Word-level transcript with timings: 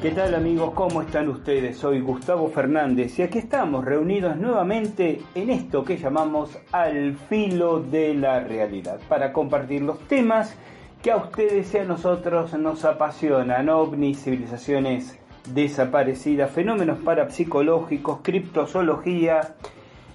¿Qué 0.00 0.12
tal 0.12 0.34
amigos? 0.34 0.72
¿Cómo 0.72 1.02
están 1.02 1.28
ustedes? 1.28 1.76
Soy 1.76 2.00
Gustavo 2.00 2.48
Fernández 2.48 3.18
y 3.18 3.22
aquí 3.22 3.36
estamos 3.36 3.84
reunidos 3.84 4.34
nuevamente 4.38 5.20
en 5.34 5.50
esto 5.50 5.84
que 5.84 5.98
llamamos 5.98 6.56
al 6.72 7.16
filo 7.28 7.80
de 7.80 8.14
la 8.14 8.40
realidad 8.40 8.98
para 9.10 9.30
compartir 9.30 9.82
los 9.82 9.98
temas 10.08 10.56
que 11.02 11.10
a 11.10 11.18
ustedes 11.18 11.74
y 11.74 11.78
a 11.78 11.84
nosotros 11.84 12.54
nos 12.54 12.86
apasionan, 12.86 13.68
ovnis, 13.68 14.24
civilizaciones 14.24 15.18
desaparecidas, 15.52 16.50
fenómenos 16.50 17.00
parapsicológicos, 17.00 18.20
criptozoología, 18.22 19.54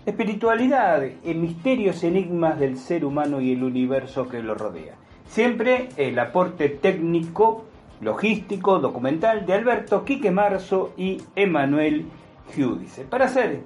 espiritualidad, 0.04 1.04
misterios, 1.24 2.04
enigmas 2.04 2.58
del 2.58 2.78
ser 2.80 3.06
humano 3.06 3.40
y 3.40 3.52
el 3.52 3.64
universo 3.64 4.28
que 4.28 4.42
lo 4.42 4.56
rodea. 4.56 4.96
Siempre 5.28 5.90
el 5.98 6.18
aporte 6.18 6.70
técnico 6.70 7.66
logístico, 8.02 8.80
documental 8.80 9.46
de 9.46 9.54
Alberto 9.54 10.04
Quique 10.06 10.32
Marzo 10.32 10.94
y 10.98 11.22
Emanuel 11.36 12.06
Giudice. 12.54 13.06
Para 13.06 13.26
hacer 13.26 13.62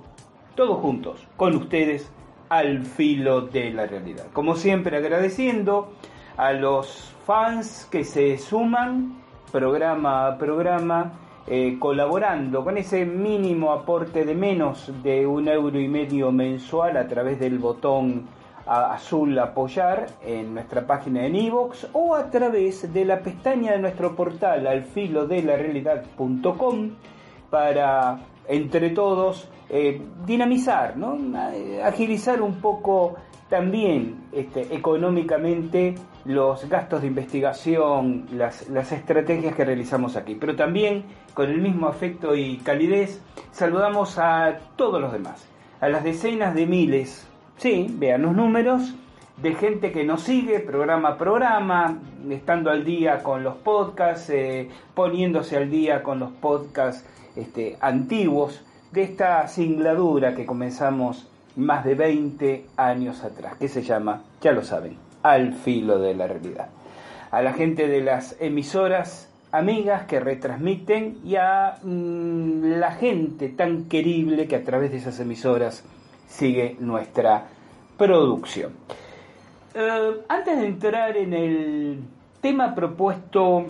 todos 0.56 0.80
juntos 0.80 1.26
con 1.36 1.56
ustedes 1.56 2.12
al 2.50 2.84
filo 2.84 3.42
de 3.42 3.72
la 3.72 3.86
realidad. 3.86 4.26
Como 4.34 4.56
siempre 4.56 4.98
agradeciendo 4.98 5.94
a 6.38 6.54
los 6.54 7.14
fans 7.26 7.88
que 7.92 8.04
se 8.04 8.38
suman 8.38 9.20
programa 9.52 10.28
a 10.28 10.38
programa 10.38 11.14
eh, 11.48 11.78
colaborando 11.80 12.64
con 12.64 12.78
ese 12.78 13.06
mínimo 13.06 13.72
aporte 13.72 14.24
de 14.24 14.36
menos 14.36 14.92
de 15.02 15.26
un 15.26 15.48
euro 15.48 15.80
y 15.80 15.88
medio 15.88 16.32
mensual 16.32 16.98
a 16.98 17.08
través 17.08 17.40
del 17.40 17.58
botón 17.58 18.28
azul 18.70 19.38
apoyar 19.40 20.06
en 20.24 20.54
nuestra 20.54 20.86
página 20.86 21.26
en 21.26 21.36
iVoox 21.36 21.88
o 21.94 22.14
a 22.14 22.30
través 22.30 22.94
de 22.94 23.04
la 23.04 23.20
pestaña 23.20 23.72
de 23.72 23.80
nuestro 23.80 24.16
portal 24.16 24.68
al 24.68 24.84
filo 24.84 25.26
de 25.26 25.42
la 25.42 25.56
realidad.com 25.56 26.92
para 27.50 28.20
entre 28.48 28.92
todos 28.92 29.50
eh, 29.70 30.02
dinamizar, 30.26 30.98
¿no? 30.98 31.18
agilizar 31.84 32.42
un 32.42 32.56
poco 32.62 33.16
también 33.50 34.28
este, 34.32 34.76
económicamente 34.76 35.96
los 36.26 36.68
gastos 36.70 37.02
de 37.02 37.08
investigación, 37.08 38.28
las, 38.32 38.70
las 38.70 38.92
estrategias 38.92 39.56
que 39.56 39.66
realizamos 39.66 40.16
aquí. 40.16 40.36
Pero 40.36 40.56
también 40.56 41.06
con 41.34 41.50
el 41.50 41.60
mismo 41.60 41.88
afecto 41.88 42.36
y 42.36 42.58
calidez 42.58 43.22
saludamos 43.52 44.20
a 44.20 44.60
todos 44.76 45.02
los 45.02 45.12
demás, 45.12 45.48
a 45.82 45.90
las 45.90 46.04
decenas 46.04 46.54
de 46.54 46.68
miles 46.68 47.29
Sí, 47.60 47.88
vean 47.90 48.22
los 48.22 48.34
números 48.34 48.96
de 49.36 49.54
gente 49.54 49.92
que 49.92 50.06
nos 50.06 50.22
sigue 50.22 50.62
programa 50.62 51.10
a 51.10 51.18
programa, 51.18 52.00
estando 52.30 52.70
al 52.70 52.86
día 52.86 53.22
con 53.22 53.44
los 53.44 53.56
podcasts, 53.58 54.30
eh, 54.30 54.70
poniéndose 54.96 55.58
al 55.58 55.70
día 55.70 56.02
con 56.02 56.20
los 56.20 56.32
podcasts 56.32 57.06
este, 57.36 57.76
antiguos 57.82 58.64
de 58.94 59.04
esta 59.04 59.46
singladura 59.50 60.36
que 60.36 60.46
comenzamos 60.46 61.30
más 61.58 61.84
de 61.84 61.96
20 61.96 62.66
años 62.78 63.26
atrás, 63.26 63.58
que 63.58 63.68
se 63.68 63.82
llama, 63.82 64.22
ya 64.40 64.54
lo 64.54 64.64
saben, 64.64 64.96
Al 65.22 65.54
filo 65.54 66.00
de 66.00 66.16
la 66.16 66.28
realidad. 66.28 66.70
A 67.30 67.42
la 67.42 67.52
gente 67.52 67.90
de 67.90 68.00
las 68.00 68.38
emisoras 68.40 69.30
amigas 69.52 70.06
que 70.06 70.22
retransmiten 70.22 71.18
y 71.26 71.36
a 71.36 71.76
mm, 71.84 72.80
la 72.80 72.92
gente 72.94 73.50
tan 73.50 73.90
querible 73.90 74.48
que 74.48 74.56
a 74.56 74.64
través 74.64 74.92
de 74.92 74.98
esas 74.98 75.20
emisoras 75.20 75.84
sigue 76.30 76.78
nuestra 76.80 77.48
producción. 77.98 78.74
Eh, 79.74 80.22
antes 80.30 80.58
de 80.58 80.68
entrar 80.68 81.18
en 81.18 81.34
el 81.34 82.00
tema 82.40 82.74
propuesto 82.74 83.66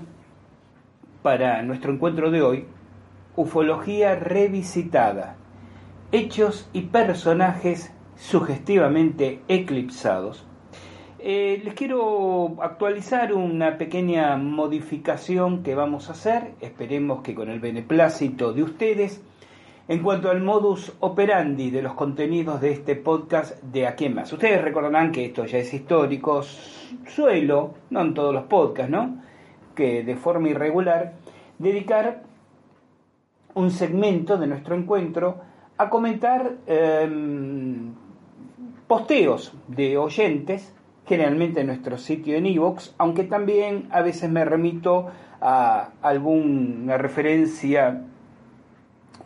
para 1.23 1.63
nuestro 1.63 1.91
encuentro 1.93 2.29
de 2.29 2.41
hoy, 2.41 2.65
ufología 3.35 4.15
revisitada, 4.15 5.35
hechos 6.11 6.69
y 6.73 6.81
personajes 6.81 7.91
sugestivamente 8.15 9.41
eclipsados, 9.47 10.45
eh, 11.21 11.61
les 11.65 11.73
quiero 11.73 12.55
actualizar 12.61 13.33
una 13.33 13.77
pequeña 13.77 14.37
modificación 14.37 15.63
que 15.63 15.75
vamos 15.75 16.09
a 16.09 16.13
hacer, 16.13 16.53
esperemos 16.61 17.23
que 17.23 17.35
con 17.35 17.49
el 17.49 17.59
beneplácito 17.59 18.53
de 18.53 18.63
ustedes, 18.63 19.21
en 19.89 20.03
cuanto 20.03 20.29
al 20.29 20.39
modus 20.39 20.93
operandi 20.99 21.71
de 21.71 21.81
los 21.81 21.93
contenidos 21.93 22.61
de 22.61 22.71
este 22.73 22.95
podcast 22.95 23.59
de 23.63 23.87
Aquí 23.87 24.05
en 24.05 24.13
Más. 24.13 24.31
Ustedes 24.31 24.61
recordarán 24.61 25.11
que 25.11 25.25
esto 25.25 25.45
ya 25.45 25.57
es 25.57 25.73
histórico, 25.73 26.43
suelo, 27.07 27.73
no 27.89 28.01
en 28.01 28.13
todos 28.13 28.31
los 28.31 28.43
podcasts, 28.43 28.91
¿no? 28.91 29.17
Que 29.73 30.03
de 30.03 30.15
forma 30.15 30.49
irregular 30.49 31.13
dedicar 31.57 32.21
un 33.55 33.71
segmento 33.71 34.37
de 34.37 34.45
nuestro 34.45 34.75
encuentro 34.75 35.41
a 35.79 35.89
comentar 35.89 36.51
em, 36.67 37.91
posteos 38.85 39.53
de 39.69 39.97
oyentes, 39.97 40.71
generalmente 41.07 41.61
en 41.61 41.67
nuestro 41.67 41.97
sitio 41.97 42.37
en 42.37 42.45
iVoox, 42.45 42.93
aunque 42.99 43.23
también 43.23 43.87
a 43.89 44.03
veces 44.03 44.29
me 44.29 44.45
remito 44.45 45.07
a 45.41 45.89
alguna 46.03 46.99
referencia 46.99 48.03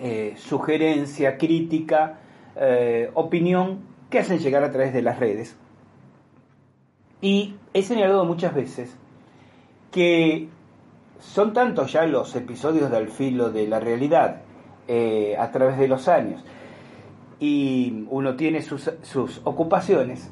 eh, 0.06 0.34
sugerencia, 0.36 1.38
crítica, 1.38 2.20
eh, 2.58 3.10
opinión 3.14 3.80
que 4.10 4.20
hacen 4.20 4.40
llegar 4.40 4.62
a 4.66 4.70
través 4.70 4.94
de 4.94 5.02
las 5.02 5.18
redes. 5.18 5.56
Y 7.22 7.56
he 7.74 7.84
señalado 7.84 8.26
muchas 8.26 8.54
veces 8.54 8.98
que 9.92 10.50
son 11.20 11.54
tantos 11.54 11.94
ya 11.94 12.06
los 12.06 12.36
episodios 12.36 12.92
del 12.92 13.08
filo 13.08 13.50
de 13.50 13.66
la 13.66 13.80
realidad 13.80 14.42
eh, 14.90 15.38
a 15.40 15.52
través 15.52 15.78
de 15.78 15.88
los 15.88 16.10
años 16.10 16.44
y 17.40 18.06
uno 18.10 18.36
tiene 18.36 18.62
sus, 18.62 18.92
sus 19.04 19.40
ocupaciones 19.46 20.30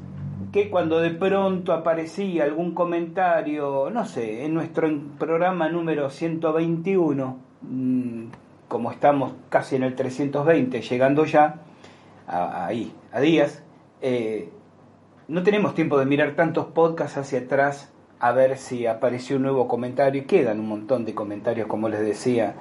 que 0.51 0.69
cuando 0.69 0.99
de 0.99 1.11
pronto 1.11 1.71
aparecía 1.71 2.43
algún 2.43 2.73
comentario, 2.73 3.89
no 3.89 4.03
sé, 4.03 4.43
en 4.43 4.53
nuestro 4.53 4.89
programa 5.17 5.69
número 5.69 6.09
121, 6.09 7.37
mm, 7.61 8.25
como 8.71 8.89
estamos 8.89 9.33
casi 9.49 9.75
en 9.75 9.83
el 9.83 9.95
320, 9.95 10.79
llegando 10.79 11.25
ya 11.25 11.55
ahí, 12.25 12.93
a 13.11 13.19
días, 13.19 13.61
eh, 14.01 14.49
no 15.27 15.43
tenemos 15.43 15.75
tiempo 15.75 15.99
de 15.99 16.05
mirar 16.05 16.37
tantos 16.37 16.67
podcasts 16.67 17.17
hacia 17.17 17.39
atrás 17.39 17.91
a 18.21 18.31
ver 18.31 18.57
si 18.57 18.85
apareció 18.85 19.35
un 19.35 19.41
nuevo 19.41 19.67
comentario 19.67 20.21
y 20.21 20.25
quedan 20.25 20.61
un 20.61 20.69
montón 20.69 21.03
de 21.03 21.13
comentarios, 21.13 21.67
como 21.67 21.89
les 21.89 21.99
decía, 21.99 22.55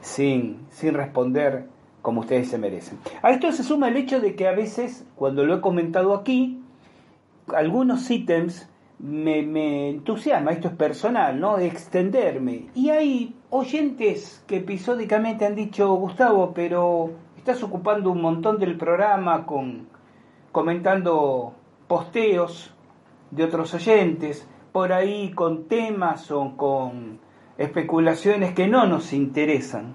sin, 0.00 0.66
sin 0.70 0.94
responder 0.94 1.66
como 2.00 2.22
ustedes 2.22 2.48
se 2.48 2.56
merecen. 2.56 2.98
A 3.20 3.30
esto 3.30 3.52
se 3.52 3.62
suma 3.62 3.88
el 3.88 3.98
hecho 3.98 4.18
de 4.18 4.36
que 4.36 4.48
a 4.48 4.52
veces, 4.52 5.04
cuando 5.14 5.44
lo 5.44 5.56
he 5.56 5.60
comentado 5.60 6.14
aquí, 6.14 6.62
algunos 7.54 8.10
ítems 8.10 8.66
me, 9.02 9.88
entusiasma, 9.88 10.52
esto 10.52 10.68
es 10.68 10.74
personal, 10.74 11.40
¿no? 11.40 11.58
Extenderme. 11.58 12.66
Y 12.74 12.90
hay 12.90 13.34
oyentes 13.50 14.44
que 14.46 14.56
episódicamente 14.56 15.46
han 15.46 15.54
dicho, 15.54 15.92
Gustavo, 15.94 16.52
pero 16.54 17.10
estás 17.36 17.62
ocupando 17.62 18.10
un 18.10 18.20
montón 18.20 18.58
del 18.58 18.76
programa 18.76 19.46
con 19.46 19.88
comentando 20.52 21.54
posteos 21.86 22.74
de 23.30 23.44
otros 23.44 23.72
oyentes, 23.74 24.46
por 24.72 24.92
ahí 24.92 25.30
con 25.32 25.64
temas 25.68 26.30
o 26.30 26.56
con 26.56 27.20
especulaciones 27.58 28.54
que 28.54 28.66
no 28.68 28.86
nos 28.86 29.12
interesan. 29.12 29.94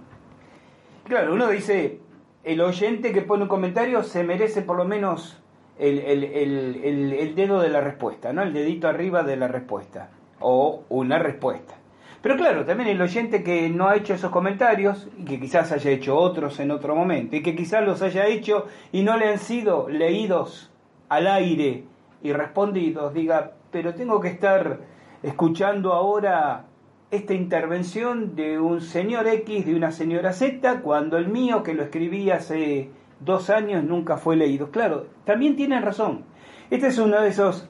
Claro, 1.03 1.33
uno 1.33 1.49
dice, 1.49 1.99
el 2.43 2.61
oyente 2.61 3.11
que 3.11 3.21
pone 3.21 3.43
un 3.43 3.49
comentario 3.49 4.03
se 4.03 4.23
merece 4.23 4.61
por 4.61 4.77
lo 4.77 4.85
menos 4.85 5.41
el, 5.77 5.99
el, 6.23 7.35
dedo 7.35 7.59
de 7.59 7.69
la 7.69 7.81
respuesta, 7.81 8.33
¿no? 8.33 8.43
El 8.43 8.53
dedito 8.53 8.87
arriba 8.87 9.23
de 9.23 9.35
la 9.35 9.47
respuesta. 9.47 10.09
O 10.39 10.83
una 10.89 11.19
respuesta. 11.19 11.75
Pero 12.21 12.37
claro, 12.37 12.65
también 12.65 12.89
el 12.89 13.01
oyente 13.01 13.43
que 13.43 13.69
no 13.69 13.87
ha 13.87 13.95
hecho 13.95 14.13
esos 14.13 14.31
comentarios 14.31 15.07
y 15.17 15.25
que 15.25 15.39
quizás 15.39 15.71
haya 15.71 15.91
hecho 15.91 16.17
otros 16.17 16.59
en 16.59 16.71
otro 16.71 16.95
momento 16.95 17.35
y 17.35 17.43
que 17.43 17.55
quizás 17.55 17.85
los 17.85 18.01
haya 18.01 18.25
hecho 18.25 18.65
y 18.91 19.03
no 19.03 19.15
le 19.15 19.29
han 19.29 19.37
sido 19.37 19.87
leídos 19.89 20.71
al 21.07 21.27
aire 21.27 21.83
y 22.23 22.33
respondidos, 22.33 23.13
diga, 23.13 23.51
pero 23.69 23.93
tengo 23.93 24.19
que 24.19 24.29
estar 24.29 24.79
escuchando 25.21 25.93
ahora 25.93 26.65
esta 27.11 27.33
intervención 27.33 28.35
de 28.35 28.59
un 28.59 28.81
señor 28.81 29.27
X, 29.27 29.65
de 29.65 29.75
una 29.75 29.91
señora 29.91 30.33
Z, 30.33 30.81
cuando 30.81 31.17
el 31.17 31.27
mío, 31.27 31.61
que 31.61 31.75
lo 31.75 31.83
escribí 31.83 32.31
hace 32.31 32.89
dos 33.25 33.49
años, 33.49 33.83
nunca 33.83 34.17
fue 34.17 34.35
leído. 34.35 34.71
Claro, 34.71 35.07
también 35.25 35.55
tienen 35.55 35.81
razón. 35.81 36.23
Este 36.69 36.87
es 36.87 36.97
uno 36.97 37.21
de 37.21 37.29
esos 37.29 37.67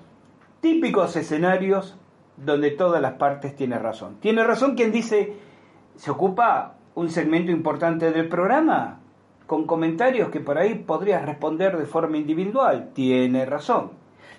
típicos 0.62 1.16
escenarios 1.16 1.98
donde 2.38 2.72
todas 2.72 3.02
las 3.02 3.14
partes 3.14 3.56
tienen 3.56 3.82
razón. 3.82 4.18
Tiene 4.20 4.44
razón 4.44 4.76
quien 4.76 4.92
dice, 4.92 5.34
se 5.96 6.12
ocupa 6.12 6.76
un 6.96 7.10
segmento 7.10 7.52
importante 7.52 8.12
del 8.12 8.28
programa 8.30 9.00
con 9.48 9.66
comentarios 9.66 10.30
que 10.30 10.40
por 10.40 10.58
ahí 10.58 10.76
podrías 10.76 11.26
responder 11.26 11.78
de 11.78 11.86
forma 11.86 12.18
individual. 12.18 12.92
Tiene 12.94 13.46
razón. 13.46 13.92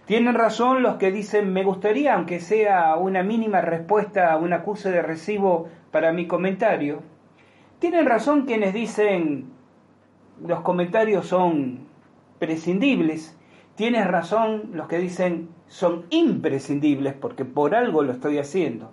Tienen 0.05 0.35
razón 0.35 0.83
los 0.83 0.97
que 0.97 1.11
dicen, 1.11 1.53
me 1.53 1.65
gustaría, 1.65 2.15
aunque 2.15 2.39
sea 2.41 2.97
una 2.97 3.23
mínima 3.23 3.61
respuesta 3.61 4.33
a 4.33 4.37
un 4.37 4.53
acuse 4.53 4.91
de 4.91 5.03
recibo 5.03 5.69
para 5.91 6.13
mi 6.13 6.27
comentario. 6.27 7.03
Tienen 7.79 8.07
razón 8.07 8.47
quienes 8.47 8.73
dicen, 8.73 9.51
los 10.45 10.61
comentarios 10.61 11.27
son 11.27 11.87
prescindibles. 12.39 13.37
Tienes 13.75 14.07
razón 14.07 14.71
los 14.73 14.89
que 14.89 14.99
dicen, 14.99 15.49
son 15.67 16.07
imprescindibles 16.11 17.15
porque 17.15 17.45
por 17.45 17.75
algo 17.75 18.03
lo 18.03 18.13
estoy 18.13 18.39
haciendo. 18.39 18.91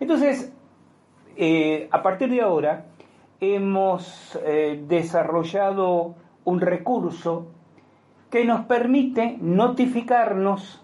Entonces, 0.00 0.52
eh, 1.36 1.88
a 1.90 2.02
partir 2.02 2.30
de 2.30 2.40
ahora, 2.40 2.86
hemos 3.40 4.38
eh, 4.44 4.82
desarrollado 4.88 6.14
un 6.44 6.60
recurso 6.60 7.46
que 8.30 8.44
nos 8.44 8.64
permite 8.66 9.36
notificarnos 9.40 10.82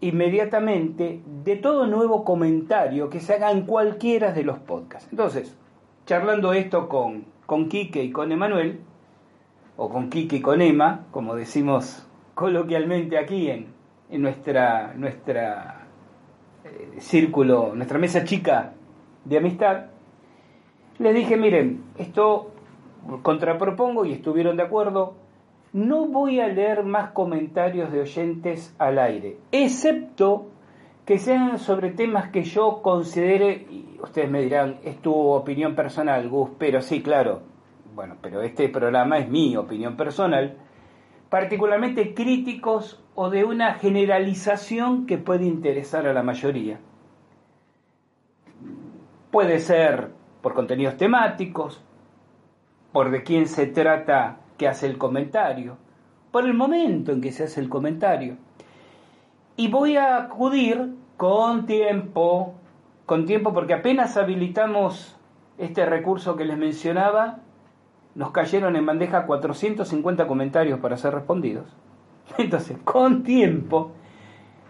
inmediatamente 0.00 1.20
de 1.44 1.56
todo 1.56 1.86
nuevo 1.86 2.24
comentario 2.24 3.10
que 3.10 3.20
se 3.20 3.34
haga 3.34 3.50
en 3.50 3.62
cualquiera 3.66 4.32
de 4.32 4.44
los 4.44 4.58
podcasts. 4.58 5.08
Entonces, 5.10 5.56
charlando 6.06 6.52
esto 6.52 6.88
con, 6.88 7.26
con 7.46 7.68
Quique 7.68 8.02
y 8.02 8.10
con 8.10 8.32
Emanuel, 8.32 8.80
o 9.82 9.88
con 9.88 10.10
Quique 10.10 10.36
y 10.36 10.40
con 10.42 10.60
Emma, 10.60 11.06
como 11.10 11.34
decimos 11.34 12.06
coloquialmente 12.34 13.16
aquí 13.16 13.48
en, 13.48 13.68
en 14.10 14.20
nuestra, 14.20 14.92
nuestra 14.94 15.86
eh, 16.64 17.00
círculo, 17.00 17.74
nuestra 17.74 17.98
mesa 17.98 18.22
chica 18.24 18.74
de 19.24 19.38
amistad, 19.38 19.86
les 20.98 21.14
dije, 21.14 21.38
miren, 21.38 21.82
esto 21.96 22.50
contrapropongo 23.22 24.04
y 24.04 24.12
estuvieron 24.12 24.58
de 24.58 24.64
acuerdo, 24.64 25.14
no 25.72 26.04
voy 26.08 26.40
a 26.40 26.48
leer 26.48 26.84
más 26.84 27.12
comentarios 27.12 27.90
de 27.90 28.00
oyentes 28.00 28.74
al 28.78 28.98
aire, 28.98 29.38
excepto 29.50 30.48
que 31.06 31.16
sean 31.16 31.58
sobre 31.58 31.90
temas 31.92 32.28
que 32.28 32.42
yo 32.42 32.82
considere, 32.82 33.66
y 33.70 33.98
ustedes 34.02 34.30
me 34.30 34.42
dirán, 34.42 34.78
es 34.84 34.98
tu 34.98 35.14
opinión 35.14 35.74
personal, 35.74 36.28
Gus, 36.28 36.50
pero 36.58 36.82
sí, 36.82 37.02
claro, 37.02 37.48
bueno, 37.94 38.16
pero 38.20 38.42
este 38.42 38.68
programa 38.68 39.18
es 39.18 39.28
mi 39.28 39.56
opinión 39.56 39.96
personal, 39.96 40.56
particularmente 41.28 42.14
críticos 42.14 43.02
o 43.14 43.30
de 43.30 43.44
una 43.44 43.74
generalización 43.74 45.06
que 45.06 45.18
puede 45.18 45.46
interesar 45.46 46.06
a 46.06 46.12
la 46.12 46.22
mayoría. 46.22 46.80
Puede 49.30 49.58
ser 49.60 50.10
por 50.42 50.54
contenidos 50.54 50.96
temáticos, 50.96 51.82
por 52.92 53.10
de 53.10 53.22
quién 53.22 53.46
se 53.46 53.66
trata 53.66 54.38
que 54.58 54.66
hace 54.66 54.86
el 54.86 54.98
comentario, 54.98 55.76
por 56.32 56.44
el 56.44 56.54
momento 56.54 57.12
en 57.12 57.20
que 57.20 57.32
se 57.32 57.44
hace 57.44 57.60
el 57.60 57.68
comentario. 57.68 58.36
Y 59.56 59.68
voy 59.68 59.96
a 59.96 60.16
acudir 60.16 60.94
con 61.16 61.66
tiempo, 61.66 62.54
con 63.06 63.26
tiempo 63.26 63.52
porque 63.52 63.74
apenas 63.74 64.16
habilitamos 64.16 65.16
este 65.58 65.84
recurso 65.84 66.36
que 66.36 66.44
les 66.44 66.56
mencionaba, 66.56 67.40
nos 68.20 68.32
cayeron 68.32 68.76
en 68.76 68.84
bandeja 68.84 69.24
450 69.24 70.26
comentarios 70.26 70.78
para 70.78 70.98
ser 70.98 71.14
respondidos. 71.14 71.74
Entonces, 72.38 72.76
con 72.84 73.22
tiempo, 73.22 73.92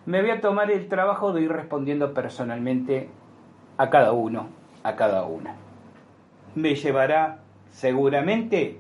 me 0.07 0.21
voy 0.21 0.31
a 0.31 0.41
tomar 0.41 0.71
el 0.71 0.87
trabajo 0.87 1.33
de 1.33 1.43
ir 1.43 1.51
respondiendo 1.51 2.15
personalmente 2.15 3.09
a 3.77 3.91
cada 3.91 4.13
uno, 4.13 4.47
a 4.85 4.95
cada 4.95 5.25
una. 5.25 5.57
Me 6.55 6.77
llevará 6.77 7.41
seguramente 7.71 8.79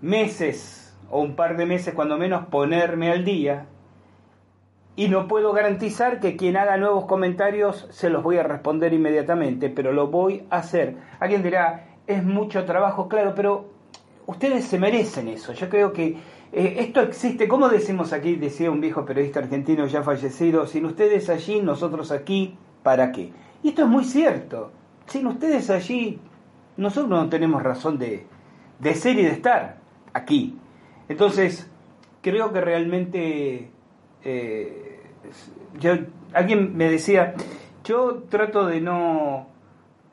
meses 0.00 0.98
o 1.08 1.20
un 1.20 1.36
par 1.36 1.56
de 1.56 1.66
meses 1.66 1.94
cuando 1.94 2.18
menos 2.18 2.46
ponerme 2.46 3.12
al 3.12 3.24
día 3.24 3.66
y 4.96 5.06
no 5.06 5.28
puedo 5.28 5.52
garantizar 5.52 6.18
que 6.18 6.36
quien 6.36 6.56
haga 6.56 6.76
nuevos 6.76 7.04
comentarios 7.04 7.86
se 7.90 8.10
los 8.10 8.24
voy 8.24 8.38
a 8.38 8.42
responder 8.42 8.92
inmediatamente, 8.92 9.70
pero 9.70 9.92
lo 9.92 10.08
voy 10.08 10.44
a 10.50 10.56
hacer. 10.56 10.96
Alguien 11.20 11.44
dirá, 11.44 11.84
es 12.08 12.24
mucho 12.24 12.64
trabajo, 12.64 13.06
claro, 13.06 13.34
pero 13.36 13.75
ustedes 14.26 14.64
se 14.64 14.78
merecen 14.78 15.28
eso. 15.28 15.52
Yo 15.52 15.68
creo 15.68 15.92
que 15.92 16.16
eh, 16.52 16.76
esto 16.78 17.00
existe, 17.00 17.48
como 17.48 17.68
decimos 17.68 18.12
aquí, 18.12 18.36
decía 18.36 18.70
un 18.70 18.80
viejo 18.80 19.04
periodista 19.04 19.40
argentino 19.40 19.86
ya 19.86 20.02
fallecido, 20.02 20.66
sin 20.66 20.86
ustedes 20.86 21.28
allí, 21.28 21.60
nosotros 21.60 22.10
aquí, 22.12 22.56
¿para 22.82 23.12
qué? 23.12 23.32
Y 23.62 23.68
esto 23.70 23.82
es 23.82 23.88
muy 23.88 24.04
cierto. 24.04 24.72
Sin 25.06 25.26
ustedes 25.26 25.70
allí, 25.70 26.18
nosotros 26.76 27.10
no 27.10 27.28
tenemos 27.28 27.62
razón 27.62 27.98
de, 27.98 28.26
de 28.78 28.94
ser 28.94 29.18
y 29.18 29.22
de 29.22 29.30
estar 29.30 29.78
aquí. 30.12 30.58
Entonces, 31.08 31.70
creo 32.22 32.52
que 32.52 32.60
realmente, 32.60 33.70
eh, 34.24 35.00
yo, 35.78 35.92
alguien 36.32 36.76
me 36.76 36.90
decía, 36.90 37.34
yo 37.84 38.24
trato 38.28 38.66
de 38.66 38.80
no 38.80 39.46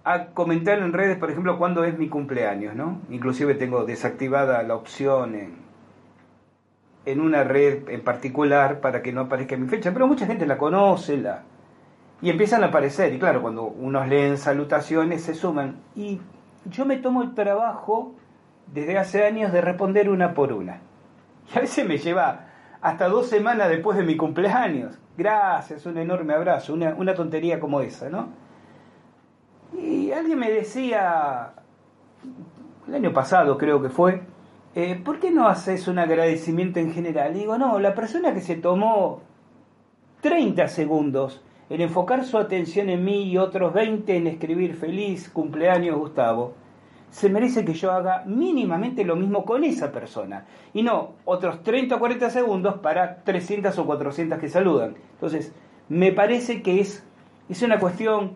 a 0.04 0.26
comentar 0.28 0.80
en 0.80 0.94
redes, 0.94 1.18
por 1.18 1.32
ejemplo, 1.32 1.58
cuándo 1.58 1.84
es 1.84 1.98
mi 1.98 2.10
cumpleaños, 2.10 2.76
¿no? 2.76 3.00
Inclusive 3.10 3.56
tengo 3.56 3.86
desactivada 3.86 4.62
la 4.64 4.76
opción 4.76 5.36
en, 5.36 5.54
en 7.06 7.22
una 7.22 7.44
red 7.44 7.88
en 7.90 8.02
particular 8.02 8.82
para 8.82 9.02
que 9.02 9.14
no 9.14 9.22
aparezca 9.22 9.56
mi 9.58 9.68
fecha, 9.68 9.94
pero 9.94 10.08
mucha 10.08 10.26
gente 10.26 10.46
la 10.46 10.58
conoce, 10.58 11.18
la 11.18 11.44
y 12.24 12.30
empiezan 12.30 12.64
a 12.64 12.68
aparecer, 12.68 13.14
y 13.14 13.20
claro, 13.20 13.42
cuando 13.42 13.64
unos 13.64 14.08
leen 14.08 14.38
salutaciones 14.38 15.24
se 15.24 15.34
suman, 15.34 15.76
y 15.94 16.22
yo 16.64 16.86
me 16.86 16.96
tomo 16.96 17.22
el 17.22 17.34
trabajo 17.36 18.16
desde 18.68 18.98
hace 18.98 19.26
años 19.26 19.52
de 19.52 19.60
responder 19.60 20.10
una 20.10 20.34
por 20.34 20.54
una. 20.54 20.80
Y 21.54 21.58
a 21.58 21.62
veces 21.62 21.86
me 21.86 21.98
lleva 21.98 22.46
hasta 22.80 23.10
dos 23.10 23.28
semanas 23.28 23.68
después 23.68 23.98
de 23.98 24.06
mi 24.06 24.16
cumpleaños. 24.16 24.98
Gracias, 25.18 25.86
un 25.86 25.98
enorme 25.98 26.34
abrazo, 26.34 26.74
una, 26.74 26.96
una 26.96 27.14
tontería 27.14 27.60
como 27.60 27.82
esa, 27.82 28.10
¿no? 28.10 28.30
Y 29.78 30.12
alguien 30.12 30.40
me 30.40 30.52
decía, 30.52 31.54
el 32.88 32.96
año 32.96 33.14
pasado 33.14 33.58
creo 33.58 33.82
que 33.82 33.90
fue, 33.90 34.22
eh, 34.76 35.00
¿por 35.04 35.20
qué 35.20 35.32
no 35.32 35.48
haces 35.48 35.88
un 35.88 36.00
agradecimiento 36.00 36.80
en 36.80 36.94
general? 36.94 37.34
digo, 37.34 37.58
no, 37.58 37.80
la 37.80 37.94
persona 37.94 38.34
que 38.34 38.42
se 38.42 38.56
tomó 38.56 39.22
30 40.22 40.68
segundos 40.68 41.42
en 41.70 41.82
enfocar 41.82 42.24
su 42.24 42.38
atención 42.38 42.90
en 42.90 43.04
mí 43.04 43.24
y 43.24 43.38
otros 43.38 43.74
20 43.74 44.16
en 44.16 44.28
escribir 44.28 44.76
feliz 44.76 45.30
cumpleaños 45.30 45.98
Gustavo, 45.98 46.54
se 47.10 47.30
merece 47.30 47.64
que 47.64 47.74
yo 47.74 47.92
haga 47.92 48.24
mínimamente 48.26 49.04
lo 49.04 49.16
mismo 49.16 49.46
con 49.46 49.64
esa 49.64 49.92
persona 49.92 50.46
y 50.74 50.82
no 50.82 51.12
otros 51.26 51.62
30 51.62 51.96
o 51.96 52.00
40 52.00 52.30
segundos 52.32 52.80
para 52.80 53.24
300 53.24 53.78
o 53.78 53.86
400 53.86 54.40
que 54.40 54.50
saludan. 54.50 54.96
Entonces, 55.14 55.54
me 55.90 56.12
parece 56.12 56.64
que 56.64 56.80
es, 56.80 57.06
es 57.50 57.62
una 57.62 57.80
cuestión, 57.80 58.32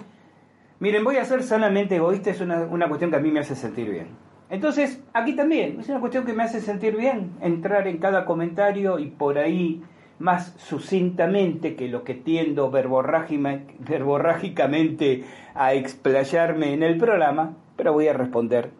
miren, 0.79 1.03
voy 1.03 1.17
a 1.17 1.25
ser 1.25 1.43
sanamente 1.43 1.95
egoísta, 1.95 2.29
es 2.29 2.41
una, 2.41 2.61
una 2.61 2.87
cuestión 2.87 3.11
que 3.11 3.17
a 3.17 3.19
mí 3.19 3.31
me 3.31 3.39
hace 3.39 3.55
sentir 3.55 3.89
bien. 3.89 4.07
Entonces, 4.49 5.03
aquí 5.13 5.35
también, 5.35 5.79
es 5.79 5.89
una 5.89 5.99
cuestión 5.99 6.25
que 6.25 6.33
me 6.33 6.43
hace 6.43 6.61
sentir 6.61 6.95
bien, 6.95 7.33
entrar 7.41 7.87
en 7.87 7.97
cada 7.97 8.25
comentario 8.25 8.97
y 8.97 9.07
por 9.07 9.37
ahí 9.37 9.83
más 10.19 10.53
sucintamente 10.57 11.75
que 11.75 11.89
lo 11.89 12.03
que 12.03 12.15
tiendo 12.15 12.71
verborrágicamente 12.71 15.25
a 15.53 15.73
explayarme 15.73 16.73
en 16.73 16.81
el 16.83 16.97
programa, 16.97 17.55
pero 17.75 17.93
voy 17.93 18.07
a 18.07 18.13
responder 18.13 18.71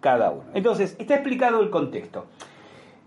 cada 0.00 0.30
uno. 0.30 0.44
Entonces, 0.54 0.96
está 0.98 1.14
explicado 1.14 1.62
el 1.62 1.70
contexto. 1.70 2.26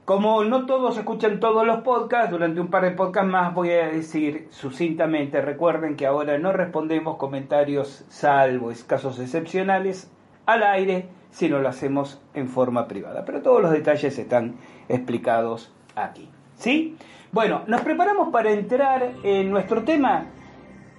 Como 0.10 0.44
no 0.44 0.66
todos 0.66 0.98
escuchan 0.98 1.40
todos 1.40 1.68
los 1.68 1.82
podcasts, 1.82 2.32
durante 2.32 2.60
un 2.60 2.72
par 2.72 2.82
de 2.84 2.90
podcasts 2.90 3.30
más 3.30 3.54
voy 3.54 3.70
a 3.70 3.90
decir 3.90 4.48
sucintamente, 4.50 5.40
recuerden 5.40 5.96
que 5.96 6.08
ahora 6.08 6.40
no 6.40 6.52
respondemos 6.52 7.18
comentarios 7.18 8.06
salvo 8.10 8.72
casos 8.88 9.20
excepcionales 9.20 10.12
al 10.48 10.64
aire, 10.64 11.10
sino 11.30 11.60
lo 11.60 11.70
hacemos 11.70 12.20
en 12.34 12.48
forma 12.48 12.88
privada. 12.88 13.24
Pero 13.24 13.44
todos 13.44 13.62
los 13.62 13.70
detalles 13.70 14.18
están 14.18 14.56
explicados 14.88 15.72
aquí. 15.96 16.28
¿Sí? 16.56 16.98
Bueno, 17.32 17.62
nos 17.68 17.82
preparamos 17.82 18.30
para 18.30 18.50
entrar 18.50 19.12
en 19.22 19.52
nuestro 19.52 19.84
tema 19.84 20.26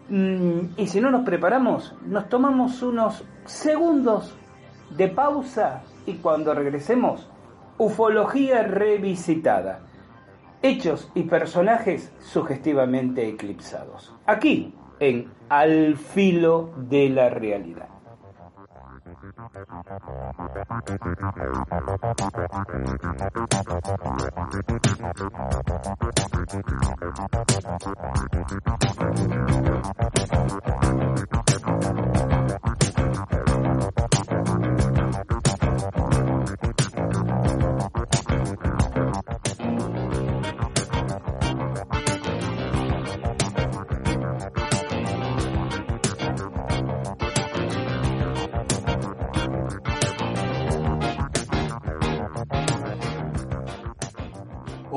mm, 0.08 0.60
y 0.76 0.86
si 0.86 1.00
no 1.00 1.10
nos 1.10 1.24
preparamos, 1.24 1.96
nos 2.06 2.28
tomamos 2.28 2.80
unos 2.80 3.24
segundos 3.44 4.38
de 4.96 5.08
pausa 5.08 5.82
y 6.06 6.14
cuando 6.18 6.54
regresemos, 6.54 7.28
ufología 7.80 8.62
revisitada. 8.62 9.80
Hechos 10.60 11.10
y 11.14 11.22
personajes 11.22 12.12
sugestivamente 12.18 13.26
eclipsados. 13.26 14.14
Aquí, 14.26 14.74
en 15.00 15.32
Al 15.48 15.96
filo 15.96 16.74
de 16.76 17.08
la 17.08 17.30
realidad. 17.30 17.88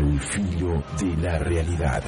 Al 0.00 0.18
filo 0.18 0.82
de 0.98 1.14
la 1.18 1.38
realidad. 1.40 2.02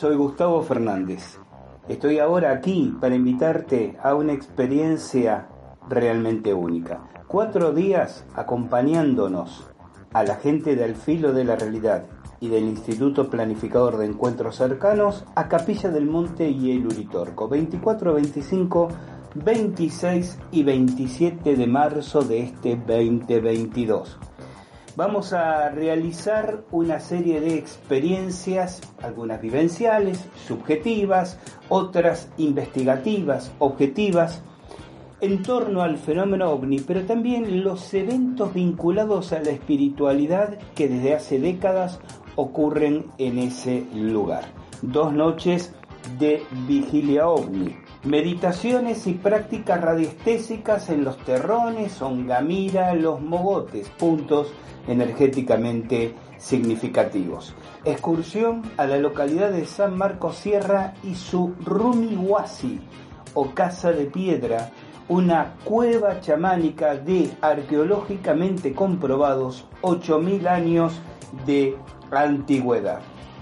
Soy 0.00 0.16
Gustavo 0.16 0.62
Fernández. 0.62 1.38
Estoy 1.86 2.20
ahora 2.20 2.52
aquí 2.52 2.96
para 3.02 3.14
invitarte 3.14 3.98
a 4.02 4.14
una 4.14 4.32
experiencia 4.32 5.48
realmente 5.90 6.54
única. 6.54 7.02
Cuatro 7.28 7.72
días 7.72 8.24
acompañándonos 8.34 9.68
a 10.14 10.24
la 10.24 10.36
gente 10.36 10.74
del 10.74 10.96
filo 10.96 11.34
de 11.34 11.44
la 11.44 11.56
realidad 11.56 12.06
y 12.40 12.48
del 12.48 12.64
Instituto 12.64 13.28
Planificador 13.28 13.98
de 13.98 14.06
Encuentros 14.06 14.56
Cercanos 14.56 15.26
a 15.34 15.48
Capilla 15.48 15.90
del 15.90 16.06
Monte 16.06 16.48
y 16.48 16.70
el 16.70 16.86
Uritorco, 16.86 17.46
24, 17.46 18.14
25, 18.14 18.88
26 19.34 20.38
y 20.50 20.62
27 20.62 21.56
de 21.56 21.66
marzo 21.66 22.22
de 22.22 22.40
este 22.40 22.76
2022. 22.76 24.18
Vamos 24.96 25.32
a 25.32 25.68
realizar 25.70 26.64
una 26.72 26.98
serie 26.98 27.40
de 27.40 27.54
experiencias, 27.54 28.80
algunas 29.00 29.40
vivenciales, 29.40 30.24
subjetivas, 30.46 31.38
otras 31.68 32.28
investigativas, 32.38 33.52
objetivas, 33.60 34.42
en 35.20 35.42
torno 35.42 35.82
al 35.82 35.96
fenómeno 35.96 36.50
ovni, 36.50 36.80
pero 36.80 37.02
también 37.02 37.62
los 37.62 37.94
eventos 37.94 38.52
vinculados 38.52 39.32
a 39.32 39.40
la 39.40 39.50
espiritualidad 39.50 40.58
que 40.74 40.88
desde 40.88 41.14
hace 41.14 41.38
décadas 41.38 42.00
ocurren 42.34 43.06
en 43.18 43.38
ese 43.38 43.84
lugar. 43.94 44.44
Dos 44.82 45.12
noches 45.12 45.72
de 46.18 46.42
vigilia 46.66 47.28
ovni, 47.28 47.76
meditaciones 48.04 49.06
y 49.06 49.14
prácticas 49.14 49.80
radiestésicas 49.80 50.88
en 50.88 51.04
los 51.04 51.18
terrones, 51.18 52.00
Ongamira, 52.00 52.94
los 52.94 53.20
mogotes, 53.20 53.88
puntos 53.90 54.52
energéticamente 54.88 56.14
significativos. 56.38 57.54
Excursión 57.84 58.62
a 58.76 58.86
la 58.86 58.96
localidad 58.96 59.50
de 59.50 59.66
San 59.66 59.96
Marcos 59.96 60.36
Sierra 60.36 60.94
y 61.02 61.14
su 61.14 61.54
Rumihuasi 61.64 62.80
o 63.34 63.50
Casa 63.50 63.92
de 63.92 64.06
Piedra, 64.06 64.70
una 65.08 65.56
cueva 65.64 66.20
chamánica 66.20 66.94
de 66.94 67.30
arqueológicamente 67.40 68.74
comprobados 68.74 69.66
8.000 69.82 70.46
años 70.46 71.00
de 71.46 71.76
antigüedad. 72.10 73.00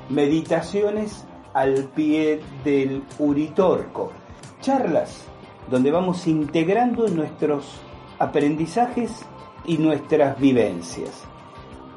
Meditaciones 0.09 1.25
al 1.55 1.85
pie 1.95 2.41
del 2.65 3.03
Uritorco. 3.19 4.13
Charlas 4.61 5.29
donde 5.71 5.91
vamos 5.91 6.27
integrando 6.27 7.09
nuestros 7.09 7.81
aprendizajes 8.19 9.25
y 9.65 9.79
nuestras 9.79 10.39
vivencias. 10.41 11.25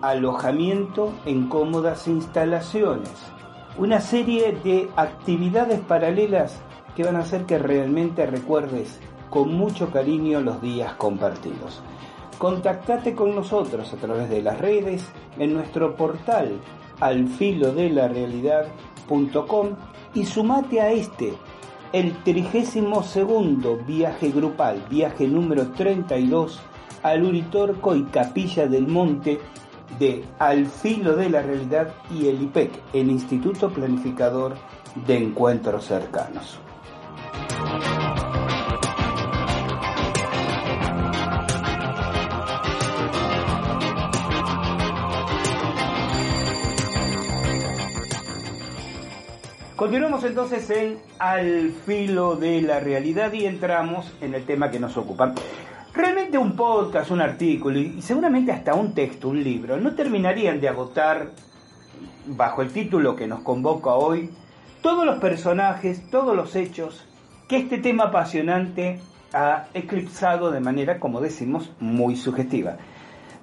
Alojamiento 0.01 1.11
en 1.25 1.47
cómodas 1.47 2.07
instalaciones. 2.07 3.11
Una 3.77 3.99
serie 4.01 4.57
de 4.63 4.89
actividades 4.95 5.79
paralelas 5.79 6.59
que 6.95 7.03
van 7.03 7.15
a 7.15 7.19
hacer 7.19 7.45
que 7.45 7.57
realmente 7.57 8.25
recuerdes 8.25 8.99
con 9.29 9.53
mucho 9.53 9.91
cariño 9.91 10.41
los 10.41 10.61
días 10.61 10.93
compartidos. 10.95 11.81
Contactate 12.37 13.15
con 13.15 13.33
nosotros 13.33 13.93
a 13.93 13.97
través 13.97 14.29
de 14.29 14.41
las 14.41 14.59
redes, 14.59 15.07
en 15.37 15.53
nuestro 15.53 15.95
portal 15.95 16.59
alfilodelarealidad.com 16.99 19.69
y 20.13 20.25
sumate 20.25 20.81
a 20.81 20.91
este, 20.91 21.33
el 21.93 22.13
32 22.23 23.17
viaje 23.85 24.31
grupal, 24.31 24.83
viaje 24.89 25.27
número 25.27 25.67
32 25.71 26.59
al 27.03 27.23
Uritorco 27.23 27.95
y 27.95 28.03
Capilla 28.03 28.67
del 28.67 28.87
Monte 28.87 29.39
de 29.99 30.23
Al 30.39 30.65
Filo 30.67 31.15
de 31.15 31.29
la 31.29 31.41
Realidad 31.41 31.93
y 32.09 32.27
el 32.27 32.41
IPEC, 32.43 32.71
el 32.93 33.09
Instituto 33.11 33.69
Planificador 33.69 34.55
de 35.05 35.17
Encuentros 35.17 35.85
Cercanos. 35.85 36.59
Continuamos 49.81 50.23
entonces 50.25 50.69
en 50.69 50.99
Al 51.17 51.71
filo 51.71 52.35
de 52.35 52.61
la 52.61 52.79
realidad 52.79 53.33
y 53.33 53.47
entramos 53.47 54.15
en 54.21 54.35
el 54.35 54.45
tema 54.45 54.69
que 54.69 54.79
nos 54.79 54.95
ocupa. 54.95 55.33
Realmente 55.91 56.37
un 56.37 56.55
podcast, 56.55 57.09
un 57.09 57.19
artículo 57.19 57.79
y 57.79 57.99
seguramente 57.99 58.51
hasta 58.51 58.75
un 58.75 58.93
texto, 58.93 59.29
un 59.29 59.43
libro, 59.43 59.77
no 59.77 59.95
terminarían 59.95 60.61
de 60.61 60.69
agotar, 60.69 61.31
bajo 62.27 62.61
el 62.61 62.71
título 62.71 63.15
que 63.15 63.25
nos 63.25 63.39
convoca 63.39 63.95
hoy, 63.95 64.29
todos 64.83 65.03
los 65.03 65.17
personajes, 65.17 66.07
todos 66.11 66.35
los 66.35 66.55
hechos 66.55 67.03
que 67.47 67.57
este 67.57 67.79
tema 67.79 68.03
apasionante 68.03 68.99
ha 69.33 69.65
eclipsado 69.73 70.51
de 70.51 70.59
manera, 70.59 70.99
como 70.99 71.21
decimos, 71.21 71.71
muy 71.79 72.15
subjetiva. 72.15 72.77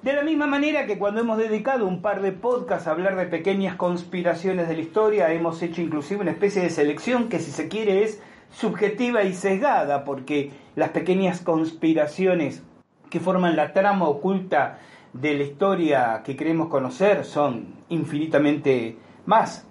De 0.01 0.13
la 0.13 0.23
misma 0.23 0.47
manera 0.47 0.85
que 0.85 0.97
cuando 0.97 1.19
hemos 1.19 1.37
dedicado 1.37 1.85
un 1.85 2.01
par 2.01 2.21
de 2.21 2.31
podcasts 2.31 2.87
a 2.87 2.91
hablar 2.91 3.17
de 3.17 3.25
pequeñas 3.25 3.75
conspiraciones 3.75 4.69
de 4.69 4.75
la 4.75 4.81
historia, 4.81 5.33
hemos 5.33 5.61
hecho 5.61 5.81
inclusive 5.81 6.21
una 6.21 6.31
especie 6.31 6.61
de 6.61 6.69
selección 6.69 7.27
que 7.27 7.39
si 7.39 7.51
se 7.51 7.67
quiere 7.67 8.03
es 8.03 8.23
subjetiva 8.49 9.23
y 9.23 9.33
sesgada, 9.33 10.05
porque 10.05 10.51
las 10.77 10.91
pequeñas 10.91 11.41
conspiraciones 11.41 12.63
que 13.09 13.19
forman 13.19 13.57
la 13.57 13.73
trama 13.73 14.07
oculta 14.07 14.79
de 15.11 15.33
la 15.33 15.43
historia 15.43 16.21
que 16.23 16.37
queremos 16.37 16.69
conocer 16.69 17.25
son 17.25 17.75
infinitamente 17.89 18.97
más. 19.25 19.67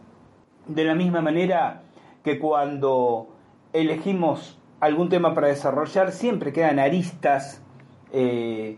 De 0.67 0.85
la 0.85 0.95
misma 0.95 1.23
manera 1.23 1.85
que 2.23 2.39
cuando 2.39 3.35
elegimos 3.73 4.59
algún 4.79 5.09
tema 5.09 5.35
para 5.35 5.49
desarrollar, 5.49 6.13
siempre 6.13 6.53
quedan 6.53 6.79
aristas 6.79 7.63
eh, 8.13 8.77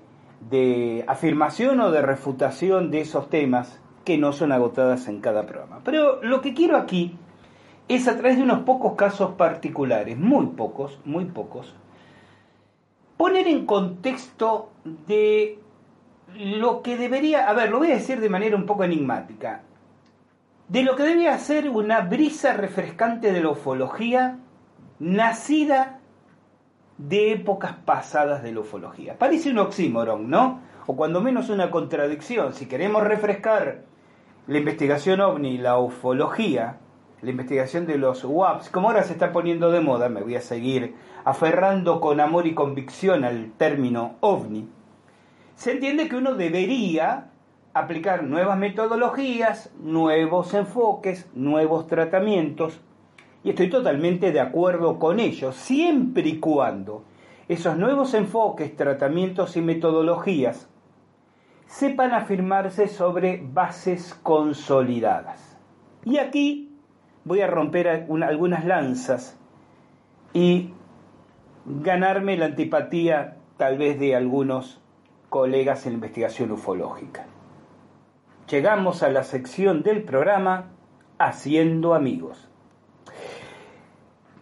de 0.49 1.05
afirmación 1.07 1.81
o 1.81 1.91
de 1.91 2.03
refutación 2.03 2.91
de 2.91 3.03
esos 3.03 3.29
temas 3.29 3.81
que 4.05 4.19
no 4.19 4.33
son 4.33 4.53
agotadas 4.53 5.09
en 5.09 5.21
cada 5.21 5.47
programa. 5.47 5.81
Pero 5.85 6.23
lo 6.23 6.41
que 6.41 6.55
quiero 6.55 6.77
aquí 6.77 7.17
es 7.89 8.09
a 8.09 8.17
través 8.17 8.37
de 8.37 8.43
unos 8.43 8.61
pocos 8.61 8.95
casos 8.95 9.33
particulares, 9.33 10.17
muy 10.17 10.47
pocos, 10.47 10.99
muy 11.05 11.27
pocos, 11.27 11.75
poner 13.17 13.49
en 13.49 13.67
contexto 13.67 14.71
de 15.07 15.59
lo 16.35 16.83
que 16.83 16.97
debería, 16.97 17.49
a 17.49 17.53
ver, 17.53 17.71
lo 17.71 17.79
voy 17.79 17.91
a 17.91 17.97
decir 17.97 18.21
de 18.21 18.29
manera 18.29 18.57
un 18.57 18.67
poco 18.67 18.85
enigmática, 18.85 19.63
de 20.69 20.83
lo 20.85 20.97
que 20.97 21.03
debería 21.03 21.37
ser 21.39 21.69
una 21.69 22.01
brisa 22.01 22.53
refrescante 22.55 23.33
de 23.33 23.43
la 23.43 23.51
ufología 23.51 24.39
nacida 25.01 26.00
de 27.09 27.33
épocas 27.33 27.73
pasadas 27.85 28.43
de 28.43 28.53
la 28.53 28.61
ufología. 28.61 29.19
Parece 29.19 29.51
un 29.51 29.59
oxímoron, 29.59 30.29
¿no? 30.29 30.61
O 30.87 30.97
cuando 30.97 31.21
menos 31.21 31.49
una 31.49 31.71
contradicción. 31.71 32.53
Si 32.53 32.67
queremos 32.67 33.03
refrescar 33.03 33.83
la 34.47 34.59
investigación 34.59 35.21
ovni 35.21 35.59
la 35.59 35.79
ufología, 35.79 36.79
la 37.23 37.31
investigación 37.31 37.87
de 37.87 37.99
los 37.99 38.25
WAPs, 38.25 38.71
como 38.71 38.89
ahora 38.89 39.03
se 39.03 39.13
está 39.13 39.33
poniendo 39.33 39.71
de 39.71 39.81
moda, 39.81 40.09
me 40.09 40.23
voy 40.23 40.37
a 40.37 40.41
seguir 40.41 40.95
aferrando 41.25 42.01
con 42.01 42.21
amor 42.21 42.47
y 42.47 42.55
convicción 42.55 43.25
al 43.25 43.53
término 43.53 44.17
ovni, 44.21 44.69
se 45.55 45.73
entiende 45.73 46.09
que 46.09 46.17
uno 46.17 46.35
debería 46.35 47.31
aplicar 47.75 48.25
nuevas 48.25 48.59
metodologías, 48.59 49.71
nuevos 49.79 50.55
enfoques, 50.55 51.29
nuevos 51.35 51.87
tratamientos 51.87 52.81
y 53.43 53.51
estoy 53.51 53.71
totalmente 53.71 54.33
de 54.33 54.41
acuerdo 54.41 54.99
con 54.99 55.21
ello, 55.21 55.53
siempre 55.53 56.29
y 56.29 56.39
cuando 56.39 57.05
esos 57.49 57.77
nuevos 57.77 58.15
enfoques, 58.15 58.77
tratamientos 58.77 59.57
y 59.57 59.63
metodologías 59.63 60.69
sepan 61.67 62.13
afirmarse 62.13 62.87
sobre 62.89 63.43
bases 63.43 64.15
consolidadas. 64.23 65.59
Y 66.05 66.19
aquí 66.19 66.77
voy 67.25 67.41
a 67.41 67.47
romper 67.47 67.89
algunas 67.89 68.65
lanzas 68.65 69.39
y 70.33 70.73
ganarme 71.65 72.37
la 72.37 72.47
antipatía 72.47 73.37
tal 73.57 73.79
vez 73.79 73.99
de 73.99 74.17
algunos 74.17 74.81
colegas 75.29 75.87
en 75.87 75.95
investigación 75.95 76.51
ufológica. 76.51 77.27
Llegamos 78.51 79.03
a 79.03 79.11
la 79.11 79.23
sección 79.23 79.83
del 79.83 80.03
programa 80.03 80.73
Haciendo 81.19 81.95
amigos. 81.95 82.50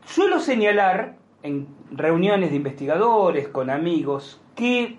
Suelo 0.09 0.41
señalar 0.41 1.17
en 1.43 1.69
reuniones 1.91 2.49
de 2.49 2.57
investigadores, 2.57 3.49
con 3.49 3.69
amigos, 3.69 4.41
que 4.55 4.99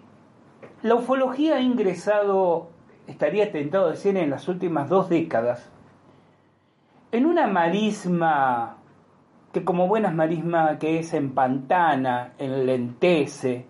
la 0.84 0.94
ufología 0.94 1.56
ha 1.56 1.62
ingresado, 1.62 2.70
estaría 3.08 3.52
tentado 3.52 3.90
decir, 3.90 4.16
en 4.18 4.30
las 4.30 4.48
últimas 4.48 4.88
dos 4.88 5.10
décadas, 5.10 5.68
en 7.12 7.26
una 7.26 7.48
marisma 7.48 8.78
que 9.52 9.64
como 9.64 9.88
buenas 9.88 10.14
marisma 10.14 10.78
que 10.78 11.00
es 11.00 11.12
en 11.16 11.32
pantana, 11.32 12.34
enlentece, 12.38 13.66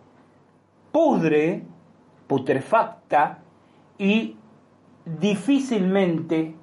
pudre, 0.91 1.63
putrefacta 2.27 3.39
y 3.97 4.35
difícilmente, 5.05 6.53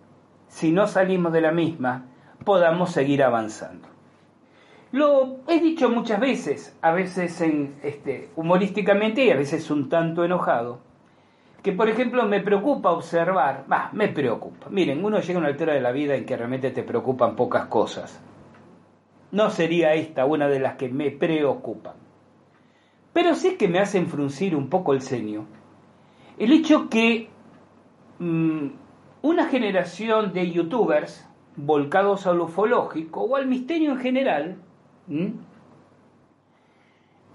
si 0.49 0.71
no 0.71 0.87
salimos 0.87 1.33
de 1.33 1.41
la 1.41 1.51
misma, 1.51 2.05
podamos 2.45 2.91
seguir 2.91 3.23
avanzando. 3.23 3.96
Lo 4.97 5.41
he 5.47 5.61
dicho 5.61 5.91
muchas 5.91 6.19
veces, 6.19 6.75
a 6.81 6.91
veces 6.91 7.39
en, 7.43 7.75
este, 7.83 8.31
humorísticamente 8.35 9.27
y 9.27 9.31
a 9.31 9.37
veces 9.37 9.71
un 9.71 9.91
tanto 9.91 10.25
enojado, 10.25 10.81
que 11.63 11.73
por 11.73 11.91
ejemplo 11.91 12.25
me 12.25 12.41
preocupa 12.41 12.93
observar, 12.93 13.67
va, 13.71 13.91
me 13.93 14.09
preocupa. 14.09 14.69
Miren, 14.71 15.05
uno 15.05 15.21
llega 15.21 15.39
a 15.39 15.41
una 15.41 15.49
altura 15.49 15.75
de 15.75 15.83
la 15.83 15.93
vida 15.93 16.15
en 16.15 16.25
que 16.25 16.35
realmente 16.35 16.71
te 16.71 16.83
preocupan 16.83 17.37
pocas 17.37 17.67
cosas. 17.67 18.19
No 19.33 19.51
sería 19.51 19.93
esta 19.93 20.25
una 20.25 20.49
de 20.49 20.61
las 20.61 20.77
que 20.77 20.89
me 20.89 21.11
preocupan. 21.11 21.97
Pero 23.13 23.35
sí 23.35 23.59
que 23.59 23.69
me 23.69 23.81
hacen 23.81 24.07
fruncir 24.07 24.57
un 24.57 24.71
poco 24.71 24.95
el 24.95 25.03
ceño. 25.03 25.45
El 26.39 26.53
hecho 26.53 26.89
que 26.89 27.29
mm, 28.19 28.69
una 29.21 29.45
generación 29.49 30.33
de 30.33 30.51
youtubers 30.53 31.29
volcados 31.55 32.27
al 32.27 32.41
ufológico 32.41 33.21
o 33.25 33.37
al 33.37 33.47
misterio 33.47 33.93
en 33.93 33.99
general, 33.99 34.57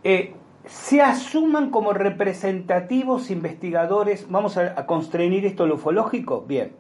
eh, 0.04 0.34
se 0.66 1.02
asuman 1.02 1.70
como 1.70 1.94
representativos 1.94 3.32
investigadores, 3.32 4.30
vamos 4.30 4.58
a, 4.58 4.80
a 4.80 4.86
constreñir 4.86 5.46
esto 5.46 5.64
al 5.64 5.72
ufológico, 5.72 6.42
bien, 6.42 6.74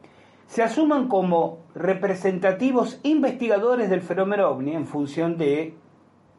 se 0.47 0.63
asuman 0.63 1.08
como 1.08 1.60
representativos 1.75 2.99
investigadores 3.04 3.89
del 3.89 4.01
fenómeno 4.01 4.49
ovni 4.49 4.73
en 4.73 4.86
función 4.86 5.38
de 5.38 5.75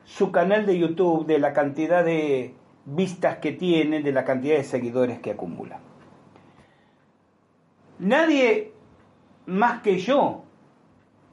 su 0.05 0.33
canal 0.33 0.67
de 0.67 0.79
YouTube, 0.79 1.27
de 1.27 1.39
la 1.39 1.53
cantidad 1.53 2.05
de 2.05 2.55
vistas 2.85 3.39
que 3.39 3.53
tiene, 3.53 4.03
de 4.03 4.13
la 4.13 4.25
cantidad 4.25 4.57
de 4.57 4.65
seguidores 4.65 5.21
que 5.21 5.31
acumula. 5.31 5.81
Nadie 7.99 8.73
más 9.47 9.83
que 9.83 9.99
yo 9.99 10.45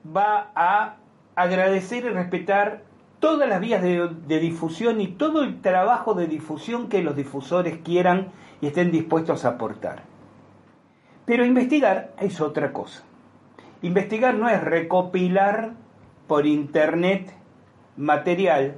va 0.06 0.52
a 0.56 0.98
agradecer 1.36 2.06
y 2.06 2.10
respetar 2.10 2.84
todas 3.20 3.50
las 3.50 3.60
vías 3.60 3.82
de, 3.82 4.40
difusión 4.40 5.02
y 5.02 5.08
todo 5.08 5.44
el 5.44 5.62
trabajo 5.62 6.14
de 6.14 6.28
difusión 6.28 6.90
que 6.90 7.04
los 7.04 7.16
difusores 7.16 7.80
quieran 7.84 8.32
y 8.62 8.68
estén 8.68 8.92
dispuestos 8.92 9.46
a 9.46 9.50
aportar. 9.50 10.04
Pero 11.26 11.46
investigar 11.46 12.14
es 12.20 12.42
otra 12.42 12.74
cosa. 12.74 13.04
Investigar 13.82 14.36
no 14.36 14.50
es 14.50 14.62
recopilar 14.62 15.74
por 16.28 16.46
internet 16.46 17.34
material 17.98 18.78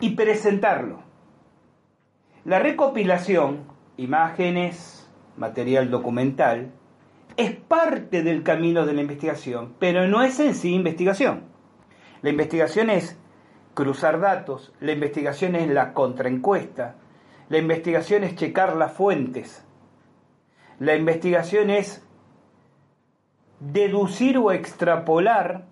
y 0.00 0.10
presentarlo. 0.10 1.00
La 2.44 2.58
recopilación, 2.58 3.64
imágenes, 3.96 5.08
material 5.36 5.90
documental, 5.90 6.72
es 7.36 7.54
parte 7.54 8.22
del 8.22 8.42
camino 8.42 8.84
de 8.84 8.92
la 8.92 9.02
investigación, 9.02 9.74
pero 9.78 10.06
no 10.06 10.22
es 10.22 10.38
en 10.40 10.54
sí 10.54 10.74
investigación. 10.74 11.51
La 12.22 12.30
investigación 12.30 12.88
es 12.88 13.18
cruzar 13.74 14.20
datos, 14.20 14.72
la 14.80 14.92
investigación 14.92 15.56
es 15.56 15.68
la 15.68 15.92
contraencuesta, 15.92 16.94
la 17.48 17.58
investigación 17.58 18.22
es 18.22 18.36
checar 18.36 18.76
las 18.76 18.92
fuentes, 18.92 19.64
la 20.78 20.94
investigación 20.94 21.70
es 21.70 22.06
deducir 23.58 24.38
o 24.38 24.52
extrapolar 24.52 25.64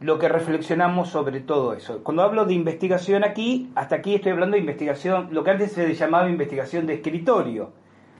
lo 0.00 0.18
que 0.18 0.28
reflexionamos 0.28 1.10
sobre 1.10 1.40
todo 1.40 1.74
eso. 1.74 2.02
Cuando 2.02 2.22
hablo 2.22 2.46
de 2.46 2.54
investigación 2.54 3.22
aquí, 3.22 3.70
hasta 3.74 3.96
aquí 3.96 4.14
estoy 4.14 4.32
hablando 4.32 4.54
de 4.54 4.60
investigación, 4.60 5.28
lo 5.30 5.44
que 5.44 5.50
antes 5.50 5.72
se 5.72 5.94
llamaba 5.94 6.28
investigación 6.28 6.86
de 6.86 6.94
escritorio, 6.94 7.70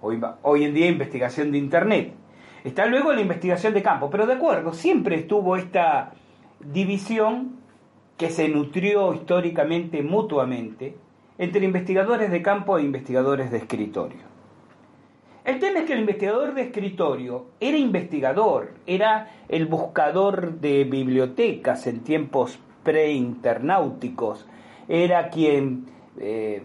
hoy, 0.03 0.21
hoy 0.43 0.65
en 0.65 0.75
día 0.75 0.89
investigación 0.89 1.53
de 1.53 1.59
Internet. 1.59 2.13
Está 2.65 2.87
luego 2.87 3.13
la 3.13 3.21
investigación 3.23 3.75
de 3.75 3.83
campo, 3.83 4.11
pero 4.11 4.27
de 4.27 4.35
acuerdo, 4.35 4.73
siempre 4.73 5.17
estuvo 5.17 5.57
esta 5.57 6.13
división 6.73 7.57
que 8.17 8.31
se 8.31 8.49
nutrió 8.49 9.15
históricamente 9.15 10.03
mutuamente 10.03 10.97
entre 11.39 11.65
investigadores 11.65 12.31
de 12.31 12.43
campo 12.43 12.79
e 12.79 12.83
investigadores 12.83 13.51
de 13.51 13.59
escritorio. 13.59 14.33
El 15.45 15.59
tema 15.59 15.81
es 15.81 15.87
que 15.87 15.95
el 15.95 16.01
investigador 16.01 16.55
de 16.55 16.63
escritorio 16.63 17.47
era 17.59 17.77
investigador, 17.77 18.75
era 18.87 19.29
el 19.49 19.67
buscador 19.67 20.61
de 20.61 20.85
bibliotecas 20.85 21.89
en 21.89 22.05
tiempos 22.05 22.61
pre-internauticos, 22.85 24.47
era 24.89 25.31
quien 25.31 25.87
eh, 26.21 26.63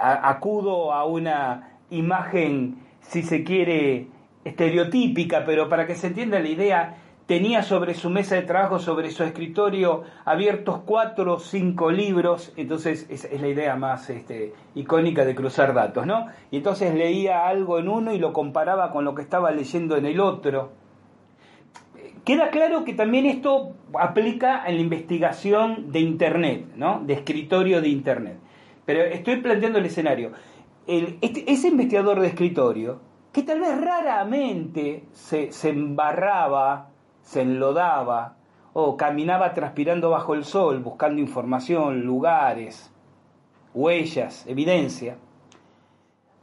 acudo 0.00 0.92
a 0.92 1.04
una 1.04 1.78
imagen, 1.90 2.78
si 3.00 3.22
se 3.22 3.44
quiere, 3.44 4.08
estereotípica, 4.44 5.44
pero 5.44 5.68
para 5.68 5.86
que 5.86 5.94
se 5.94 6.08
entienda 6.08 6.40
la 6.40 6.48
idea, 6.48 6.96
tenía 7.26 7.62
sobre 7.62 7.94
su 7.94 8.08
mesa 8.08 8.36
de 8.36 8.42
trabajo, 8.42 8.78
sobre 8.78 9.10
su 9.10 9.24
escritorio, 9.24 10.04
abiertos 10.24 10.80
cuatro 10.86 11.34
o 11.34 11.40
cinco 11.40 11.90
libros, 11.90 12.52
entonces 12.56 13.06
es, 13.10 13.28
la 13.40 13.48
idea 13.48 13.76
más 13.76 14.08
este, 14.10 14.54
icónica 14.74 15.24
de 15.24 15.34
cruzar 15.34 15.74
datos, 15.74 16.06
¿no? 16.06 16.26
Y 16.50 16.58
entonces 16.58 16.94
leía 16.94 17.46
algo 17.46 17.78
en 17.78 17.88
uno 17.88 18.12
y 18.12 18.18
lo 18.18 18.32
comparaba 18.32 18.92
con 18.92 19.04
lo 19.04 19.14
que 19.14 19.22
estaba 19.22 19.50
leyendo 19.50 19.96
en 19.96 20.06
el 20.06 20.20
otro. 20.20 20.72
Queda 22.24 22.50
claro 22.50 22.84
que 22.84 22.94
también 22.94 23.26
esto 23.26 23.74
aplica 23.98 24.64
en 24.66 24.76
la 24.76 24.80
investigación 24.80 25.92
de 25.92 26.00
Internet, 26.00 26.66
¿no? 26.76 27.00
De 27.04 27.14
escritorio 27.14 27.80
de 27.80 27.88
Internet. 27.88 28.38
Pero 28.84 29.04
estoy 29.04 29.40
planteando 29.40 29.78
el 29.78 29.86
escenario. 29.86 30.32
Este, 30.86 31.50
ese 31.50 31.68
investigador 31.68 32.20
de 32.20 32.28
escritorio, 32.28 33.00
que 33.32 33.42
tal 33.42 33.60
vez 33.60 33.80
raramente 33.80 35.04
se, 35.12 35.50
se 35.50 35.70
embarraba 35.70 36.90
se 37.26 37.42
enlodaba 37.42 38.36
o 38.72 38.96
caminaba 38.96 39.52
transpirando 39.52 40.10
bajo 40.10 40.34
el 40.34 40.44
sol 40.44 40.78
buscando 40.78 41.20
información, 41.20 42.02
lugares, 42.02 42.92
huellas, 43.74 44.46
evidencia, 44.46 45.18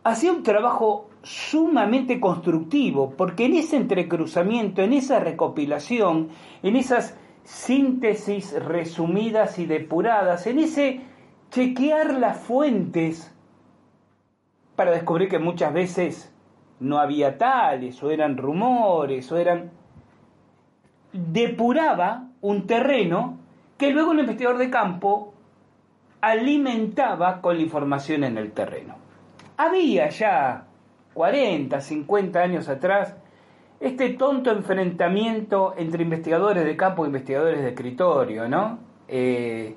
hacía 0.04 0.34
un 0.34 0.44
trabajo 0.44 1.10
sumamente 1.24 2.20
constructivo, 2.20 3.12
porque 3.16 3.46
en 3.46 3.56
ese 3.56 3.78
entrecruzamiento, 3.78 4.82
en 4.82 4.92
esa 4.92 5.22
recopilación, 5.22 6.30
en 6.62 6.76
esas 6.76 7.18
síntesis 7.44 8.54
resumidas 8.66 9.60
y 9.60 9.66
depuradas, 9.66 10.48
en 10.48 10.60
ese 10.60 11.02
chequear 11.50 12.16
las 12.16 12.40
fuentes, 12.40 13.34
para 14.76 14.92
descubrir 14.92 15.30
que 15.30 15.40
muchas 15.40 15.74
veces 15.74 16.36
no 16.82 17.00
había 17.00 17.38
tales, 17.38 18.04
o 18.04 18.12
eran 18.12 18.36
rumores, 18.36 19.32
o 19.32 19.38
eran 19.38 19.72
depuraba 21.14 22.28
un 22.42 22.68
terreno 22.68 23.38
que 23.78 23.92
luego 23.92 24.12
el 24.12 24.20
investigador 24.20 24.58
de 24.58 24.70
campo 24.70 25.34
alimentaba 26.22 27.42
con 27.42 27.58
la 27.58 27.64
información 27.64 28.24
en 28.24 28.38
el 28.38 28.52
terreno. 28.52 28.96
Había 29.58 30.10
ya 30.10 30.66
40, 31.14 31.80
50 31.80 32.40
años 32.40 32.70
atrás 32.70 33.16
este 33.80 34.12
tonto 34.12 34.52
enfrentamiento 34.52 35.76
entre 35.78 36.04
investigadores 36.04 36.64
de 36.64 36.78
campo 36.78 37.04
e 37.04 37.08
investigadores 37.08 37.62
de 37.62 37.70
escritorio, 37.70 38.48
¿no? 38.48 38.80
Eh, 39.10 39.76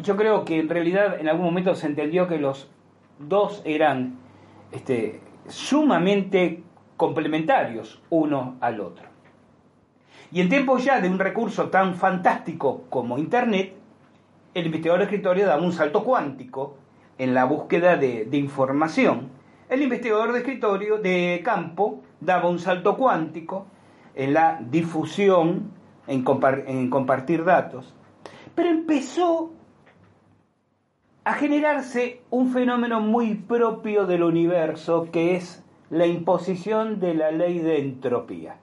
yo 0.00 0.16
creo 0.16 0.44
que 0.44 0.60
en 0.60 0.68
realidad 0.68 1.18
en 1.18 1.28
algún 1.28 1.46
momento 1.46 1.74
se 1.74 1.86
entendió 1.86 2.28
que 2.28 2.38
los 2.38 2.70
dos 3.18 3.62
eran 3.64 4.18
este, 4.72 5.20
sumamente 5.48 6.62
complementarios 6.98 8.02
uno 8.10 8.56
al 8.60 8.80
otro. 8.80 9.15
Y 10.32 10.40
en 10.40 10.48
tiempos 10.48 10.84
ya 10.84 11.00
de 11.00 11.08
un 11.08 11.18
recurso 11.18 11.68
tan 11.68 11.94
fantástico 11.94 12.84
como 12.90 13.18
Internet, 13.18 13.74
el 14.54 14.66
investigador 14.66 15.00
de 15.00 15.04
escritorio 15.04 15.46
daba 15.46 15.62
un 15.62 15.72
salto 15.72 16.02
cuántico 16.02 16.76
en 17.18 17.32
la 17.32 17.44
búsqueda 17.44 17.96
de, 17.96 18.28
información. 18.32 19.30
El 19.68 19.82
investigador 19.82 20.32
de 20.32 20.38
escritorio 20.40 20.98
de 20.98 21.40
campo 21.44 22.02
daba 22.20 22.48
un 22.48 22.58
salto 22.58 22.96
cuántico 22.96 23.66
en 24.14 24.34
la 24.34 24.58
difusión, 24.60 25.70
en, 26.06 26.24
en 26.66 26.90
compartir 26.90 27.44
datos. 27.44 27.94
Pero 28.54 28.68
empezó 28.70 29.52
a 31.24 31.34
generarse 31.34 32.22
un 32.30 32.50
fenómeno 32.50 33.00
muy 33.00 33.34
propio 33.34 34.06
del 34.06 34.22
universo 34.22 35.08
que 35.12 35.36
es 35.36 35.64
la 35.90 36.06
imposición 36.06 36.98
de 36.98 37.14
la 37.14 37.30
ley 37.30 37.58
de 37.58 37.80
entropía 37.80 38.56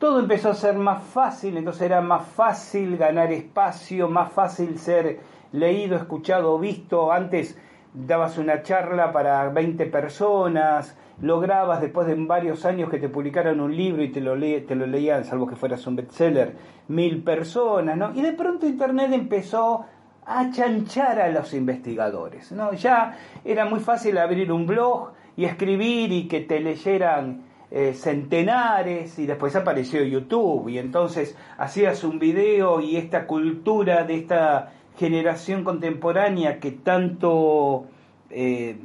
todo 0.00 0.18
empezó 0.18 0.48
a 0.48 0.54
ser 0.54 0.76
más 0.76 1.02
fácil, 1.04 1.58
entonces 1.58 1.82
era 1.82 2.00
más 2.00 2.26
fácil 2.26 2.96
ganar 2.96 3.30
espacio, 3.32 4.08
más 4.08 4.32
fácil 4.32 4.78
ser 4.78 5.20
leído, 5.52 5.94
escuchado, 5.94 6.58
visto. 6.58 7.12
Antes 7.12 7.58
dabas 7.92 8.38
una 8.38 8.62
charla 8.62 9.12
para 9.12 9.46
20 9.50 9.84
personas, 9.86 10.96
lograbas 11.20 11.82
después 11.82 12.06
de 12.06 12.14
varios 12.14 12.64
años 12.64 12.88
que 12.88 12.98
te 12.98 13.10
publicaran 13.10 13.60
un 13.60 13.76
libro 13.76 14.02
y 14.02 14.08
te 14.08 14.22
lo, 14.22 14.38
te 14.38 14.74
lo 14.74 14.86
leían, 14.86 15.26
salvo 15.26 15.46
que 15.46 15.54
fueras 15.54 15.86
un 15.86 15.96
bestseller, 15.96 16.56
mil 16.88 17.22
personas, 17.22 17.94
¿no? 17.98 18.14
Y 18.14 18.22
de 18.22 18.32
pronto 18.32 18.66
Internet 18.66 19.12
empezó 19.12 19.84
a 20.24 20.50
chanchar 20.50 21.20
a 21.20 21.28
los 21.28 21.52
investigadores, 21.52 22.52
¿no? 22.52 22.72
Ya 22.72 23.18
era 23.44 23.66
muy 23.66 23.80
fácil 23.80 24.16
abrir 24.16 24.50
un 24.50 24.66
blog 24.66 25.10
y 25.36 25.44
escribir 25.44 26.10
y 26.10 26.26
que 26.26 26.40
te 26.40 26.58
leyeran 26.58 27.49
eh, 27.72 27.94
centenares 27.94 29.16
y 29.20 29.26
después 29.26 29.54
apareció 29.54 30.02
YouTube 30.02 30.68
y 30.68 30.78
entonces 30.78 31.36
hacías 31.56 32.02
un 32.02 32.18
video 32.18 32.80
y 32.80 32.96
esta 32.96 33.28
cultura 33.28 34.02
de 34.02 34.16
esta 34.16 34.72
generación 34.98 35.62
contemporánea 35.62 36.58
que 36.58 36.72
tanto, 36.72 37.86
eh, 38.28 38.76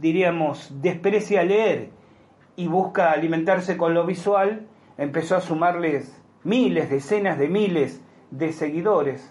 diríamos, 0.00 0.72
desprecia 0.80 1.44
leer 1.44 1.90
y 2.56 2.66
busca 2.66 3.12
alimentarse 3.12 3.76
con 3.76 3.92
lo 3.92 4.06
visual, 4.06 4.66
empezó 4.96 5.36
a 5.36 5.42
sumarles 5.42 6.18
miles, 6.44 6.88
decenas 6.88 7.38
de 7.38 7.48
miles 7.48 8.02
de 8.30 8.52
seguidores. 8.52 9.30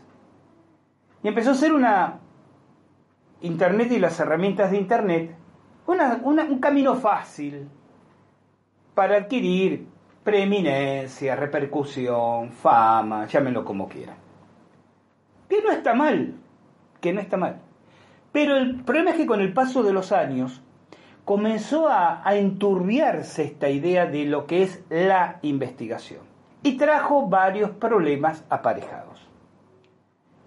Y 1.24 1.30
empezó 1.30 1.52
a 1.52 1.56
ser 1.56 1.74
una 1.74 2.20
Internet 3.42 3.92
y 3.92 3.98
las 3.98 4.20
herramientas 4.20 4.70
de 4.70 4.78
Internet 4.78 5.36
un 5.88 6.60
camino 6.60 6.96
fácil 6.96 7.68
para 8.94 9.18
adquirir 9.18 9.88
preeminencia, 10.24 11.36
repercusión, 11.36 12.52
fama, 12.52 13.28
llámenlo 13.28 13.66
como 13.66 13.88
quieran. 13.90 14.16
Que 15.50 15.62
no 15.62 15.72
está 15.72 15.94
mal, 15.94 16.36
que 17.02 17.14
no 17.14 17.20
está 17.22 17.38
mal. 17.38 17.60
Pero 18.32 18.58
el 18.58 18.84
problema 18.84 19.12
es 19.12 19.18
que 19.18 19.26
con 19.26 19.42
el 19.42 19.54
paso 19.54 19.84
de 19.84 19.94
los 19.94 20.12
años 20.12 20.62
comenzó 21.26 21.88
a, 21.88 22.22
enturbiarse 22.36 23.44
esta 23.44 23.70
idea 23.70 24.06
de 24.06 24.26
lo 24.26 24.46
que 24.48 24.64
es 24.64 24.84
la 24.90 25.40
investigación 25.42 26.22
y 26.64 26.78
trajo 26.78 27.28
varios 27.28 27.72
problemas 27.72 28.44
aparejados. 28.50 29.28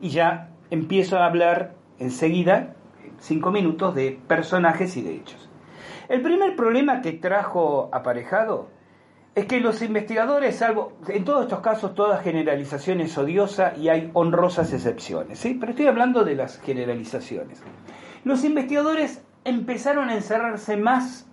Y 0.00 0.08
ya 0.08 0.50
empiezo 0.70 1.18
a 1.18 1.26
hablar 1.26 1.74
enseguida 1.98 2.74
cinco 3.18 3.50
minutos 3.50 3.94
de 3.94 4.18
personajes 4.26 4.96
y 4.96 5.02
de 5.02 5.14
hechos. 5.14 5.45
El 6.08 6.22
primer 6.22 6.54
problema 6.54 7.00
que 7.00 7.12
trajo 7.12 7.88
aparejado 7.92 8.68
es 9.34 9.46
que 9.46 9.60
los 9.60 9.82
investigadores, 9.82 10.56
salvo 10.56 10.92
en 11.08 11.24
todos 11.24 11.42
estos 11.42 11.60
casos 11.60 11.94
toda 11.94 12.18
generalización 12.18 13.00
es 13.00 13.18
odiosa 13.18 13.74
y 13.76 13.88
hay 13.88 14.10
honrosas 14.14 14.72
excepciones, 14.72 15.38
¿sí? 15.38 15.54
pero 15.60 15.72
estoy 15.72 15.88
hablando 15.88 16.24
de 16.24 16.36
las 16.36 16.58
generalizaciones. 16.60 17.62
Los 18.24 18.44
investigadores 18.44 19.22
empezaron 19.44 20.08
a 20.08 20.14
encerrarse 20.14 20.76
más 20.76 21.28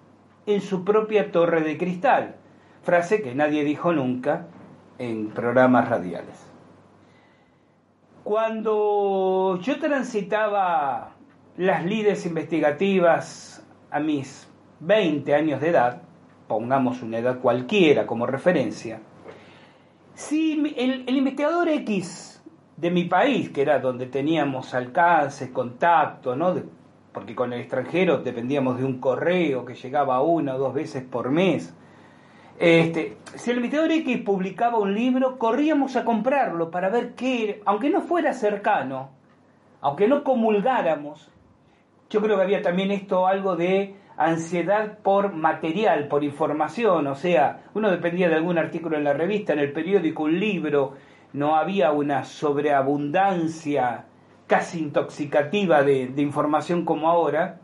en 0.45 0.59
su 0.59 0.83
propia 0.83 1.31
torre 1.31 1.61
de 1.61 1.77
cristal, 1.77 2.35
frase 2.81 3.21
que 3.21 3.33
nadie 3.33 3.63
dijo 3.63 3.93
nunca 3.93 4.47
en 4.97 5.29
programas 5.29 5.87
radiales. 5.87 6.45
Cuando 8.23 9.59
yo 9.61 9.79
transitaba 9.79 11.11
las 11.57 11.85
lides 11.85 12.25
investigativas 12.25 13.65
a 13.91 13.99
mis 13.99 14.49
20 14.85 15.33
años 15.33 15.61
de 15.61 15.69
edad, 15.69 16.01
pongamos 16.47 17.01
una 17.01 17.19
edad 17.19 17.39
cualquiera 17.39 18.05
como 18.05 18.25
referencia, 18.25 18.99
si 20.13 20.73
el, 20.77 21.09
investigador 21.09 21.69
X 21.69 22.43
de 22.77 22.91
mi 22.91 23.05
país, 23.05 23.49
que 23.49 23.61
era 23.61 23.79
donde 23.79 24.07
teníamos 24.07 24.73
alcance, 24.73 25.51
contacto, 25.51 26.35
¿no? 26.35 26.53
porque 27.13 27.35
con 27.35 27.53
el 27.53 27.61
extranjero 27.61 28.17
dependíamos 28.19 28.77
de 28.77 28.85
un 28.85 28.99
correo 28.99 29.65
que 29.65 29.75
llegaba 29.75 30.21
una 30.21 30.55
o 30.55 30.57
dos 30.57 30.73
veces 30.73 31.03
por 31.03 31.31
mes, 31.31 31.73
este, 32.59 33.17
si 33.35 33.51
el 33.51 33.57
investigador 33.57 33.91
X 33.91 34.17
publicaba 34.19 34.77
un 34.77 34.93
libro, 34.93 35.37
corríamos 35.37 35.95
a 35.95 36.05
comprarlo 36.05 36.69
para 36.69 36.89
ver 36.89 37.13
qué, 37.15 37.61
aunque 37.65 37.89
no 37.89 38.01
fuera 38.01 38.33
cercano, 38.33 39.09
aunque 39.81 40.07
no 40.07 40.23
comulgáramos, 40.23 41.31
yo 42.09 42.21
creo 42.21 42.37
que 42.37 42.43
había 42.43 42.61
también 42.61 42.91
esto 42.91 43.25
algo 43.25 43.55
de 43.55 43.95
ansiedad 44.17 44.99
por 44.99 45.33
material, 45.33 46.07
por 46.07 46.23
información, 46.23 47.07
o 47.07 47.15
sea, 47.15 47.63
uno 47.73 47.89
dependía 47.89 48.29
de 48.29 48.35
algún 48.35 48.57
artículo 48.57 48.97
en 48.97 49.03
la 49.03 49.13
revista, 49.13 49.53
en 49.53 49.59
el 49.59 49.71
periódico, 49.71 50.23
un 50.23 50.39
libro, 50.39 50.93
no 51.33 51.55
había 51.55 51.91
una 51.91 52.23
sobreabundancia 52.23 54.05
casi 54.47 54.79
intoxicativa 54.79 55.83
de, 55.83 56.13
información 56.17 56.85
como 56.85 57.09
ahora, 57.09 57.59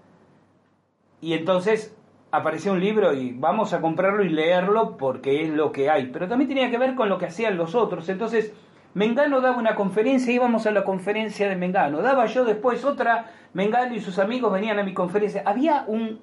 y 1.21 1.33
entonces 1.33 1.95
aparecía 2.31 2.71
un 2.71 2.79
libro 2.79 3.13
y 3.13 3.31
vamos 3.31 3.73
a 3.73 3.81
comprarlo 3.81 4.23
y 4.23 4.29
leerlo 4.29 4.97
porque 4.97 5.43
es 5.43 5.49
lo 5.49 5.71
que 5.71 5.89
hay, 5.89 6.07
pero 6.07 6.27
también 6.27 6.47
tenía 6.47 6.71
que 6.71 6.77
ver 6.77 6.95
con 6.95 7.09
lo 7.09 7.17
que 7.17 7.25
hacían 7.25 7.57
los 7.57 7.75
otros, 7.75 8.09
entonces 8.09 8.53
Mengano 8.95 9.39
daba 9.39 9.57
una 9.57 9.75
conferencia, 9.75 10.33
íbamos 10.33 10.65
a 10.65 10.71
la 10.71 10.83
conferencia 10.83 11.47
de 11.47 11.55
Mengano, 11.55 12.01
daba 12.01 12.25
yo 12.25 12.43
después 12.43 12.83
otra, 12.85 13.31
Mengano 13.53 13.93
y 13.93 13.99
sus 13.99 14.17
amigos 14.17 14.51
venían 14.51 14.79
a 14.79 14.83
mi 14.83 14.93
conferencia, 14.93 15.43
había 15.45 15.83
un, 15.85 16.19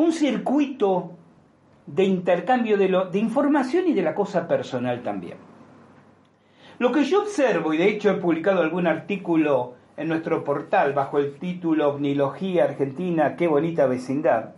un 0.00 0.12
circuito 0.12 1.12
de 1.86 2.04
intercambio 2.04 2.76
de, 2.78 3.18
información 3.18 3.88
y 3.88 3.92
de 3.92 4.02
la 4.02 4.14
cosa 4.14 4.48
personal 4.48 5.02
también. 5.02 5.36
Lo 6.78 6.92
que 6.92 7.04
yo 7.04 7.22
observo, 7.22 7.74
y 7.74 7.78
de 7.78 7.88
hecho 7.88 8.10
he 8.10 8.14
publicado 8.14 8.62
algún 8.62 8.86
artículo 8.86 9.74
en 9.96 10.08
nuestro 10.08 10.44
portal 10.44 10.94
bajo 10.94 11.18
el 11.18 11.38
título 11.38 11.90
Omnilogía 11.90 12.64
Argentina, 12.64 13.36
qué 13.36 13.46
bonita 13.46 13.86
vecindad, 13.86 14.54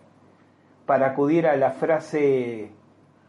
para 0.86 1.08
acudir 1.08 1.46
a 1.46 1.56
la 1.56 1.72
frase 1.72 2.70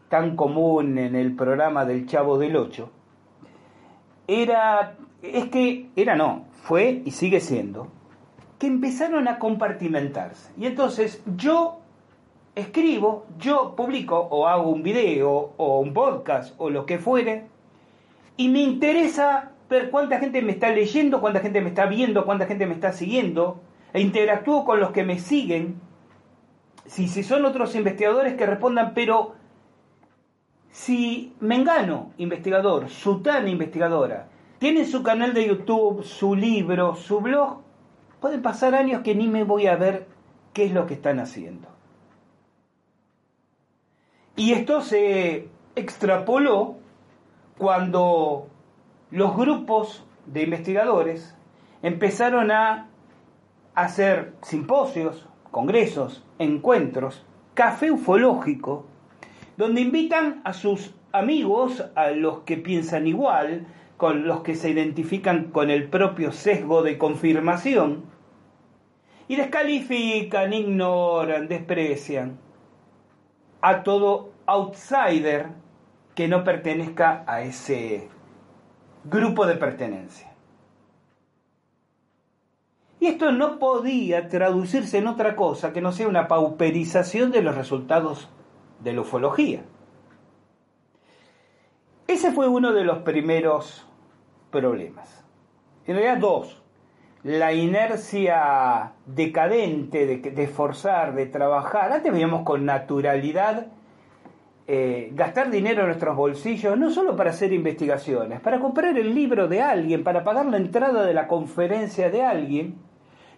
tan 0.08 0.36
común 0.36 0.98
en 0.98 1.16
el 1.16 1.34
programa 1.34 1.84
del 1.84 2.06
Chavo 2.06 2.38
del 2.38 2.56
Ocho, 2.56 2.90
era, 4.28 4.94
es 5.22 5.46
que, 5.46 5.88
era 5.96 6.14
no, 6.14 6.44
fue 6.62 7.02
y 7.04 7.10
sigue 7.10 7.40
siendo, 7.40 7.88
que 8.60 8.68
empezaron 8.68 9.26
a 9.26 9.40
compartimentarse. 9.40 10.52
Y 10.56 10.66
entonces 10.66 11.20
yo 11.36 11.80
escribo, 12.54 13.26
yo 13.38 13.74
publico 13.76 14.16
o 14.16 14.46
hago 14.46 14.70
un 14.70 14.82
video 14.82 15.52
o 15.56 15.80
un 15.80 15.92
podcast 15.92 16.54
o 16.58 16.70
lo 16.70 16.86
que 16.86 16.98
fuere, 16.98 17.46
y 18.36 18.48
me 18.48 18.60
interesa 18.60 19.52
ver 19.68 19.90
cuánta 19.90 20.18
gente 20.18 20.42
me 20.42 20.52
está 20.52 20.70
leyendo, 20.70 21.20
cuánta 21.20 21.40
gente 21.40 21.60
me 21.60 21.68
está 21.68 21.86
viendo, 21.86 22.24
cuánta 22.24 22.46
gente 22.46 22.66
me 22.66 22.74
está 22.74 22.92
siguiendo, 22.92 23.60
e 23.92 24.00
interactúo 24.00 24.64
con 24.64 24.80
los 24.80 24.90
que 24.90 25.04
me 25.04 25.18
siguen. 25.18 25.80
Si, 26.86 27.08
si 27.08 27.22
son 27.22 27.44
otros 27.44 27.74
investigadores 27.74 28.34
que 28.34 28.46
respondan, 28.46 28.92
pero 28.94 29.34
si 30.70 31.34
Mengano, 31.40 32.12
investigador, 32.18 32.88
Sutana, 32.88 33.48
investigadora, 33.48 34.28
tiene 34.58 34.84
su 34.84 35.02
canal 35.02 35.34
de 35.34 35.46
YouTube, 35.46 36.04
su 36.04 36.34
libro, 36.34 36.94
su 36.94 37.20
blog, 37.20 37.60
pueden 38.20 38.42
pasar 38.42 38.74
años 38.74 39.02
que 39.02 39.14
ni 39.14 39.28
me 39.28 39.44
voy 39.44 39.66
a 39.66 39.76
ver 39.76 40.06
qué 40.52 40.64
es 40.64 40.72
lo 40.72 40.86
que 40.86 40.94
están 40.94 41.20
haciendo. 41.20 41.73
Y 44.36 44.52
esto 44.52 44.80
se 44.80 45.48
extrapoló 45.76 46.76
cuando 47.56 48.48
los 49.12 49.36
grupos 49.36 50.04
de 50.26 50.42
investigadores 50.42 51.36
empezaron 51.82 52.50
a 52.50 52.88
hacer 53.76 54.32
simposios, 54.42 55.28
congresos, 55.52 56.24
encuentros, 56.40 57.24
café 57.54 57.92
ufológico, 57.92 58.86
donde 59.56 59.82
invitan 59.82 60.40
a 60.42 60.52
sus 60.52 60.94
amigos, 61.12 61.84
a 61.94 62.10
los 62.10 62.40
que 62.40 62.56
piensan 62.56 63.06
igual, 63.06 63.68
con 63.96 64.26
los 64.26 64.40
que 64.40 64.56
se 64.56 64.70
identifican 64.70 65.44
con 65.52 65.70
el 65.70 65.88
propio 65.88 66.32
sesgo 66.32 66.82
de 66.82 66.98
confirmación, 66.98 68.02
y 69.28 69.36
descalifican, 69.36 70.52
ignoran, 70.52 71.46
desprecian 71.46 72.43
a 73.66 73.82
todo 73.82 74.34
outsider 74.44 75.48
que 76.14 76.28
no 76.28 76.44
pertenezca 76.44 77.24
a 77.26 77.40
ese 77.40 78.10
grupo 79.04 79.46
de 79.46 79.54
pertenencia. 79.54 80.30
Y 83.00 83.06
esto 83.06 83.32
no 83.32 83.58
podía 83.58 84.28
traducirse 84.28 84.98
en 84.98 85.06
otra 85.06 85.34
cosa 85.34 85.72
que 85.72 85.80
no 85.80 85.92
sea 85.92 86.08
una 86.08 86.28
pauperización 86.28 87.32
de 87.32 87.40
los 87.40 87.54
resultados 87.54 88.28
de 88.80 88.92
la 88.92 89.00
ufología. 89.00 89.62
Ese 92.06 92.32
fue 92.32 92.48
uno 92.48 92.74
de 92.74 92.84
los 92.84 92.98
primeros 92.98 93.86
problemas. 94.50 95.24
En 95.86 95.96
realidad 95.96 96.18
dos. 96.18 96.62
La 97.24 97.52
inercia 97.52 98.92
decadente 99.06 100.06
de, 100.06 100.18
de 100.18 100.46
forzar, 100.46 101.14
de 101.14 101.26
trabajar. 101.26 101.92
Antes 101.92 102.12
veíamos 102.12 102.42
con 102.42 102.64
naturalidad 102.64 103.66
eh, 104.66 105.10
gastar 105.12 105.50
dinero 105.50 105.82
en 105.82 105.88
nuestros 105.88 106.16
bolsillos, 106.16 106.78
no 106.78 106.88
solo 106.90 107.16
para 107.16 107.30
hacer 107.30 107.52
investigaciones, 107.52 108.40
para 108.40 108.60
comprar 108.60 108.96
el 108.96 109.14
libro 109.14 109.46
de 109.46 109.60
alguien, 109.60 110.02
para 110.02 110.24
pagar 110.24 110.46
la 110.46 110.56
entrada 110.56 111.04
de 111.04 111.12
la 111.12 111.28
conferencia 111.28 112.08
de 112.08 112.22
alguien. 112.22 112.76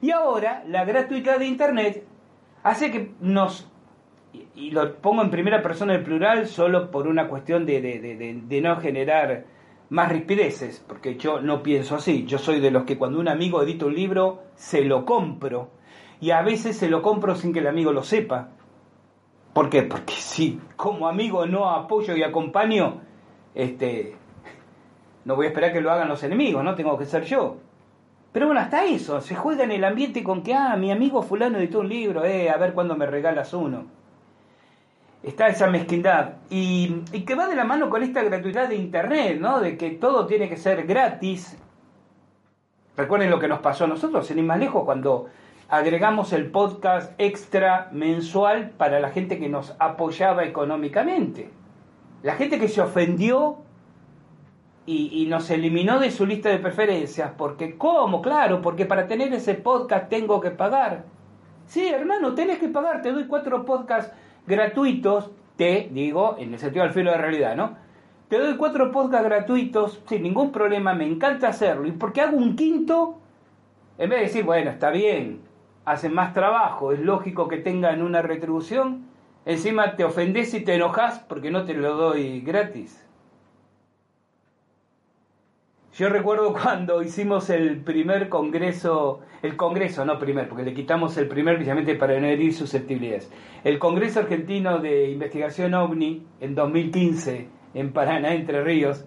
Y 0.00 0.12
ahora 0.12 0.62
la 0.68 0.84
gratuidad 0.84 1.40
de 1.40 1.46
Internet 1.46 2.04
hace 2.62 2.92
que 2.92 3.10
nos 3.20 3.68
y 4.54 4.70
lo 4.70 4.96
pongo 4.96 5.22
en 5.22 5.30
primera 5.30 5.62
persona 5.62 5.94
en 5.94 6.04
plural 6.04 6.46
solo 6.46 6.92
por 6.92 7.08
una 7.08 7.26
cuestión 7.26 7.66
de, 7.66 7.80
de, 7.80 8.60
no 8.60 8.76
generar 8.76 9.44
más 9.88 10.10
rispideces, 10.10 10.84
porque 10.86 11.16
yo 11.16 11.40
no 11.40 11.62
pienso 11.62 11.96
así. 11.96 12.24
Yo 12.26 12.38
soy 12.38 12.60
de 12.60 12.70
los 12.70 12.84
que 12.84 12.98
cuando 12.98 13.20
un 13.20 13.28
amigo 13.28 13.62
edita 13.62 13.86
un 13.86 13.94
libro, 13.94 14.42
se 14.54 14.84
lo 14.84 15.04
compro. 15.04 15.70
y 16.20 16.30
a 16.30 16.40
veces 16.42 16.78
se 16.78 16.88
lo 16.88 17.02
compro 17.02 17.34
sin 17.34 17.52
que 17.52 17.58
el 17.58 17.66
amigo 17.66 17.92
lo 17.92 18.02
sepa. 18.02 18.48
¿Por 19.52 19.70
qué? 19.70 19.82
Porque 19.82 20.14
si 20.14 20.60
como 20.76 21.08
amigo 21.08 21.46
no 21.46 21.70
apoyo 21.70 22.16
y 22.16 22.22
acompaño, 22.22 23.00
este, 23.54 24.16
no 25.24 25.34
voy 25.34 25.46
a 25.46 25.48
esperar 25.48 25.72
que 25.72 25.80
lo 25.80 25.90
hagan 25.90 26.08
los 26.08 26.22
enemigos, 26.22 26.62
¿no? 26.62 26.74
Tengo 26.74 26.96
que 26.98 27.06
ser 27.06 27.24
yo. 27.24 27.56
Pero 28.32 28.46
bueno, 28.46 28.60
hasta 28.60 28.84
eso, 28.84 29.20
se 29.22 29.34
juega 29.34 29.64
en 29.64 29.72
el 29.72 29.82
ambiente 29.84 30.22
con 30.22 30.42
que, 30.42 30.54
ah, 30.54 30.76
mi 30.76 30.92
amigo 30.92 31.22
fulano 31.22 31.58
editó 31.58 31.80
un 31.80 31.88
libro, 31.88 32.24
eh, 32.24 32.50
a 32.50 32.56
ver 32.58 32.74
cuándo 32.74 32.96
me 32.96 33.06
regalas 33.06 33.54
uno. 33.54 33.86
Está 35.26 35.48
esa 35.48 35.66
mezquindad. 35.66 36.34
Y, 36.50 37.02
y 37.12 37.24
que 37.24 37.34
va 37.34 37.48
de 37.48 37.56
la 37.56 37.64
mano 37.64 37.90
con 37.90 38.04
esta 38.04 38.22
gratuidad 38.22 38.68
de 38.68 38.76
Internet, 38.76 39.40
¿no? 39.40 39.60
De 39.60 39.76
que 39.76 39.90
todo 39.90 40.26
tiene 40.26 40.48
que 40.48 40.56
ser 40.56 40.86
gratis. 40.86 41.58
Recuerden 42.96 43.30
lo 43.30 43.40
que 43.40 43.48
nos 43.48 43.58
pasó 43.58 43.84
a 43.84 43.88
nosotros, 43.88 44.24
sin 44.24 44.38
ir 44.38 44.44
más 44.44 44.60
lejos, 44.60 44.84
cuando 44.84 45.26
agregamos 45.68 46.32
el 46.32 46.48
podcast 46.52 47.12
extra 47.18 47.88
mensual 47.90 48.70
para 48.70 49.00
la 49.00 49.10
gente 49.10 49.40
que 49.40 49.48
nos 49.48 49.74
apoyaba 49.80 50.44
económicamente. 50.44 51.50
La 52.22 52.36
gente 52.36 52.60
que 52.60 52.68
se 52.68 52.80
ofendió 52.80 53.58
y, 54.86 55.26
nos 55.28 55.50
eliminó 55.50 55.98
de 55.98 56.12
su 56.12 56.24
lista 56.24 56.50
de 56.50 56.58
preferencias, 56.58 57.32
porque 57.36 57.76
¿cómo? 57.76 58.22
Claro, 58.22 58.62
porque 58.62 58.86
para 58.86 59.08
tener 59.08 59.34
ese 59.34 59.54
podcast 59.54 60.08
tengo 60.08 60.40
que 60.40 60.52
pagar. 60.52 61.02
Sí, 61.66 61.88
hermano, 61.88 62.34
tenés 62.34 62.60
que 62.60 62.68
pagar, 62.68 63.02
te 63.02 63.10
doy 63.10 63.26
cuatro 63.26 63.64
podcasts 63.64 64.14
gratuitos, 64.46 65.30
te 65.56 65.88
digo, 65.92 66.36
en 66.38 66.52
el 66.52 66.58
sentido 66.58 66.84
del 66.84 66.92
filo 66.92 67.10
de 67.10 67.18
realidad, 67.18 67.56
¿no? 67.56 67.76
Te 68.28 68.38
doy 68.38 68.56
cuatro 68.56 68.90
podcasts 68.90 69.26
gratuitos 69.26 70.02
sin 70.08 70.22
ningún 70.22 70.50
problema, 70.50 70.94
me 70.94 71.06
encanta 71.06 71.48
hacerlo. 71.48 71.86
Y 71.86 71.92
porque 71.92 72.20
hago 72.20 72.36
un 72.36 72.56
quinto, 72.56 73.18
en 73.98 74.10
vez 74.10 74.18
de 74.18 74.26
decir, 74.26 74.44
bueno, 74.44 74.70
está 74.70 74.90
bien, 74.90 75.40
hacen 75.84 76.12
más 76.12 76.34
trabajo, 76.34 76.92
es 76.92 77.00
lógico 77.00 77.46
que 77.46 77.58
tengan 77.58 78.02
una 78.02 78.22
retribución, 78.22 79.06
encima 79.44 79.94
te 79.94 80.04
ofendes 80.04 80.52
y 80.54 80.60
te 80.60 80.74
enojas 80.74 81.20
porque 81.20 81.52
no 81.52 81.64
te 81.64 81.74
lo 81.74 81.96
doy 81.96 82.40
gratis. 82.40 83.05
Yo 85.96 86.10
recuerdo 86.10 86.52
cuando 86.52 87.02
hicimos 87.02 87.48
el 87.48 87.78
primer 87.80 88.28
congreso, 88.28 89.20
el 89.40 89.56
congreso, 89.56 90.04
no 90.04 90.18
primer, 90.18 90.46
porque 90.46 90.62
le 90.62 90.74
quitamos 90.74 91.16
el 91.16 91.26
primer 91.26 91.54
precisamente 91.54 91.94
para 91.94 92.20
no 92.20 92.26
herir 92.26 92.52
susceptibilidades. 92.52 93.32
El 93.64 93.78
Congreso 93.78 94.20
Argentino 94.20 94.78
de 94.78 95.10
Investigación 95.10 95.72
OVNI 95.72 96.22
en 96.40 96.54
2015 96.54 97.48
en 97.72 97.92
Paraná, 97.94 98.34
Entre 98.34 98.62
Ríos, 98.62 99.06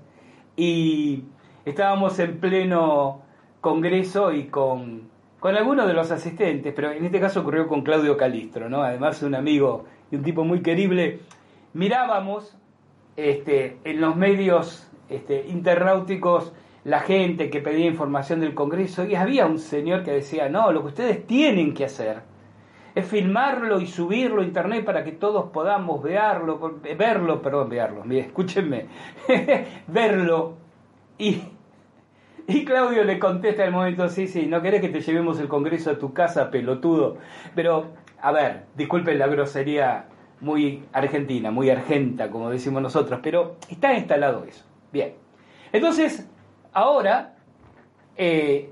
y 0.56 1.26
estábamos 1.64 2.18
en 2.18 2.40
pleno 2.40 3.22
congreso 3.62 4.34
y 4.34 4.46
con 4.48 5.10
con 5.40 5.56
algunos 5.56 5.88
de 5.88 5.94
los 5.94 6.12
asistentes, 6.12 6.74
pero 6.76 6.92
en 6.92 7.06
este 7.06 7.20
caso 7.20 7.42
ocurrió 7.42 7.68
con 7.68 7.82
Claudio 7.82 8.18
Calistro, 8.18 8.68
¿no? 8.68 8.82
además 8.84 9.24
un 9.24 9.36
amigo 9.36 9.86
y 10.12 10.18
un 10.18 10.24
tipo 10.24 10.44
muy 10.44 10.62
querible, 10.62 11.20
mirábamos 11.72 12.58
este, 13.16 13.78
en 13.86 14.02
los 14.02 14.18
medios 14.18 14.92
este, 15.08 15.48
la 16.84 17.02
gente 17.02 17.50
que 17.50 17.62
pedía 17.62 17.86
información 17.86 18.40
del 18.40 18.54
Congreso 18.54 19.06
y 19.06 19.16
había 19.16 19.46
un 19.46 19.60
señor 19.60 20.04
que 20.04 20.12
decía, 20.12 20.50
no, 20.50 20.72
lo 20.72 20.82
que 20.82 20.88
ustedes 20.88 21.28
tienen 21.28 21.74
que 21.74 21.86
hacer 21.86 22.22
es 22.96 23.06
filmarlo 23.06 23.80
y 23.80 23.88
subirlo 23.88 24.42
a 24.42 24.46
internet 24.46 24.84
para 24.86 25.04
que 25.04 25.12
todos 25.12 25.52
podamos 25.52 26.02
verlo, 26.02 26.80
verlo, 26.98 27.42
perdón, 27.42 27.70
verlo, 27.70 28.04
escúchenme, 28.12 28.86
verlo 29.88 30.58
y 31.18 31.42
y 32.50 32.66
Claudio 32.66 33.04
le 33.04 33.20
contesta 33.20 33.64
el 33.64 33.72
momento, 33.72 34.10
sí, 34.10 34.28
sí, 34.28 34.48
no 34.48 34.60
querés 34.64 34.82
que 34.82 34.90
te 34.90 35.02
llevemos 35.02 35.40
el 35.40 35.48
Congreso 35.48 35.92
a 35.92 36.00
tu 36.00 36.14
casa, 36.14 36.50
pelotudo. 36.50 37.18
Pero, 37.54 37.92
a 38.20 38.32
ver, 38.32 38.64
disculpen 38.76 39.20
la 39.20 39.28
grosería 39.28 40.06
muy 40.42 40.84
argentina, 40.92 41.52
muy 41.52 41.70
argenta, 41.70 42.32
como 42.32 42.50
decimos 42.50 42.82
nosotros, 42.82 43.20
pero 43.22 43.58
está 43.70 43.94
instalado 43.94 44.46
eso. 44.46 44.66
Bien. 44.92 45.14
Entonces, 45.72 46.28
ahora 46.74 47.36
eh, 48.16 48.70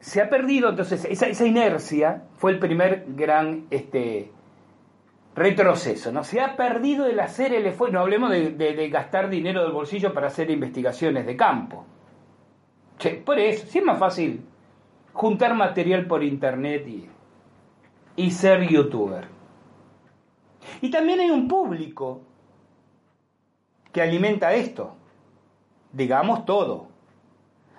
se 0.00 0.20
ha 0.20 0.28
perdido, 0.28 0.70
entonces, 0.70 1.04
esa, 1.04 1.46
inercia 1.46 2.24
fue 2.36 2.52
el 2.52 2.58
primer 2.58 3.04
gran 3.08 3.66
este, 3.70 4.30
retroceso, 5.34 6.12
¿no? 6.12 6.24
Se 6.24 6.40
ha 6.40 6.56
perdido 6.56 7.06
el 7.06 7.20
hacer 7.20 7.52
el 7.52 7.66
esfuerzo, 7.66 7.94
no 7.94 8.00
hablemos 8.00 8.30
de 8.30 8.88
gastar 8.90 9.28
dinero 9.28 9.62
del 9.62 9.72
bolsillo 9.72 10.12
para 10.12 10.28
hacer 10.28 10.50
investigaciones 10.50 11.26
de 11.26 11.36
campo 11.36 11.84
por 13.24 13.38
eso, 13.38 13.66
sí 13.66 13.78
es 13.78 13.84
más 13.84 13.98
fácil 13.98 14.44
juntar 15.12 15.54
material 15.54 16.06
por 16.06 16.24
internet 16.24 16.86
y, 16.86 17.08
y 18.16 18.30
ser 18.30 18.68
youtuber. 18.68 19.28
Y 20.80 20.90
también 20.90 21.20
hay 21.20 21.30
un 21.30 21.46
público 21.46 22.20
que 23.92 24.02
alimenta 24.02 24.52
esto. 24.52 24.96
Digamos 25.92 26.44
todo. 26.44 26.88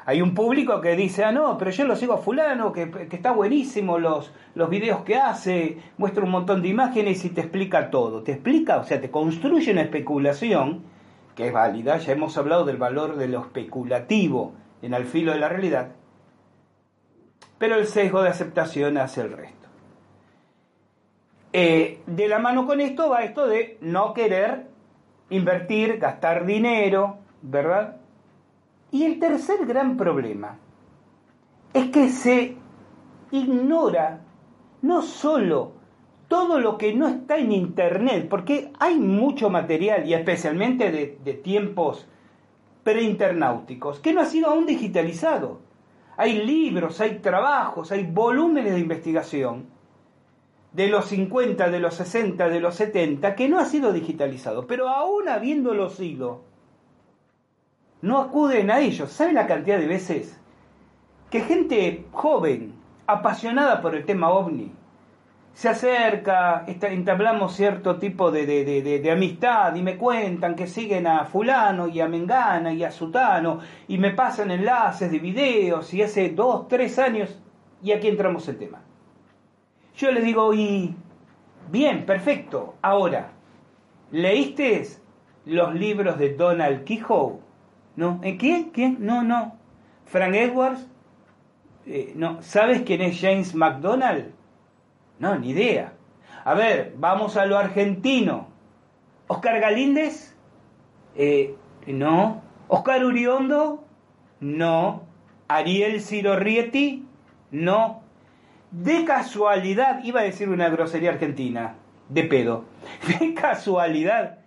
Hay 0.06 0.22
un 0.22 0.34
público 0.34 0.82
que 0.82 0.95
dice, 0.95 1.24
ah, 1.24 1.32
no, 1.32 1.58
pero 1.58 1.69
yo 1.69 1.86
lo 1.86 1.95
sigo 1.95 2.13
a 2.13 2.17
fulano, 2.17 2.72
que, 2.72 2.89
que, 2.89 3.15
está 3.15 3.32
buenísimo 3.32 4.00
los, 4.00 4.32
los 4.56 4.69
videos 4.69 5.04
que 5.04 5.17
hace, 5.17 5.78
muestra 5.98 6.24
un 6.24 6.32
montón 6.32 6.63
de 6.63 6.69
imágenes 6.69 7.24
y 7.26 7.30
te 7.30 7.41
explica 7.41 7.91
todo. 7.91 8.24
Te 8.24 8.32
explica, 8.32 8.78
o 8.78 8.84
sea, 8.84 9.00
te 9.00 9.12
construye 9.12 9.72
una 9.72 9.82
especulación 9.82 10.82
que 11.36 11.48
es 11.48 11.54
válida. 11.54 11.98
Ya 11.98 12.13
hemos 12.13 12.38
hablado 12.38 12.65
del 12.65 12.78
valor 12.78 13.17
de 13.17 13.28
lo 13.28 13.41
especulativo 13.41 14.54
en 14.82 14.93
el 14.93 15.06
filo 15.06 15.32
de 15.32 15.39
la 15.39 15.50
realidad, 15.50 15.89
pero 17.58 17.76
el 17.76 17.86
sesgo 17.86 18.22
de 18.22 18.30
aceptación 18.30 18.98
hace 18.98 19.22
el 19.22 19.32
resto. 19.34 19.67
Eh, 21.54 22.02
de 22.06 22.28
la 22.28 22.39
mano 22.39 22.65
con 22.65 22.80
esto 22.80 23.10
va 23.10 23.24
esto 23.24 23.48
de 23.48 23.78
no 23.81 24.13
querer 24.13 24.67
invertir, 25.29 25.98
gastar 25.98 26.46
dinero, 26.46 27.19
¿verdad? 27.42 27.98
Y 28.92 29.04
el 29.04 29.19
tercer 29.19 29.65
gran 29.65 29.98
problema 29.98 30.58
es 31.73 31.90
que 31.92 32.10
se 32.10 32.58
ignora 33.31 34.21
no 34.81 35.02
solo 35.02 35.73
todo 36.27 36.60
lo 36.60 36.77
que 36.77 36.94
no 36.94 37.08
está 37.08 37.37
en 37.37 37.52
Internet, 37.52 38.27
porque 38.29 38.71
hay 38.79 39.00
mucho 39.00 39.50
material, 39.50 40.08
y 40.08 40.13
especialmente 40.13 40.92
de, 40.92 41.17
de 41.23 41.33
tiempos 41.33 42.08
preinternáuticos, 42.83 44.00
que 44.00 44.13
no 44.13 44.21
ha 44.21 44.25
sido 44.25 44.50
aún 44.50 44.65
digitalizado. 44.65 45.60
Hay 46.17 46.46
libros, 46.46 47.02
hay 47.02 47.19
trabajos, 47.19 47.92
hay 47.92 48.06
volúmenes 48.06 48.73
de 48.73 48.79
investigación 48.79 49.67
de 50.71 50.87
los 50.87 51.06
50, 51.06 51.69
de 51.71 51.79
los 51.79 51.96
60, 51.96 52.50
de 52.50 52.60
los 52.60 52.75
70, 52.75 53.35
que 53.35 53.50
no 53.50 53.60
ha 53.60 53.65
sido 53.65 53.92
digitalizado. 53.92 54.67
Pero 54.67 54.87
aún 54.87 55.27
habiéndolo 55.29 55.90
sido, 55.90 56.44
no 58.02 58.19
acuden 58.19 58.71
a 58.71 58.79
ellos. 58.79 59.12
¿Saben 59.12 59.35
la 59.35 59.47
cantidad 59.47 59.77
de 59.77 59.87
veces 59.87 60.39
que 61.29 61.41
gente 61.41 62.06
joven, 62.12 62.73
apasionada 63.08 63.81
por 63.81 63.95
el 63.95 64.06
tema 64.06 64.29
ovni, 64.29 64.71
se 65.54 65.67
acerca, 65.67 66.63
entablamos 66.65 67.54
cierto 67.54 67.97
tipo 67.97 68.31
de, 68.31 69.10
amistad 69.12 69.75
y 69.75 69.81
me 69.81 69.97
cuentan 69.97 70.56
que 70.56 70.67
siguen 70.67 71.06
a 71.06 71.25
fulano 71.25 71.87
y 71.87 72.00
a 72.00 72.08
Mengana 72.08 72.71
y 72.71 72.83
a 72.83 72.91
Sutano 72.91 73.60
y 73.87 73.97
me 73.97 74.12
pasan 74.12 74.52
enlaces 74.52 75.12
de 75.12 75.19
videos 75.19 75.93
y 75.93 76.02
hace 76.02 76.29
dos, 76.29 76.67
tres 76.69 76.97
años 76.97 77.37
y 77.83 77.91
aquí 77.91 78.08
entramos 78.08 78.47
el 78.47 78.58
tema. 78.58 78.81
Yo 79.97 80.12
les 80.12 80.23
digo, 80.23 80.54
y 80.54 80.95
bien, 81.69 82.06
perfecto, 82.06 82.75
ahora, 82.81 83.31
¿leíste 84.12 84.87
los 85.45 85.75
libros 85.75 86.17
de 86.17 86.35
Donald 86.35 86.85
Quijote? 86.85 87.48
¿No? 88.00 88.21
¿En 88.23 88.37
quién? 88.37 88.69
¿Quién? 88.69 88.95
No, 89.02 89.23
no. 89.23 89.58
Frank 90.06 90.33
Edwards. 90.33 90.87
Eh, 91.85 92.13
no. 92.15 92.41
¿Sabes 92.41 92.83
quién 92.83 93.02
es 93.02 93.19
James 93.19 93.54
McDonald? 93.54 94.31
No, 95.19 95.37
ni 95.37 95.50
idea. 95.50 95.91
A 96.45 96.54
ver, 96.54 96.93
vamos 96.95 97.35
a 97.35 97.45
lo 97.45 97.58
argentino. 97.58 98.47
Oscar 99.27 99.60
Galíndez, 99.60 100.33
eh, 101.17 101.58
no. 101.87 102.41
Oscar 102.69 103.04
Uriondo, 103.04 103.83
no. 104.39 105.04
Ariel 105.50 106.02
Rieti, 106.37 107.06
no. 107.52 108.02
De 108.71 109.04
casualidad, 109.04 110.06
iba 110.06 110.21
a 110.21 110.23
decir 110.23 110.47
una 110.47 110.69
grosería 110.69 111.10
argentina, 111.10 111.75
de 112.08 112.23
pedo. 112.23 112.63
De 113.19 113.33
casualidad, 113.33 114.37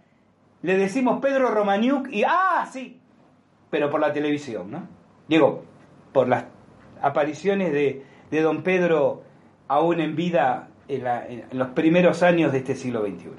le 0.63 0.79
decimos 0.79 1.21
Pedro 1.21 1.51
Romaniuk 1.51 2.09
y, 2.11 2.25
ah, 2.25 2.67
sí, 2.73 3.02
pero 3.73 3.89
por 3.89 4.03
la 4.03 4.13
televisión, 4.13 4.71
¿no? 4.71 4.87
Digo, 5.29 5.65
por 6.13 6.29
las 6.29 6.45
apariciones 7.01 7.73
de, 7.73 8.05
de 8.31 8.43
don 8.43 8.63
Pedro 8.63 9.23
aún 9.67 9.99
en 9.99 10.15
vida 10.15 10.69
en, 10.89 11.45
los 11.53 11.69
primeros 11.69 12.23
años 12.23 12.53
de 12.53 12.59
este 12.59 12.75
siglo 12.75 13.01
XXI. 13.01 13.31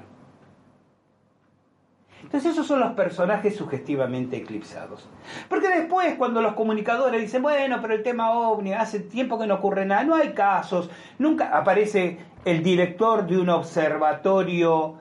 Entonces 2.24 2.50
esos 2.50 2.66
son 2.66 2.80
los 2.80 2.94
personajes 2.94 3.54
sugestivamente 3.54 4.38
eclipsados. 4.38 5.08
Porque 5.48 5.68
después 5.68 6.16
cuando 6.16 6.42
los 6.42 6.54
comunicadores 6.54 7.20
dicen, 7.20 7.40
bueno, 7.40 7.78
pero 7.80 7.94
el 7.94 8.02
tema 8.02 8.32
ovni, 8.32 8.72
hace 8.72 8.98
tiempo 8.98 9.38
que 9.38 9.46
no 9.46 9.54
ocurre 9.54 9.86
nada, 9.86 10.02
no 10.02 10.16
hay 10.16 10.30
casos, 10.30 10.90
nunca 11.20 11.56
aparece 11.56 12.18
el 12.44 12.60
director 12.64 13.24
de 13.24 13.38
un 13.38 13.50
observatorio 13.50 14.96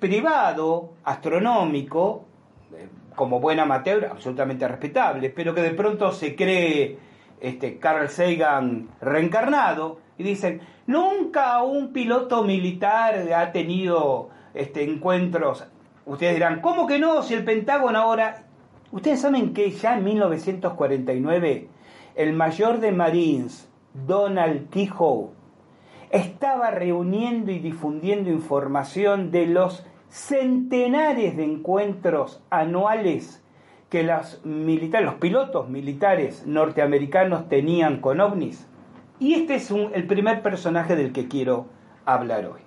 privado, 0.00 0.94
astronómico, 1.04 2.24
eh, 2.72 2.88
como 3.18 3.40
buen 3.40 3.58
amateur, 3.58 4.06
absolutamente 4.06 4.68
respetable, 4.68 5.28
pero 5.30 5.52
que 5.52 5.60
de 5.60 5.72
pronto 5.72 6.12
se 6.12 6.36
cree 6.36 6.96
este, 7.40 7.78
Carl 7.78 8.08
Sagan 8.08 8.90
reencarnado, 9.00 9.98
y 10.16 10.22
dicen, 10.22 10.60
nunca 10.86 11.60
un 11.62 11.92
piloto 11.92 12.44
militar 12.44 13.16
ha 13.34 13.50
tenido 13.50 14.30
este, 14.54 14.84
encuentros. 14.84 15.66
Ustedes 16.06 16.34
dirán, 16.34 16.60
¿cómo 16.60 16.86
que 16.86 17.00
no? 17.00 17.22
Si 17.22 17.34
el 17.34 17.44
Pentágono 17.44 17.98
ahora... 17.98 18.44
Ustedes 18.90 19.20
saben 19.20 19.52
que 19.52 19.70
ya 19.72 19.98
en 19.98 20.04
1949 20.04 21.68
el 22.14 22.32
mayor 22.32 22.78
de 22.78 22.92
Marines, 22.92 23.68
Donald 23.92 24.70
Kehoe, 24.70 25.30
estaba 26.10 26.70
reuniendo 26.70 27.50
y 27.50 27.58
difundiendo 27.58 28.30
información 28.30 29.30
de 29.30 29.46
los 29.46 29.84
centenares 30.08 31.36
de 31.36 31.44
encuentros 31.44 32.42
anuales 32.50 33.42
que 33.90 34.02
los 34.02 34.40
los 34.44 35.14
pilotos 35.14 35.68
militares 35.68 36.46
norteamericanos 36.46 37.48
tenían 37.48 38.00
con 38.00 38.20
ovnis. 38.20 38.66
Y 39.18 39.34
este 39.34 39.56
es 39.56 39.70
el 39.70 40.06
primer 40.06 40.42
personaje 40.42 40.94
del 40.94 41.12
que 41.12 41.26
quiero 41.28 41.66
hablar 42.04 42.46
hoy. 42.46 42.60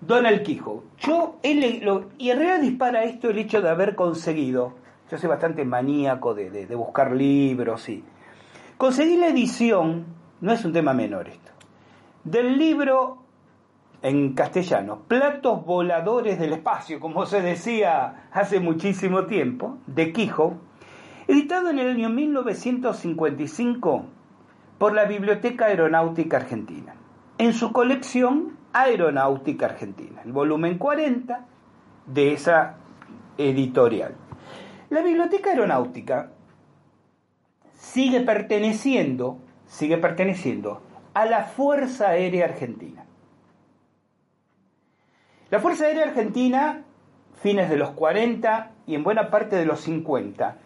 Donald 0.00 0.42
Quijo. 0.42 0.84
Yo, 0.98 1.38
y 1.42 2.30
en 2.30 2.38
realidad 2.38 2.60
dispara 2.60 3.04
esto 3.04 3.28
el 3.28 3.38
hecho 3.38 3.60
de 3.60 3.68
haber 3.68 3.94
conseguido, 3.94 4.74
yo 5.10 5.18
soy 5.18 5.28
bastante 5.28 5.64
maníaco 5.64 6.34
de, 6.34 6.50
de 6.50 6.74
buscar 6.74 7.12
libros 7.12 7.88
y... 7.88 8.04
Conseguí 8.78 9.16
la 9.16 9.28
edición, 9.28 10.06
no 10.40 10.52
es 10.52 10.64
un 10.64 10.72
tema 10.72 10.94
menor 10.94 11.28
esto, 11.28 11.52
del 12.24 12.56
libro 12.56 13.18
en 14.02 14.34
castellano, 14.34 15.02
Platos 15.06 15.64
Voladores 15.64 16.38
del 16.38 16.54
Espacio, 16.54 17.00
como 17.00 17.26
se 17.26 17.42
decía 17.42 18.28
hace 18.32 18.60
muchísimo 18.60 19.26
tiempo, 19.26 19.78
de 19.86 20.12
Quijo, 20.12 20.54
editado 21.28 21.70
en 21.70 21.78
el 21.78 21.90
año 21.90 22.08
1955 22.08 24.06
por 24.78 24.94
la 24.94 25.04
Biblioteca 25.04 25.66
Aeronáutica 25.66 26.38
Argentina, 26.38 26.94
en 27.38 27.52
su 27.52 27.72
colección 27.72 28.56
Aeronáutica 28.72 29.66
Argentina, 29.66 30.22
el 30.24 30.32
volumen 30.32 30.78
40 30.78 31.46
de 32.06 32.32
esa 32.32 32.76
editorial. 33.36 34.14
La 34.88 35.02
Biblioteca 35.02 35.50
Aeronáutica 35.50 36.30
sigue 37.74 38.20
perteneciendo, 38.20 39.38
sigue 39.66 39.98
perteneciendo 39.98 40.82
a 41.12 41.26
la 41.26 41.44
Fuerza 41.44 42.08
Aérea 42.08 42.46
Argentina. 42.46 43.04
La 45.50 45.58
Fuerza 45.58 45.86
Aérea 45.86 46.04
Argentina, 46.04 46.84
fines 47.42 47.68
de 47.68 47.76
los 47.76 47.90
40 47.90 48.70
y 48.86 48.94
en 48.94 49.02
buena 49.02 49.30
parte 49.30 49.56
de 49.56 49.64
los 49.64 49.80
50, 49.80 50.58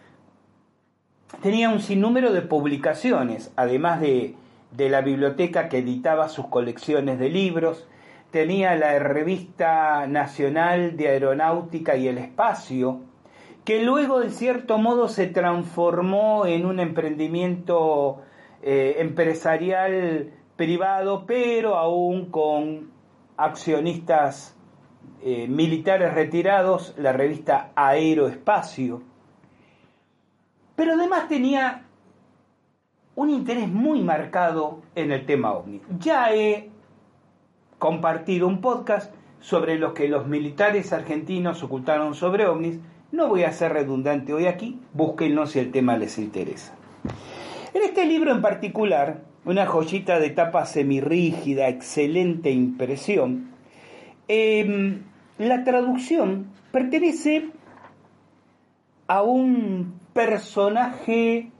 tenía 1.41 1.69
un 1.69 1.79
sinnúmero 1.79 2.31
de 2.31 2.43
publicaciones, 2.43 3.51
además 3.55 3.99
de, 3.99 4.35
de 4.73 4.89
la 4.89 5.01
biblioteca 5.01 5.69
que 5.69 5.79
editaba 5.79 6.29
sus 6.29 6.49
colecciones 6.49 7.17
de 7.17 7.29
libros, 7.29 7.87
tenía 8.29 8.75
la 8.75 8.99
revista 8.99 10.05
nacional 10.05 10.95
de 10.97 11.07
aeronáutica 11.07 11.95
y 11.95 12.07
el 12.07 12.19
espacio, 12.19 12.99
que 13.63 13.81
luego 13.81 14.19
de 14.19 14.29
cierto 14.29 14.77
modo 14.77 15.07
se 15.07 15.25
transformó 15.25 16.45
en 16.45 16.67
un 16.67 16.79
emprendimiento 16.79 18.21
eh, 18.61 18.97
empresarial 18.99 20.29
privado, 20.55 21.25
pero 21.25 21.75
aún 21.75 22.29
con 22.29 22.91
accionistas 23.35 24.54
eh, 25.27 25.47
militares 25.47 26.13
retirados, 26.13 26.93
la 26.99 27.11
revista 27.11 27.71
Aeroespacio. 27.75 29.01
Pero 30.75 30.93
además 30.93 31.27
tenía 31.27 31.85
un 33.15 33.31
interés 33.31 33.67
muy 33.67 34.03
marcado 34.03 34.83
en 34.93 35.11
el 35.11 35.25
tema 35.25 35.53
ovni. 35.53 35.81
Ya 35.97 36.31
he 36.31 36.69
compartido 37.79 38.47
un 38.47 38.61
podcast 38.61 39.11
sobre 39.39 39.79
lo 39.79 39.95
que 39.95 40.07
los 40.07 40.27
militares 40.27 40.93
argentinos 40.93 41.63
ocultaron 41.63 42.13
sobre 42.13 42.45
ovnis. 42.45 42.77
No 43.11 43.27
voy 43.27 43.45
a 43.45 43.51
ser 43.51 43.73
redundante 43.73 44.31
hoy 44.31 44.45
aquí, 44.45 44.79
búsquenlo 44.93 45.47
si 45.47 45.57
el 45.57 45.71
tema 45.71 45.97
les 45.97 46.19
interesa. 46.19 46.75
En 47.73 47.81
este 47.81 48.05
libro 48.05 48.31
en 48.31 48.43
particular, 48.43 49.21
una 49.43 49.65
joyita 49.65 50.19
de 50.19 50.29
tapa 50.29 50.67
semirrígida, 50.67 51.67
excelente 51.67 52.51
impresión, 52.51 53.49
eh, 54.27 55.01
la 55.37 55.63
traducción 55.63 56.47
pertenece 56.71 57.49
a 59.07 59.21
un 59.21 59.99
personaje 60.13 61.51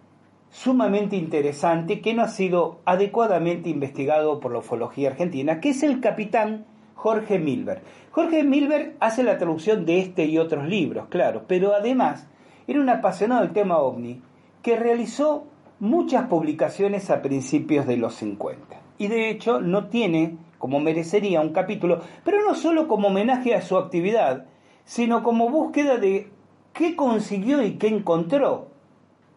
sumamente 0.49 1.17
interesante 1.17 1.99
que 1.99 2.13
no 2.13 2.23
ha 2.23 2.29
sido 2.29 2.79
adecuadamente 2.85 3.69
investigado 3.69 4.39
por 4.39 4.53
la 4.53 4.59
ufología 4.59 5.09
argentina, 5.09 5.59
que 5.59 5.69
es 5.69 5.83
el 5.83 5.99
capitán 5.99 6.65
Jorge 6.95 7.39
Milber. 7.39 7.81
Jorge 8.11 8.43
Milber 8.43 8.95
hace 9.01 9.23
la 9.23 9.37
traducción 9.37 9.85
de 9.85 9.99
este 9.99 10.25
y 10.25 10.37
otros 10.37 10.65
libros, 10.67 11.07
claro, 11.09 11.43
pero 11.47 11.75
además 11.75 12.27
era 12.67 12.79
un 12.79 12.89
apasionado 12.89 13.41
del 13.41 13.51
tema 13.51 13.77
ovni 13.79 14.21
que 14.61 14.77
realizó 14.77 15.45
muchas 15.79 16.27
publicaciones 16.27 17.09
a 17.09 17.21
principios 17.21 17.85
de 17.85 17.97
los 17.97 18.15
50 18.15 18.85
y 18.97 19.07
de 19.07 19.29
hecho 19.29 19.59
no 19.59 19.87
tiene 19.87 20.37
como 20.57 20.79
merecería 20.79 21.41
un 21.41 21.53
capítulo, 21.53 22.01
pero 22.23 22.41
no 22.41 22.55
solo 22.55 22.87
como 22.87 23.09
homenaje 23.09 23.55
a 23.55 23.61
su 23.61 23.77
actividad, 23.77 24.45
sino 24.83 25.23
como 25.23 25.49
búsqueda 25.49 25.97
de 25.97 26.29
qué 26.73 26.95
consiguió 26.95 27.63
y 27.63 27.73
qué 27.73 27.87
encontró 27.87 28.67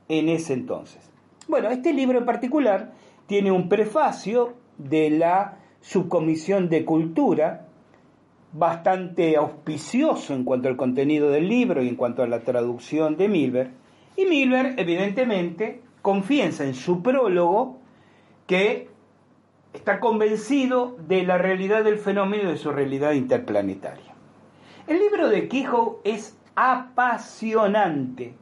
en 0.08 0.28
ese 0.28 0.54
entonces. 0.54 1.10
Bueno, 1.46 1.70
este 1.70 1.92
libro 1.92 2.18
en 2.18 2.26
particular 2.26 2.92
tiene 3.26 3.50
un 3.50 3.68
prefacio 3.68 4.54
de 4.76 5.10
la 5.10 5.58
Subcomisión 5.80 6.68
de 6.68 6.84
Cultura, 6.84 7.66
bastante 8.52 9.36
auspicioso 9.36 10.34
en 10.34 10.44
cuanto 10.44 10.68
al 10.68 10.76
contenido 10.76 11.30
del 11.30 11.48
libro 11.48 11.82
y 11.82 11.88
en 11.88 11.96
cuanto 11.96 12.22
a 12.22 12.26
la 12.26 12.40
traducción 12.40 13.16
de 13.16 13.28
Milber, 13.28 13.70
y 14.16 14.24
Milber 14.26 14.74
evidentemente 14.78 15.82
confiesa 16.02 16.64
en 16.64 16.74
su 16.74 17.02
prólogo 17.02 17.78
que 18.46 18.88
está 19.78 20.00
convencido 20.00 20.96
de 21.06 21.22
la 21.22 21.38
realidad 21.38 21.84
del 21.84 21.98
fenómeno 21.98 22.42
y 22.42 22.52
de 22.52 22.58
su 22.58 22.72
realidad 22.72 23.12
interplanetaria. 23.12 24.12
El 24.88 24.98
libro 24.98 25.28
de 25.28 25.48
Quijo 25.48 26.00
es 26.02 26.36
apasionante, 26.56 28.34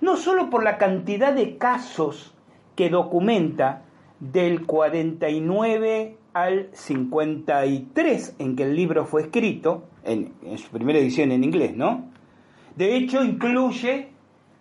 no 0.00 0.16
solo 0.16 0.48
por 0.48 0.64
la 0.64 0.78
cantidad 0.78 1.34
de 1.34 1.58
casos 1.58 2.34
que 2.74 2.88
documenta 2.88 3.82
del 4.18 4.64
49 4.64 6.16
al 6.32 6.68
53 6.72 8.36
en 8.38 8.56
que 8.56 8.62
el 8.62 8.74
libro 8.74 9.04
fue 9.04 9.22
escrito, 9.22 9.84
en, 10.04 10.32
en 10.42 10.56
su 10.56 10.70
primera 10.70 10.98
edición 10.98 11.32
en 11.32 11.44
inglés, 11.44 11.76
¿no? 11.76 12.06
De 12.76 12.96
hecho, 12.96 13.22
incluye 13.22 14.08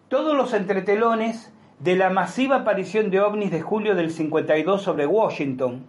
todos 0.10 0.36
los 0.36 0.54
entretelones 0.54 1.54
de 1.80 1.96
la 1.96 2.10
masiva 2.10 2.58
aparición 2.58 3.12
de 3.12 3.22
ovnis 3.22 3.52
de 3.52 3.62
julio 3.62 3.96
del 3.96 4.12
52 4.12 4.82
sobre 4.82 5.06
Washington, 5.06 5.86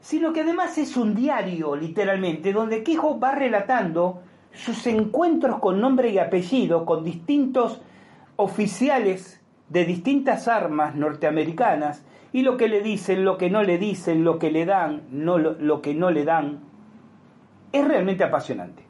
sino 0.00 0.32
que 0.32 0.42
además 0.42 0.78
es 0.78 0.96
un 0.96 1.14
diario, 1.14 1.76
literalmente, 1.76 2.52
donde 2.52 2.82
Quijo 2.82 3.18
va 3.18 3.34
relatando 3.34 4.22
sus 4.52 4.86
encuentros 4.86 5.58
con 5.60 5.80
nombre 5.80 6.10
y 6.10 6.18
apellido 6.18 6.84
con 6.84 7.04
distintos 7.04 7.80
oficiales 8.36 9.40
de 9.68 9.84
distintas 9.84 10.48
armas 10.48 10.94
norteamericanas 10.94 12.04
y 12.32 12.42
lo 12.42 12.56
que 12.56 12.68
le 12.68 12.82
dicen, 12.82 13.24
lo 13.24 13.38
que 13.38 13.50
no 13.50 13.62
le 13.62 13.78
dicen, 13.78 14.24
lo 14.24 14.38
que 14.38 14.50
le 14.50 14.64
dan, 14.66 15.02
no, 15.10 15.38
lo, 15.38 15.52
lo 15.54 15.82
que 15.82 15.94
no 15.94 16.10
le 16.10 16.24
dan. 16.24 16.60
Es 17.72 17.86
realmente 17.86 18.24
apasionante. 18.24 18.82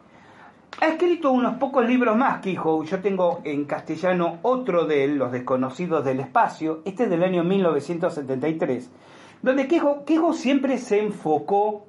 Ha 0.80 0.86
escrito 0.86 1.32
unos 1.32 1.56
pocos 1.56 1.84
libros 1.86 2.16
más, 2.16 2.40
Quijo. 2.40 2.84
Yo 2.84 3.00
tengo 3.00 3.40
en 3.44 3.64
castellano 3.64 4.38
otro 4.42 4.86
de 4.86 5.04
él, 5.04 5.16
Los 5.16 5.32
desconocidos 5.32 6.04
del 6.04 6.20
espacio. 6.20 6.82
Este 6.84 7.04
es 7.04 7.10
del 7.10 7.24
año 7.24 7.42
1973 7.42 8.88
donde 9.42 9.68
Quejo, 9.68 10.32
siempre 10.32 10.78
se 10.78 11.00
enfocó 11.00 11.86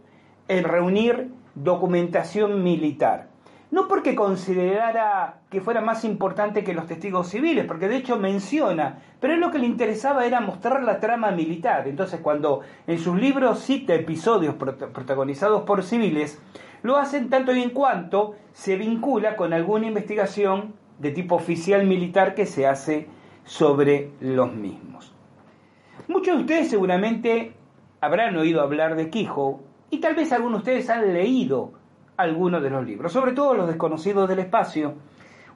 en 0.47 0.63
reunir 0.63 1.31
documentación 1.55 2.63
militar. 2.63 3.27
No 3.71 3.87
porque 3.87 4.15
considerara 4.15 5.41
que 5.51 5.61
fuera 5.61 5.81
más 5.81 6.03
importante 6.03 6.63
que 6.63 6.73
los 6.73 6.87
testigos 6.87 7.29
civiles, 7.29 7.65
porque 7.65 7.87
de 7.87 7.97
hecho 7.97 8.17
menciona, 8.17 9.03
pero 9.19 9.35
lo 9.37 9.51
que 9.51 9.59
le 9.59 9.67
interesaba 9.67 10.25
era 10.25 10.41
mostrar 10.41 10.81
la 10.81 10.99
trama 10.99 11.29
militar. 11.29 11.87
Entonces 11.87 12.19
cuando 12.19 12.61
en 12.87 12.97
sus 12.97 13.15
libros 13.15 13.59
cita 13.59 13.93
episodios 13.93 14.55
protagonizados 14.55 15.61
por 15.61 15.83
civiles, 15.83 16.41
Lo 16.81 16.97
hacen 16.97 17.29
tanto 17.29 17.53
y 17.53 17.61
en 17.61 17.71
cuanto 17.71 18.35
se 18.53 18.77
vincula 18.77 19.35
con 19.35 19.53
alguna 19.53 19.87
investigación 19.87 20.73
de 20.97 21.11
tipo 21.11 21.35
oficial 21.35 21.85
militar 21.85 22.35
que 22.35 22.45
se 22.45 22.67
hace 22.67 23.07
sobre 23.43 24.11
los 24.21 24.53
mismos. 24.53 25.08
Muchos 26.07 26.35
de 26.35 26.41
ustedes 26.41 26.69
seguramente 26.69 27.53
habrán 28.01 28.35
oído 28.37 28.61
hablar 28.61 28.95
de 28.95 29.09
Quijo 29.09 29.61
y 29.89 29.99
tal 29.99 30.15
vez 30.15 30.31
algunos 30.31 30.63
de 30.63 30.71
ustedes 30.71 30.89
han 30.89 31.13
leído 31.13 31.73
algunos 32.17 32.61
de 32.61 32.69
los 32.69 32.85
libros, 32.85 33.11
sobre 33.11 33.33
todo 33.33 33.53
Los 33.53 33.67
desconocidos 33.67 34.27
del 34.27 34.39
espacio, 34.39 34.95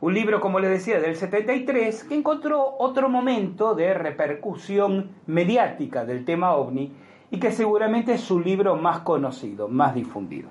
un 0.02 0.14
libro, 0.14 0.42
como 0.42 0.60
les 0.60 0.70
decía, 0.70 1.00
del 1.00 1.16
73, 1.16 2.04
que 2.04 2.16
encontró 2.16 2.76
otro 2.78 3.08
momento 3.08 3.74
de 3.74 3.94
repercusión 3.94 5.12
mediática 5.28 6.04
del 6.04 6.26
tema 6.26 6.56
ovni 6.56 6.92
y 7.32 7.40
que 7.40 7.52
seguramente 7.52 8.14
es 8.16 8.22
su 8.22 8.40
libro 8.40 8.76
más 8.76 9.00
conocido, 9.00 9.70
más 9.70 9.96
difundido. 9.96 10.50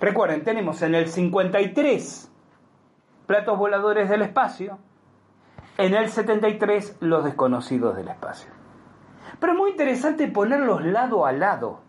Recuerden, 0.00 0.44
tenemos 0.44 0.80
en 0.82 0.94
el 0.94 1.08
53 1.08 2.32
Platos 3.26 3.58
Voladores 3.58 4.08
del 4.08 4.22
Espacio, 4.22 4.78
en 5.76 5.94
el 5.94 6.08
73 6.08 6.96
Los 7.00 7.24
Desconocidos 7.24 7.96
del 7.96 8.08
Espacio. 8.08 8.63
Pero 9.40 9.54
muy 9.54 9.70
interesante 9.70 10.28
ponerlos 10.28 10.84
lado 10.84 11.26
a 11.26 11.32
lado, 11.32 11.80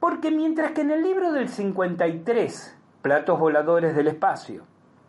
porque 0.00 0.30
mientras 0.30 0.72
que 0.72 0.82
en 0.82 0.90
el 0.90 1.02
libro 1.02 1.32
del 1.32 1.48
53, 1.48 2.76
Platos 3.02 3.38
Voladores 3.38 3.94
del 3.94 4.08
Espacio, 4.08 4.64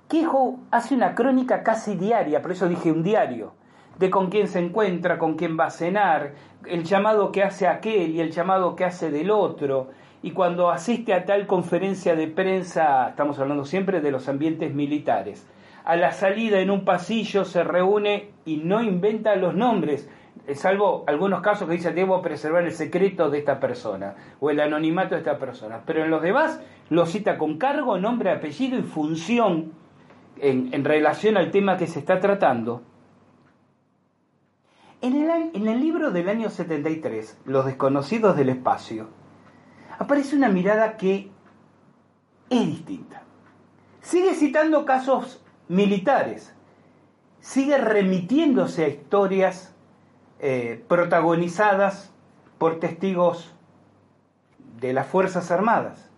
Kehoe 0.07 0.57
hace 0.71 0.95
una 0.95 1.13
crónica 1.13 1.63
casi 1.63 1.95
diaria, 1.95 2.41
por 2.41 2.51
eso 2.51 2.67
dije 2.67 2.91
un 2.91 3.03
diario, 3.03 3.53
de 3.97 4.09
con 4.09 4.29
quién 4.29 4.47
se 4.47 4.59
encuentra, 4.59 5.19
con 5.19 5.35
quién 5.35 5.59
va 5.59 5.65
a 5.65 5.71
cenar, 5.71 6.33
el 6.65 6.83
llamado 6.83 7.31
que 7.31 7.43
hace 7.43 7.67
aquel 7.67 8.11
y 8.11 8.21
el 8.21 8.31
llamado 8.31 8.75
que 8.75 8.85
hace 8.85 9.11
del 9.11 9.29
otro, 9.29 9.89
y 10.21 10.31
cuando 10.31 10.69
asiste 10.69 11.13
a 11.13 11.25
tal 11.25 11.47
conferencia 11.47 12.15
de 12.15 12.27
prensa, 12.27 13.09
estamos 13.09 13.39
hablando 13.39 13.65
siempre 13.65 14.01
de 14.01 14.11
los 14.11 14.27
ambientes 14.27 14.73
militares, 14.73 15.45
a 15.85 15.95
la 15.95 16.11
salida 16.11 16.59
en 16.59 16.71
un 16.71 16.85
pasillo 16.85 17.45
se 17.45 17.63
reúne 17.63 18.31
y 18.45 18.57
no 18.57 18.81
inventa 18.81 19.35
los 19.35 19.55
nombres, 19.55 20.09
salvo 20.55 21.03
algunos 21.07 21.41
casos 21.41 21.67
que 21.67 21.75
dice 21.75 21.91
debo 21.91 22.21
preservar 22.21 22.63
el 22.63 22.71
secreto 22.71 23.29
de 23.29 23.39
esta 23.39 23.59
persona 23.59 24.15
o 24.39 24.49
el 24.49 24.59
anonimato 24.59 25.15
de 25.15 25.21
esta 25.21 25.37
persona, 25.37 25.81
pero 25.85 26.03
en 26.03 26.09
los 26.09 26.21
demás 26.21 26.59
lo 26.89 27.05
cita 27.05 27.37
con 27.37 27.57
cargo, 27.57 27.97
nombre, 27.99 28.31
apellido 28.31 28.77
y 28.77 28.83
función 28.83 29.73
en, 30.37 30.73
en 30.73 30.83
relación 30.83 31.37
al 31.37 31.51
tema 31.51 31.77
que 31.77 31.87
se 31.87 31.99
está 31.99 32.19
tratando. 32.19 32.83
En 35.01 35.15
el, 35.15 35.51
en 35.53 35.67
el 35.67 35.79
libro 35.79 36.11
del 36.11 36.27
año 36.27 36.49
73, 36.49 37.39
Los 37.45 37.65
desconocidos 37.65 38.35
del 38.35 38.49
espacio, 38.49 39.07
aparece 39.97 40.35
una 40.35 40.49
mirada 40.49 40.97
que 40.97 41.31
es 42.49 42.65
distinta. 42.67 43.23
Sigue 44.01 44.33
citando 44.33 44.85
casos 44.85 45.41
militares, 45.67 46.53
sigue 47.39 47.77
remitiéndose 47.77 48.85
a 48.85 48.87
historias 48.89 49.73
eh, 50.39 50.83
protagonizadas 50.87 52.13
por 52.57 52.79
testigos 52.79 53.53
de 54.79 54.93
las 54.93 55.07
Fuerzas 55.07 55.51
Armadas. 55.51 56.09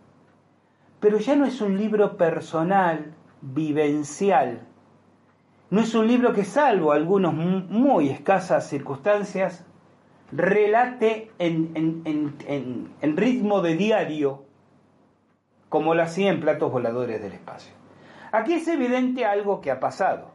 Pero 1.00 1.18
ya 1.18 1.36
no 1.36 1.46
es 1.46 1.62
un 1.62 1.78
libro 1.78 2.18
personal, 2.18 3.16
vivencial. 3.42 4.62
No 5.72 5.82
es 5.82 5.96
un 5.96 6.08
libro 6.08 6.34
que, 6.34 6.46
salvo 6.46 6.92
algunas 6.92 7.34
muy 7.34 8.10
escasas 8.10 8.68
circunstancias, 8.68 9.66
relate 10.32 11.32
en, 11.40 11.72
en, 12.06 13.18
ritmo 13.18 13.62
de 13.62 13.76
diario, 13.76 14.44
como 15.70 15.96
lo 15.96 16.04
hacía 16.04 16.30
en 16.30 16.42
Platos 16.42 16.72
Voladores 16.72 17.22
del 17.22 17.34
Espacio. 17.34 17.74
Aquí 18.32 18.54
es 18.54 18.68
evidente 18.68 19.26
algo 19.26 19.62
que 19.62 19.72
ha 19.72 19.80
pasado. 19.80 20.32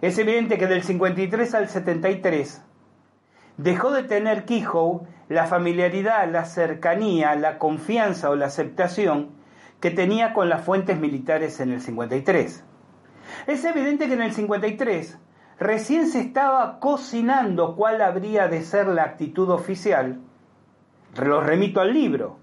Es 0.00 0.18
evidente 0.18 0.58
que 0.58 0.66
del 0.66 0.82
53 0.82 1.54
al 1.54 1.68
73 1.68 2.62
dejó 3.58 3.90
de 3.92 4.04
tener 4.04 4.46
Kehoe 4.46 5.02
la 5.28 5.46
familiaridad, 5.46 6.30
la 6.30 6.46
cercanía, 6.46 7.34
la 7.34 7.58
confianza 7.58 8.30
o 8.30 8.36
la 8.36 8.46
aceptación 8.46 9.30
que 9.80 9.90
tenía 9.90 10.32
con 10.32 10.48
las 10.48 10.64
fuentes 10.64 10.98
militares 10.98 11.60
en 11.60 11.72
el 11.72 11.82
53. 11.82 12.64
Es 13.46 13.64
evidente 13.64 14.06
que 14.06 14.14
en 14.14 14.22
el 14.22 14.32
53 14.32 15.18
recién 15.58 16.06
se 16.06 16.20
estaba 16.20 16.80
cocinando 16.80 17.76
cuál 17.76 18.00
habría 18.00 18.48
de 18.48 18.62
ser 18.62 18.86
la 18.86 19.02
actitud 19.02 19.50
oficial. 19.50 20.20
Lo 21.16 21.40
remito 21.40 21.80
al 21.80 21.92
libro. 21.92 22.38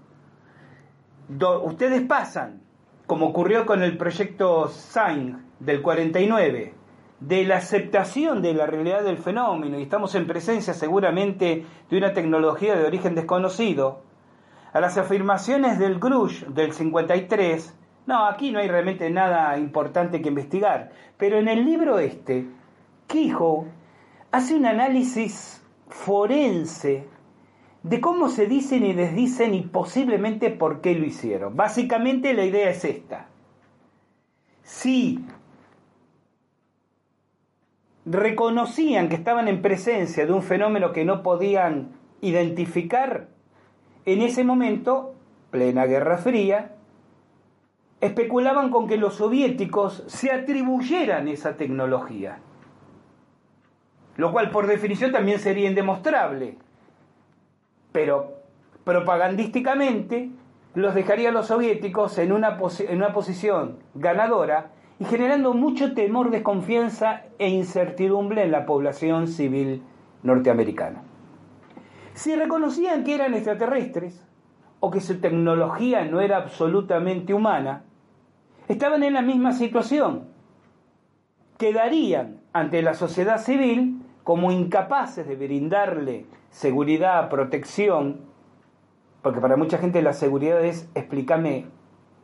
ustedes 1.64 2.02
pasan, 2.02 2.60
como 3.06 3.26
ocurrió 3.28 3.66
con 3.66 3.82
el 3.82 3.96
proyecto 3.96 4.68
SAIN 4.68 5.44
del 5.58 5.82
49, 5.82 6.74
de 7.20 7.44
la 7.44 7.56
aceptación 7.56 8.42
de 8.42 8.54
la 8.54 8.66
realidad 8.66 9.02
del 9.02 9.18
fenómeno, 9.18 9.78
y 9.78 9.82
estamos 9.82 10.14
en 10.14 10.26
presencia 10.26 10.74
seguramente 10.74 11.64
de 11.90 11.98
una 11.98 12.12
tecnología 12.12 12.76
de 12.76 12.84
origen 12.84 13.14
desconocido, 13.14 14.02
a 14.72 14.80
las 14.80 14.98
afirmaciones 14.98 15.78
del 15.78 15.98
Grush 15.98 16.44
del 16.44 16.72
53, 16.72 17.74
no, 18.06 18.26
aquí 18.26 18.52
no 18.52 18.58
hay 18.58 18.68
realmente 18.68 19.08
nada 19.10 19.58
importante 19.58 20.20
que 20.20 20.28
investigar, 20.28 20.90
pero 21.16 21.38
en 21.38 21.48
el 21.48 21.64
libro 21.64 21.98
este, 21.98 22.46
Kehoe 23.06 23.66
hace 24.30 24.54
un 24.54 24.66
análisis 24.66 25.62
forense 25.88 27.08
de 27.82 28.00
cómo 28.00 28.28
se 28.28 28.46
dicen 28.46 28.84
y 28.84 28.92
desdicen 28.92 29.54
y 29.54 29.62
posiblemente 29.62 30.50
por 30.50 30.80
qué 30.80 30.94
lo 30.94 31.06
hicieron. 31.06 31.56
Básicamente 31.56 32.34
la 32.34 32.44
idea 32.44 32.68
es 32.68 32.84
esta. 32.84 33.28
Si 34.62 35.24
reconocían 38.06 39.08
que 39.08 39.16
estaban 39.16 39.48
en 39.48 39.60
presencia 39.60 40.24
de 40.24 40.32
un 40.32 40.42
fenómeno 40.42 40.92
que 40.92 41.04
no 41.04 41.22
podían 41.22 41.90
identificar, 42.20 43.28
en 44.04 44.22
ese 44.22 44.44
momento, 44.44 45.14
plena 45.50 45.86
Guerra 45.86 46.16
Fría, 46.16 46.76
especulaban 48.00 48.70
con 48.70 48.86
que 48.86 48.96
los 48.96 49.16
soviéticos 49.16 50.04
se 50.06 50.30
atribuyeran 50.30 51.26
esa 51.26 51.56
tecnología, 51.56 52.38
lo 54.16 54.30
cual 54.30 54.50
por 54.50 54.68
definición 54.68 55.10
también 55.10 55.40
sería 55.40 55.68
indemostrable, 55.68 56.56
pero 57.90 58.34
propagandísticamente 58.84 60.30
los 60.74 60.94
dejaría 60.94 61.30
a 61.30 61.32
los 61.32 61.48
soviéticos 61.48 62.18
en 62.18 62.30
una, 62.32 62.58
en 62.80 62.96
una 62.96 63.12
posición 63.12 63.78
ganadora 63.94 64.70
y 64.98 65.04
generando 65.04 65.52
mucho 65.52 65.94
temor, 65.94 66.30
desconfianza 66.30 67.22
e 67.38 67.48
incertidumbre 67.48 68.44
en 68.44 68.50
la 68.50 68.64
población 68.64 69.28
civil 69.28 69.82
norteamericana. 70.22 71.02
Si 72.14 72.34
reconocían 72.34 73.04
que 73.04 73.14
eran 73.14 73.34
extraterrestres 73.34 74.24
o 74.80 74.90
que 74.90 75.00
su 75.00 75.20
tecnología 75.20 76.04
no 76.04 76.20
era 76.20 76.38
absolutamente 76.38 77.34
humana, 77.34 77.84
estaban 78.68 79.02
en 79.02 79.12
la 79.12 79.22
misma 79.22 79.52
situación. 79.52 80.28
Quedarían 81.58 82.40
ante 82.52 82.80
la 82.82 82.94
sociedad 82.94 83.38
civil 83.38 84.02
como 84.24 84.50
incapaces 84.50 85.26
de 85.28 85.36
brindarle 85.36 86.26
seguridad, 86.50 87.28
protección, 87.28 88.22
porque 89.22 89.40
para 89.40 89.56
mucha 89.56 89.78
gente 89.78 90.00
la 90.02 90.12
seguridad 90.14 90.64
es 90.64 90.88
explícame 90.94 91.66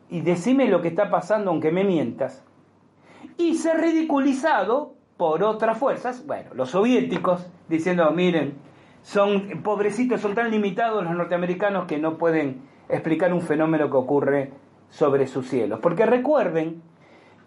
y 0.09 0.21
decime 0.23 0.69
lo 0.69 0.83
que 0.83 0.89
está 0.89 1.11
pasando 1.11 1.51
aunque 1.51 1.71
me 1.71 1.85
mientas, 1.85 2.45
y 3.37 3.55
ser 3.57 3.81
ridiculizado 3.81 4.95
por 5.17 5.43
otras 5.43 5.79
fuerzas, 5.79 6.27
bueno, 6.27 6.51
los 6.55 6.71
soviéticos, 6.71 7.47
diciendo, 7.69 8.11
miren, 8.11 8.55
son 9.03 9.63
pobrecitos, 9.63 10.21
son 10.21 10.35
tan 10.35 10.51
limitados 10.51 11.05
los 11.05 11.15
norteamericanos 11.15 11.87
que 11.87 11.99
no 11.99 12.19
pueden 12.19 12.63
explicar 12.89 13.33
un 13.33 13.41
fenómeno 13.41 13.91
que 13.91 13.97
ocurre 13.97 14.53
sobre 14.91 15.27
sus 15.27 15.49
cielos. 15.49 15.81
Porque 15.81 16.07
recuerden 16.07 16.83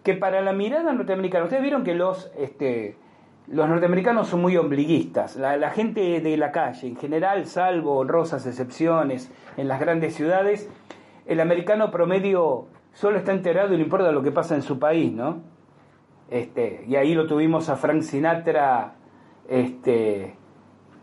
que 0.02 0.14
para 0.14 0.40
la 0.40 0.52
mirada 0.52 0.92
norteamericana, 0.92 1.44
ustedes 1.44 1.62
vieron 1.62 1.82
que 1.82 1.94
los, 1.94 2.30
este, 2.38 2.96
los 3.48 3.68
norteamericanos 3.68 4.28
son 4.28 4.42
muy 4.42 4.56
ombliguistas, 4.56 5.36
la, 5.36 5.70
gente 5.70 6.20
de 6.20 6.36
la 6.36 6.52
calle, 6.52 6.88
en 6.88 6.96
general, 6.96 7.46
salvo 7.46 7.98
honrosas 7.98 8.46
excepciones 8.46 9.32
en 9.56 9.68
las 9.68 9.80
grandes 9.80 10.14
ciudades, 10.14 10.68
el 11.26 11.40
americano 11.40 11.90
promedio 11.90 12.66
solo 12.92 13.18
está 13.18 13.32
enterado 13.32 13.74
y 13.74 13.76
le 13.76 13.82
importa 13.82 14.12
lo 14.12 14.22
que 14.22 14.32
pasa 14.32 14.54
en 14.54 14.62
su 14.62 14.78
país, 14.78 15.12
¿no? 15.12 15.42
Este, 16.30 16.84
y 16.88 16.96
ahí 16.96 17.14
lo 17.14 17.26
tuvimos 17.26 17.68
a 17.68 17.76
Frank 17.76 18.02
Sinatra 18.02 18.94
este, 19.48 20.34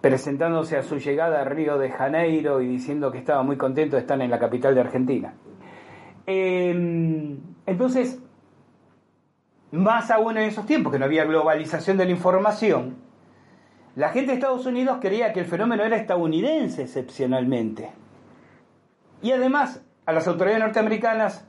presentándose 0.01 0.77
a 0.77 0.83
su 0.83 0.97
llegada 0.97 1.41
a 1.41 1.45
Río 1.45 1.77
de 1.77 1.89
Janeiro 1.89 2.61
y 2.61 2.67
diciendo 2.67 3.11
que 3.11 3.19
estaba 3.19 3.41
muy 3.43 3.57
contento 3.57 3.95
de 3.95 4.01
estar 4.01 4.19
en 4.21 4.29
la 4.29 4.39
capital 4.39 4.75
de 4.75 4.81
Argentina. 4.81 5.33
Em, 6.25 7.39
entonces, 7.65 8.21
más 9.71 10.11
aún 10.11 10.37
en 10.37 10.43
esos 10.43 10.65
tiempos, 10.65 10.91
que 10.91 10.99
no 10.99 11.05
había 11.05 11.25
globalización 11.25 11.97
de 11.97 12.05
la 12.05 12.11
información, 12.11 12.97
la 13.95 14.09
gente 14.09 14.31
de 14.31 14.35
Estados 14.35 14.65
Unidos 14.65 14.97
creía 14.99 15.33
que 15.33 15.39
el 15.39 15.45
fenómeno 15.45 15.83
era 15.83 15.95
estadounidense 15.95 16.83
excepcionalmente. 16.83 17.91
Y 19.21 19.31
además, 19.31 19.85
a 20.05 20.11
las 20.11 20.27
autoridades 20.27 20.63
norteamericanas 20.63 21.47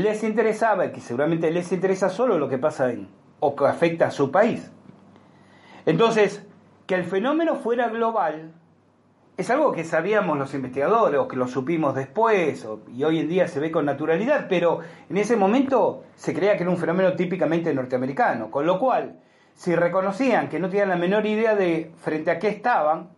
les 0.00 0.24
interesaba, 0.24 0.90
que 0.90 1.00
seguramente 1.00 1.50
les 1.50 1.70
interesa 1.70 2.08
solo 2.08 2.38
lo 2.38 2.48
que 2.48 2.58
pasa 2.58 2.90
en, 2.90 3.08
o 3.40 3.54
que 3.54 3.66
afecta 3.66 4.08
a 4.08 4.10
su 4.10 4.30
país. 4.30 4.70
Entonces, 5.86 6.44
que 6.86 6.94
el 6.94 7.04
fenómeno 7.04 7.56
fuera 7.56 7.88
global 7.88 8.52
es 9.36 9.50
algo 9.50 9.72
que 9.72 9.84
sabíamos 9.84 10.38
los 10.38 10.54
investigadores 10.54 11.18
o 11.20 11.28
que 11.28 11.36
lo 11.36 11.48
supimos 11.48 11.94
después 11.94 12.66
y 12.94 13.04
hoy 13.04 13.20
en 13.20 13.28
día 13.28 13.48
se 13.48 13.58
ve 13.58 13.70
con 13.70 13.84
naturalidad, 13.84 14.46
pero 14.48 14.80
en 15.08 15.16
ese 15.16 15.36
momento 15.36 16.04
se 16.14 16.34
creía 16.34 16.56
que 16.56 16.62
era 16.62 16.70
un 16.70 16.78
fenómeno 16.78 17.14
típicamente 17.14 17.74
norteamericano, 17.74 18.50
con 18.50 18.64
lo 18.66 18.78
cual, 18.78 19.20
si 19.54 19.74
reconocían 19.74 20.48
que 20.48 20.60
no 20.60 20.68
tenían 20.68 20.88
la 20.88 20.96
menor 20.96 21.26
idea 21.26 21.54
de 21.54 21.92
frente 22.00 22.30
a 22.30 22.38
qué 22.38 22.48
estaban, 22.48 23.10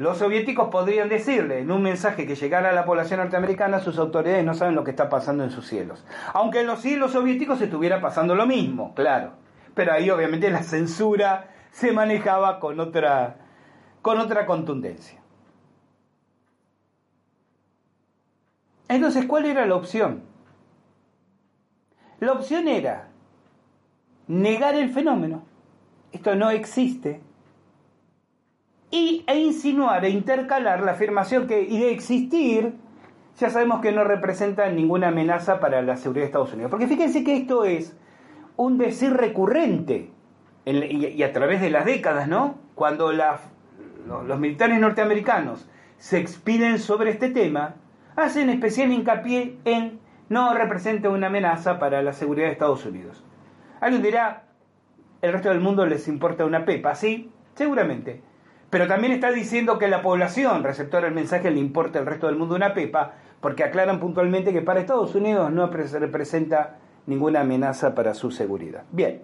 los 0.00 0.16
soviéticos 0.16 0.70
podrían 0.70 1.10
decirle 1.10 1.58
en 1.58 1.70
un 1.70 1.82
mensaje 1.82 2.26
que 2.26 2.34
llegara 2.34 2.70
a 2.70 2.72
la 2.72 2.86
población 2.86 3.20
norteamericana, 3.20 3.80
sus 3.80 3.98
autoridades 3.98 4.42
no 4.46 4.54
saben 4.54 4.74
lo 4.74 4.82
que 4.82 4.92
está 4.92 5.10
pasando 5.10 5.44
en 5.44 5.50
sus 5.50 5.66
cielos. 5.66 6.06
Aunque 6.32 6.60
en 6.60 6.68
los 6.68 6.80
cielos 6.80 7.12
soviéticos 7.12 7.60
estuviera 7.60 8.00
pasando 8.00 8.34
lo 8.34 8.46
mismo, 8.46 8.94
claro. 8.94 9.32
Pero 9.74 9.92
ahí 9.92 10.08
obviamente 10.08 10.50
la 10.50 10.62
censura 10.62 11.50
se 11.70 11.92
manejaba 11.92 12.60
con 12.60 12.80
otra, 12.80 13.36
con 14.00 14.18
otra 14.18 14.46
contundencia. 14.46 15.20
Entonces, 18.88 19.26
¿cuál 19.26 19.44
era 19.44 19.66
la 19.66 19.74
opción? 19.74 20.22
La 22.20 22.32
opción 22.32 22.68
era 22.68 23.08
negar 24.28 24.76
el 24.76 24.88
fenómeno, 24.88 25.42
esto 26.10 26.34
no 26.36 26.50
existe, 26.50 27.20
y, 28.90 29.24
e 29.26 29.38
insinuar 29.38 30.04
e 30.04 30.10
intercalar 30.10 30.82
la 30.82 30.92
afirmación 30.92 31.46
que 31.46 31.62
y 31.62 31.78
de 31.78 31.92
existir 31.92 32.74
ya 33.40 33.48
sabemos 33.48 33.80
que 33.80 33.90
no 33.90 34.04
representa 34.04 34.68
ninguna 34.68 35.08
amenaza 35.08 35.60
para 35.60 35.80
la 35.80 35.96
seguridad 35.96 36.24
de 36.24 36.26
Estados 36.26 36.52
Unidos. 36.52 36.70
Porque 36.70 36.86
fíjense 36.86 37.24
que 37.24 37.36
esto 37.36 37.64
es 37.64 37.96
un 38.56 38.76
decir 38.76 39.14
recurrente 39.14 40.10
y, 40.66 41.22
a 41.22 41.32
través 41.32 41.62
de 41.62 41.70
las 41.70 41.86
décadas, 41.86 42.28
¿no? 42.28 42.58
Cuando 42.74 43.12
los 43.12 44.38
militares 44.38 44.78
norteamericanos 44.78 45.68
se 45.96 46.18
expiden 46.18 46.78
sobre 46.78 47.10
este 47.10 47.30
tema, 47.30 47.76
hacen 48.14 48.50
especial 48.50 48.92
hincapié 48.92 49.56
en 49.64 49.98
no 50.28 50.52
representa 50.54 51.08
una 51.08 51.28
amenaza 51.28 51.78
para 51.78 52.02
la 52.02 52.12
seguridad 52.12 52.46
de 52.46 52.52
Estados 52.52 52.84
Unidos. 52.84 53.24
Alguien 53.80 54.02
dirá, 54.02 54.44
el 55.22 55.32
resto 55.32 55.48
del 55.48 55.60
mundo 55.60 55.86
les 55.86 56.06
importa 56.08 56.44
una 56.44 56.64
pepa, 56.66 56.94
sí, 56.94 57.30
seguramente. 57.54 58.22
Pero 58.70 58.86
también 58.86 59.12
está 59.12 59.32
diciendo 59.32 59.78
que 59.78 59.88
la 59.88 60.00
población 60.00 60.62
receptora 60.62 61.06
del 61.06 61.14
mensaje 61.14 61.50
le 61.50 61.58
importa 61.58 61.98
el 61.98 62.06
resto 62.06 62.28
del 62.28 62.36
mundo 62.36 62.54
una 62.54 62.72
pepa, 62.72 63.14
porque 63.40 63.64
aclaran 63.64 63.98
puntualmente 63.98 64.52
que 64.52 64.62
para 64.62 64.80
Estados 64.80 65.14
Unidos 65.14 65.50
no 65.50 65.66
representa 65.68 66.78
ninguna 67.06 67.40
amenaza 67.40 67.94
para 67.94 68.14
su 68.14 68.30
seguridad. 68.30 68.84
Bien, 68.92 69.22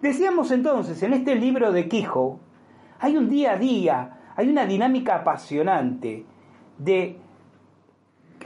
decíamos 0.00 0.52
entonces, 0.52 1.02
en 1.02 1.12
este 1.12 1.34
libro 1.34 1.72
de 1.72 1.88
Quijo, 1.88 2.38
hay 3.00 3.16
un 3.16 3.28
día 3.28 3.52
a 3.52 3.56
día, 3.58 4.18
hay 4.36 4.48
una 4.48 4.64
dinámica 4.64 5.16
apasionante 5.16 6.24
de 6.78 7.18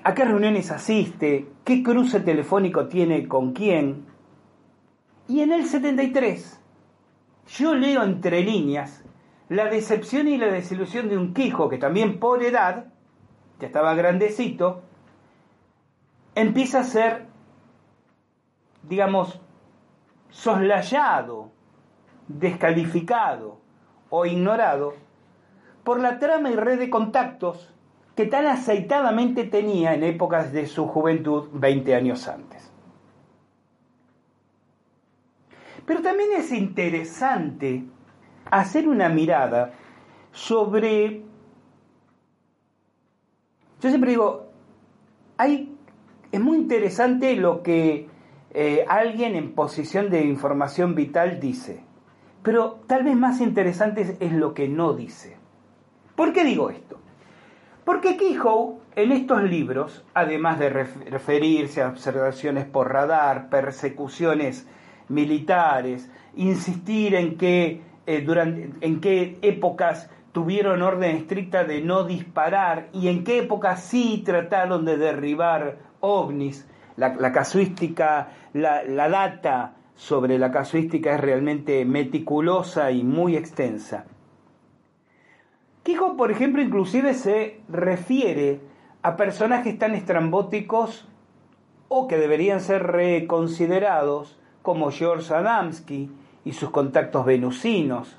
a 0.02 0.14
qué 0.14 0.24
reuniones 0.24 0.70
asiste, 0.70 1.46
qué 1.64 1.82
cruce 1.82 2.20
telefónico 2.20 2.88
tiene 2.88 3.28
con 3.28 3.52
quién. 3.52 4.06
Y 5.28 5.40
en 5.40 5.52
el 5.52 5.66
73, 5.66 6.60
yo 7.58 7.74
leo 7.74 8.02
entre 8.02 8.42
líneas 8.42 9.01
la 9.53 9.66
decepción 9.66 10.28
y 10.28 10.38
la 10.38 10.46
desilusión 10.46 11.11
de 11.11 11.18
un 11.18 11.34
Quijo 11.34 11.68
que 11.68 11.76
también 11.76 12.18
por 12.18 12.42
edad, 12.42 12.86
ya 13.61 13.66
estaba 13.66 13.94
grandecito, 13.94 14.80
empieza 16.34 16.80
a 16.80 16.84
ser, 16.84 17.26
digamos, 18.82 19.42
soslayado, 20.30 21.50
descalificado 22.28 23.61
o 24.09 24.24
ignorado 24.24 24.94
por 25.84 26.00
la 26.00 26.18
trama 26.18 26.48
y 26.50 26.57
red 26.57 26.78
de 26.78 26.88
contactos 26.88 27.74
que 28.16 28.24
tan 28.24 28.46
aceitadamente 28.46 29.44
tenía 29.44 29.92
en 29.92 30.03
épocas 30.03 30.53
de 30.53 30.66
su 30.66 30.86
juventud 30.86 31.50
20 31.53 31.94
años 31.94 32.26
antes. 32.26 32.72
Pero 35.84 36.00
también 36.00 36.30
es 36.38 36.53
interesante 36.53 37.84
hacer 38.51 38.88
una 38.88 39.09
mirada 39.09 39.72
sobre... 40.32 41.22
Yo 43.80 43.88
siempre 43.88 44.11
digo, 44.11 44.49
hay, 45.36 45.76
es 46.30 46.40
muy 46.40 46.59
interesante 46.59 47.34
lo 47.36 47.62
que 47.62 48.09
eh, 48.53 48.84
alguien 48.88 49.34
en 49.34 49.55
posición 49.55 50.11
de 50.11 50.24
información 50.24 50.95
vital 50.95 51.40
dice, 51.40 51.82
pero 52.43 52.80
tal 52.86 53.05
vez 53.05 53.16
más 53.16 53.40
interesante 53.40 54.16
es 54.20 54.32
lo 54.32 54.55
que 54.55 54.68
no 54.68 54.93
dice. 54.93 55.36
¿Por 56.14 56.32
qué 56.32 56.45
digo 56.45 56.70
esto? 56.70 57.01
Porque 57.84 58.16
Kehoe 58.16 58.78
en 58.95 59.11
estos 59.11 59.43
libros, 59.43 60.05
además 60.14 60.59
de 60.59 60.68
referirse 60.68 61.82
a 61.82 61.88
observaciones 61.88 62.66
por 62.66 62.93
radar, 62.93 63.49
persecuciones 63.49 64.68
militares, 65.09 66.11
insistir 66.36 67.14
en 67.14 67.36
que 67.36 67.80
eh, 68.07 68.20
durante, 68.20 68.70
en 68.80 69.00
qué 69.00 69.38
épocas 69.42 70.11
tuvieron 70.32 70.82
orden 70.82 71.16
estricta 71.16 71.64
de 71.64 71.82
no 71.82 72.05
disparar 72.05 72.88
y 72.92 73.09
en 73.09 73.22
qué 73.24 73.38
épocas 73.38 73.82
sí 73.82 74.22
trataron 74.24 74.84
de 74.84 74.96
derribar 74.96 75.78
ovnis, 76.00 76.66
la, 76.96 77.32
casuística, 77.32 78.28
la, 78.53 78.82
la 78.82 79.09
data 79.09 79.74
sobre 79.94 80.38
la 80.38 80.50
casuística 80.50 81.14
es 81.14 81.20
realmente 81.20 81.84
meticulosa 81.84 82.90
y 82.90 83.05
muy 83.05 83.36
extensa. 83.36 84.07
Quijo, 85.82 86.16
por 86.16 86.30
ejemplo, 86.30 86.62
inclusive 86.62 87.14
se 87.14 87.61
refiere 87.68 88.61
a 89.03 89.16
personajes 89.16 89.78
tan 89.78 89.94
estrambóticos 89.94 91.09
o 91.88 92.09
que 92.09 92.16
deberían 92.16 92.61
ser 92.61 92.84
reconsiderados 92.84 94.38
como 94.62 94.90
George 94.90 95.34
Adamski 95.34 96.11
y 96.45 96.53
sus 96.53 96.70
contactos 96.70 97.24
venusinos. 97.24 98.18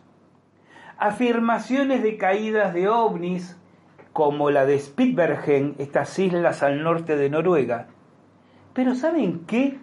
Afirmaciones 0.97 2.03
de 2.03 2.17
caídas 2.17 2.73
de 2.73 2.87
ovnis 2.87 3.57
como 4.13 4.51
la 4.51 4.65
de 4.65 4.79
Spitsbergen, 4.79 5.75
estas 5.79 6.17
islas 6.19 6.61
al 6.63 6.83
norte 6.83 7.17
de 7.17 7.29
Noruega. 7.29 7.87
Pero 8.73 8.95
¿saben 8.95 9.45
qué? 9.45 9.79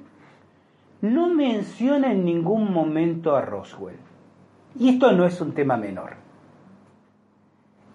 No 1.01 1.29
menciona 1.29 2.13
en 2.13 2.25
ningún 2.25 2.73
momento 2.73 3.35
a 3.35 3.43
Roswell. 3.43 3.97
Y 4.79 4.91
esto 4.91 5.13
no 5.13 5.27
es 5.27 5.41
un 5.41 5.53
tema 5.53 5.77
menor. 5.77 6.15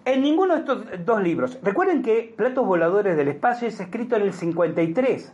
En 0.04 0.22
ninguno 0.22 0.54
de 0.54 0.60
estos 0.60 0.84
dos 1.04 1.22
libros. 1.22 1.58
Recuerden 1.62 2.02
que 2.02 2.34
Platos 2.36 2.66
Voladores 2.66 3.16
del 3.16 3.28
Espacio 3.28 3.66
es 3.66 3.80
escrito 3.80 4.16
en 4.16 4.22
el 4.22 4.32
53. 4.32 5.32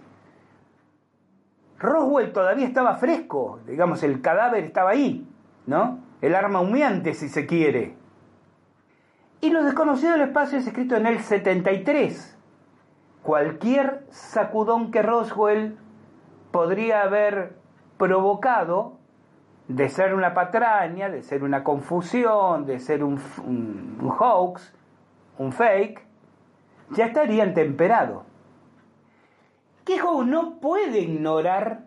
Roswell 1.83 2.33
todavía 2.33 2.67
estaba 2.67 2.95
fresco, 2.95 3.59
digamos, 3.67 4.03
el 4.03 4.23
cadáver 4.23 4.65
estaba 4.65 4.91
ahí, 4.91 5.29
¿no? 5.67 5.99
El 6.21 6.35
arma 6.35 6.61
humeante, 6.61 7.13
si 7.13 7.29
se 7.29 7.47
quiere. 7.47 7.97
Y 9.41 9.51
Los 9.51 9.65
Desconocidos 9.65 10.15
del 10.15 10.29
Espacio 10.29 10.59
es 10.59 10.67
escrito 10.67 10.95
en 10.95 11.07
el 11.07 11.19
73. 11.19 12.39
Cualquier 13.25 14.07
sacudón 14.11 14.93
que 14.93 15.03
Roswell 15.03 15.77
podría 16.53 17.03
haber 17.03 17.57
provocado 17.99 18.99
de 19.67 19.89
ser 19.89 20.15
una 20.15 20.35
patraña, 20.35 21.09
de 21.09 21.23
ser 21.23 21.43
una 21.43 21.65
confusión, 21.65 22.67
de 22.67 22.79
ser 22.79 23.03
un, 23.03 23.19
hoax, 24.19 24.73
un 25.39 25.53
fake, 25.53 26.07
ya 26.91 27.07
estarían 27.07 27.55
temperados. 27.55 28.23
Kehoe 29.85 30.25
no 30.25 30.61
puede 30.61 31.01
ignorar, 31.01 31.87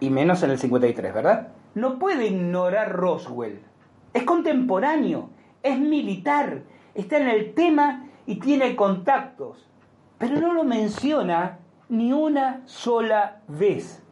y 0.00 0.10
menos 0.10 0.42
en 0.42 0.50
el 0.50 0.58
53, 0.58 1.14
¿verdad? 1.14 1.48
No 1.74 1.98
puede 1.98 2.26
ignorar 2.26 2.92
Roswell. 2.92 3.60
Es 4.12 4.22
contemporáneo, 4.24 5.30
es 5.62 5.78
militar, 5.78 6.62
está 6.94 7.18
en 7.18 7.28
el 7.28 7.54
tema 7.54 8.06
y 8.26 8.36
tiene 8.36 8.76
contactos, 8.76 9.68
pero 10.18 10.40
no 10.40 10.52
lo 10.52 10.64
menciona 10.64 11.58
ni 11.88 12.12
una 12.12 12.62
sola 12.66 13.42
vez. 13.48 14.02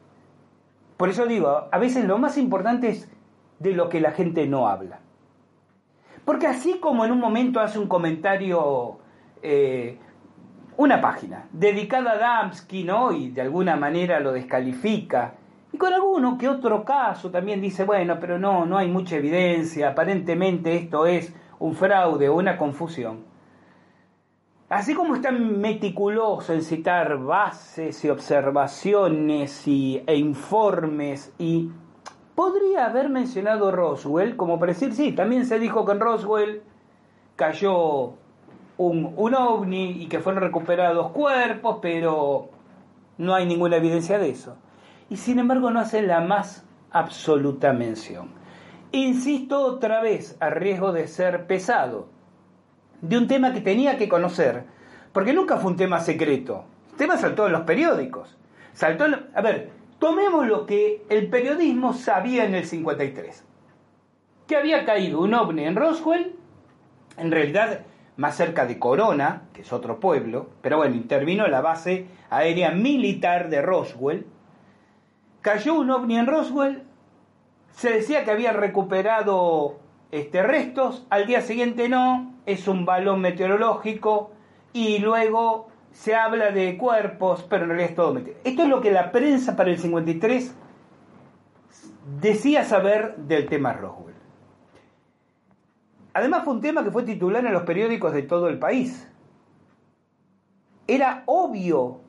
Por 0.96 1.08
eso 1.08 1.26
digo, 1.26 1.68
a 1.70 1.78
veces 1.78 2.04
lo 2.04 2.18
más 2.18 2.38
importante 2.38 2.88
es 2.88 3.10
de 3.58 3.72
lo 3.72 3.88
que 3.88 4.00
la 4.00 4.12
gente 4.12 4.46
no 4.46 4.68
habla. 4.68 5.00
Porque 6.24 6.46
así 6.46 6.78
como 6.78 7.04
en 7.04 7.12
un 7.12 7.20
momento 7.20 7.60
hace 7.60 7.78
un 7.78 7.88
comentario, 7.88 8.98
eh, 9.42 9.98
una 10.76 11.00
página 11.00 11.46
dedicada 11.52 12.12
a 12.12 12.18
Damsky, 12.18 12.84
¿no? 12.84 13.12
Y 13.12 13.30
de 13.30 13.42
alguna 13.42 13.76
manera 13.76 14.20
lo 14.20 14.32
descalifica. 14.32 15.34
Y 15.72 15.78
con 15.78 15.92
alguno 15.92 16.38
que 16.38 16.48
otro 16.48 16.84
caso 16.84 17.30
también 17.30 17.60
dice, 17.60 17.84
bueno, 17.84 18.18
pero 18.20 18.38
no, 18.38 18.64
no 18.64 18.78
hay 18.78 18.88
mucha 18.88 19.16
evidencia, 19.16 19.90
aparentemente 19.90 20.76
esto 20.76 21.06
es 21.06 21.34
un 21.58 21.74
fraude 21.74 22.28
o 22.28 22.36
una 22.36 22.56
confusión. 22.56 23.24
Así 24.68 24.94
como 24.94 25.14
está 25.14 25.30
meticuloso 25.30 26.52
en 26.52 26.62
citar 26.62 27.18
bases 27.18 28.04
y 28.04 28.08
observaciones 28.08 29.68
y, 29.68 30.02
e 30.06 30.16
informes 30.16 31.32
y 31.38 31.70
podría 32.34 32.86
haber 32.86 33.08
mencionado 33.08 33.70
Roswell 33.70 34.36
como 34.36 34.58
para 34.58 34.72
decir, 34.72 34.92
sí, 34.94 35.12
también 35.12 35.46
se 35.46 35.58
dijo 35.58 35.84
que 35.84 35.92
en 35.92 36.00
Roswell 36.00 36.62
cayó 37.36 38.14
un, 38.76 39.34
ovni 39.34 40.02
y 40.02 40.06
que 40.06 40.20
fueron 40.20 40.42
recuperados 40.42 41.12
cuerpos, 41.12 41.78
pero 41.80 42.50
no 43.18 43.34
hay 43.34 43.46
ninguna 43.46 43.76
evidencia 43.76 44.18
de 44.18 44.30
eso. 44.30 44.56
Y 45.10 45.16
sin 45.16 45.38
embargo 45.38 45.70
no 45.70 45.80
hace 45.80 46.02
la 46.02 46.20
más 46.20 46.64
absoluta 46.90 47.72
mención. 47.72 48.28
Insisto 48.92 49.60
otra 49.60 50.00
vez, 50.00 50.36
a 50.40 50.50
riesgo 50.50 50.92
de 50.92 51.06
ser 51.08 51.46
pesado, 51.46 52.08
de 53.00 53.18
un 53.18 53.26
tema 53.26 53.52
que 53.52 53.60
tenía 53.60 53.96
que 53.96 54.08
conocer, 54.08 54.64
porque 55.12 55.32
nunca 55.32 55.56
fue 55.58 55.72
un 55.72 55.76
tema 55.76 56.00
secreto. 56.00 56.64
El 56.92 56.96
tema 56.96 57.16
saltó 57.16 57.46
en 57.46 57.52
los 57.52 57.62
periódicos. 57.62 58.36
Saltó 58.72 59.04
A 59.34 59.40
ver, 59.40 59.70
tomemos 59.98 60.46
lo 60.46 60.66
que 60.66 61.04
el 61.08 61.28
periodismo 61.28 61.92
sabía 61.92 62.44
en 62.44 62.54
el 62.54 62.64
53. 62.64 63.44
Que 64.46 64.56
había 64.56 64.84
caído 64.84 65.20
un 65.20 65.34
ovni 65.34 65.64
en 65.64 65.76
Roswell, 65.76 66.34
en 67.16 67.30
realidad 67.30 67.80
más 68.16 68.36
cerca 68.36 68.66
de 68.66 68.78
Corona, 68.78 69.42
que 69.52 69.62
es 69.62 69.72
otro 69.72 70.00
pueblo, 70.00 70.50
pero 70.60 70.76
bueno, 70.76 70.94
intervino 70.94 71.46
la 71.48 71.60
base 71.60 72.06
aérea 72.30 72.70
militar 72.70 73.48
de 73.48 73.62
Roswell. 73.62 74.26
Cayó 75.40 75.74
un 75.74 75.90
ovni 75.90 76.16
en 76.16 76.26
Roswell, 76.26 76.84
se 77.72 77.90
decía 77.90 78.24
que 78.24 78.30
había 78.30 78.52
recuperado 78.52 79.80
este, 80.12 80.42
restos, 80.42 81.06
al 81.10 81.26
día 81.26 81.40
siguiente 81.40 81.88
no, 81.88 82.32
es 82.46 82.68
un 82.68 82.84
balón 82.84 83.20
meteorológico 83.20 84.30
y 84.72 84.98
luego 84.98 85.68
se 85.92 86.14
habla 86.14 86.50
de 86.50 86.76
cuerpos, 86.76 87.44
pero 87.48 87.64
en 87.64 87.70
realidad 87.70 87.90
es 87.90 87.96
todo 87.96 88.14
mentira. 88.14 88.36
Esto 88.44 88.62
es 88.62 88.68
lo 88.68 88.80
que 88.80 88.90
la 88.90 89.12
prensa 89.12 89.56
para 89.56 89.70
el 89.70 89.78
53 89.78 90.54
decía 92.20 92.64
saber 92.64 93.16
del 93.16 93.46
tema 93.46 93.72
Roswell. 93.72 94.13
Además 96.14 96.44
fue 96.44 96.54
un 96.54 96.60
tema 96.60 96.84
que 96.84 96.92
fue 96.92 97.02
titular 97.02 97.44
en 97.44 97.52
los 97.52 97.64
periódicos 97.64 98.12
de 98.12 98.22
todo 98.22 98.48
el 98.48 98.58
país. 98.58 99.10
Era 100.86 101.24
obvio 101.26 102.00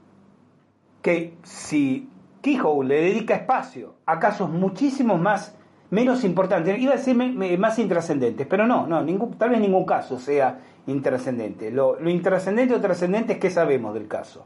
que 1.01 1.37
si 1.43 2.09
Keyhole 2.41 2.87
le 2.87 3.01
dedica 3.01 3.35
espacio 3.35 3.95
a 4.05 4.19
casos 4.19 4.49
muchísimos 4.49 5.19
más 5.19 5.57
menos 5.89 6.23
importantes, 6.23 6.79
iba 6.79 6.93
a 6.93 6.97
decir 6.97 7.15
más 7.15 7.79
intrascendentes, 7.79 8.45
pero 8.47 8.67
no, 8.67 8.85
no, 8.85 9.03
tal 9.37 9.49
vez 9.49 9.59
ningún 9.59 9.85
caso 9.85 10.19
sea 10.19 10.59
intrascendente. 10.87 11.71
Lo, 11.71 11.99
lo 11.99 12.09
intrascendente 12.09 12.75
o 12.75 12.81
trascendente 12.81 13.33
es 13.33 13.39
que 13.39 13.49
sabemos 13.49 13.93
del 13.93 14.07
caso. 14.07 14.45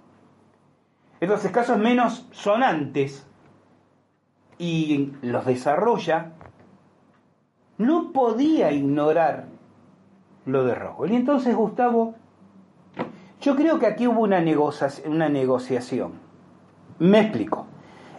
Entonces, 1.20 1.51
casos 1.51 1.78
menos 1.78 2.28
sonantes 2.32 3.26
y 4.57 5.12
los 5.22 5.45
desarrolla 5.45 6.34
no 7.80 8.11
podía 8.11 8.71
ignorar 8.71 9.47
lo 10.45 10.65
de 10.65 10.75
Roswell. 10.75 11.13
Y 11.13 11.15
entonces, 11.15 11.55
Gustavo, 11.55 12.13
yo 13.41 13.55
creo 13.55 13.80
que 13.80 13.88
aquí 13.88 14.05
hubo 14.05 14.21
una, 14.21 14.43
una 15.05 15.30
negociación. 15.30 16.11
Me 16.99 17.21
explico. 17.21 17.65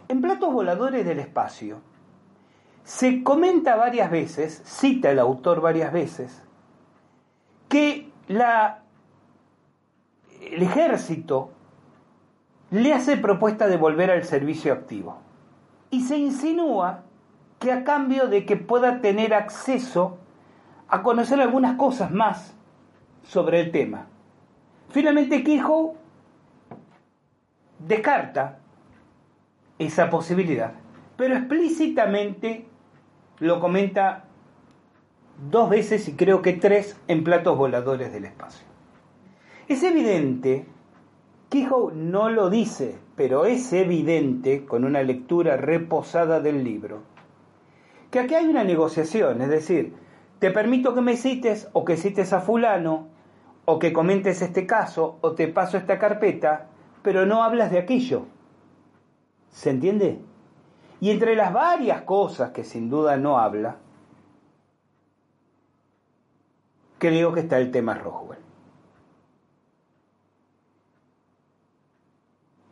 En 0.08 0.22
Platos 0.22 0.52
Voladores 0.52 1.04
del 1.04 1.20
Espacio 1.20 1.78
se 2.84 3.22
comenta 3.22 3.76
varias 3.76 4.11
veces, 4.11 4.62
cita 4.64 5.11
el 5.11 5.18
autor 5.18 5.61
varias 5.61 5.92
veces, 5.92 6.42
que 7.68 8.11
la, 8.28 8.82
el 10.40 10.62
ejército 10.62 11.50
le 12.70 12.94
hace 12.94 13.18
propuesta 13.18 13.66
de 13.66 13.76
volver 13.76 14.11
al 14.11 14.24
servicio 14.24 14.72
activo. 14.72 15.18
Y 15.90 16.04
se 16.04 16.16
insinúa 16.16 17.02
que 17.61 17.70
a 17.70 17.84
cambio 17.84 18.26
de 18.26 18.44
que 18.46 18.56
pueda 18.56 19.00
tener 19.00 19.34
acceso 19.34 20.18
a 20.88 21.02
conocer 21.02 21.40
algunas 21.40 21.76
cosas 21.76 22.11
más 22.11 22.56
sobre 23.22 23.61
el 23.61 23.70
tema. 23.70 24.06
Finalmente 24.88 25.44
Quijo 25.44 25.94
descarta 27.78 28.58
esa 29.78 30.11
posibilidad, 30.11 30.72
pero 31.16 31.36
explícitamente 31.36 32.66
lo 33.38 33.61
comenta 33.61 34.24
dos 35.50 35.70
veces 35.70 36.08
y 36.08 36.14
creo 36.14 36.42
que 36.42 36.54
tres 36.54 36.98
en 37.08 37.24
platos 37.24 37.56
voladores 37.56 38.12
del 38.12 38.24
espacio. 38.24 38.66
Es 39.68 39.82
evidente, 39.82 40.66
Quijo 41.50 41.92
no 41.94 42.30
lo 42.30 42.48
dice, 42.48 42.98
pero 43.16 43.44
es 43.44 43.72
evidente 43.72 44.64
con 44.64 44.84
una 44.84 45.02
lectura 45.02 45.56
reposada 45.56 46.40
del 46.40 46.64
libro, 46.64 47.02
que 48.11 48.18
aquí 48.18 48.34
hay 48.34 48.46
una 48.46 48.64
negociación, 48.64 49.40
es 49.40 49.48
decir, 49.48 49.94
te 50.38 50.50
permito 50.50 50.94
que 50.94 51.00
me 51.00 51.16
cites 51.16 51.68
o 51.72 51.84
que 51.84 51.96
cites 51.96 52.32
a 52.32 52.40
fulano 52.40 53.08
o 53.64 53.78
que 53.78 53.92
comentes 53.92 54.42
este 54.42 54.66
caso 54.66 55.18
o 55.20 55.32
te 55.32 55.48
paso 55.48 55.76
esta 55.76 55.98
carpeta, 55.98 56.68
pero 57.02 57.26
no 57.26 57.42
hablas 57.42 57.70
de 57.70 57.78
aquello. 57.78 58.26
¿Se 59.50 59.70
entiende? 59.70 60.20
Y 61.00 61.11
entre 61.11 61.36
las 61.36 61.52
varias 61.52 62.02
cosas 62.02 62.50
que 62.50 62.64
sin 62.64 62.90
duda 62.90 63.16
no 63.16 63.38
habla, 63.38 63.76
creo 66.98 67.32
que 67.32 67.40
está 67.40 67.58
el 67.58 67.70
tema 67.70 67.94
Roswell. 67.94 68.38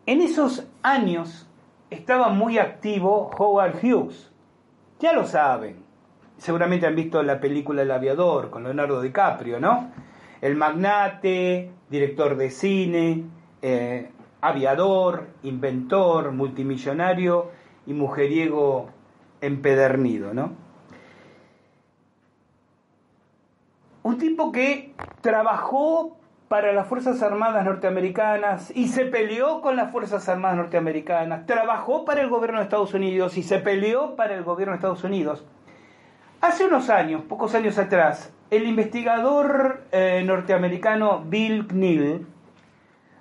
En 0.07 0.21
esos 0.21 0.67
años 0.83 1.47
estaba 1.91 2.31
muy 2.31 2.59
activo 2.59 3.31
Howard 3.39 3.77
Hughes, 3.83 4.31
ya 5.01 5.13
lo 5.13 5.25
saben, 5.25 5.77
seguramente 6.37 6.87
han 6.87 6.95
visto 6.95 7.23
la 7.23 7.41
película 7.41 7.83
El 7.83 7.91
aviador 7.91 8.51
con 8.51 8.65
Leonardo 8.65 9.01
DiCaprio, 9.01 9.61
¿no? 9.61 9.91
El 10.41 10.57
magnate, 10.57 11.71
director 11.91 12.37
de 12.37 12.51
cine, 12.51 13.25
eh, 13.63 14.11
aviador, 14.41 15.29
inventor, 15.43 16.33
multimillonario 16.33 17.51
y 17.87 17.93
mujeriego 17.95 18.91
empedernido, 19.41 20.35
¿no? 20.35 20.53
Un 24.03 24.19
tipo 24.19 24.53
que 24.53 24.95
trabajó 25.21 26.18
para 26.49 26.73
las 26.73 26.87
Fuerzas 26.87 27.23
Armadas 27.23 27.65
norteamericanas 27.65 28.73
y 28.75 28.89
se 28.89 29.05
peleó 29.05 29.61
con 29.61 29.77
las 29.77 29.93
Fuerzas 29.93 30.29
Armadas 30.29 30.57
norteamericanas, 30.57 31.47
trabajó 31.47 32.05
para 32.07 32.23
el 32.23 32.31
gobierno 32.31 32.59
de 32.59 32.65
Estados 32.65 32.95
Unidos 32.95 33.37
y 33.37 33.43
se 33.43 33.59
peleó 33.59 34.17
para 34.17 34.35
el 34.35 34.45
gobierno 34.45 34.73
de 34.73 34.77
Estados 34.77 35.05
Unidos. 35.05 35.45
Hace 36.41 36.65
unos 36.67 36.89
años, 36.89 37.23
pocos 37.23 37.55
años 37.55 37.79
atrás, 37.79 38.33
el 38.51 38.67
investigador 38.67 39.83
eh, 39.93 40.23
norteamericano 40.25 41.23
Bill 41.27 41.67
Knill 41.67 42.27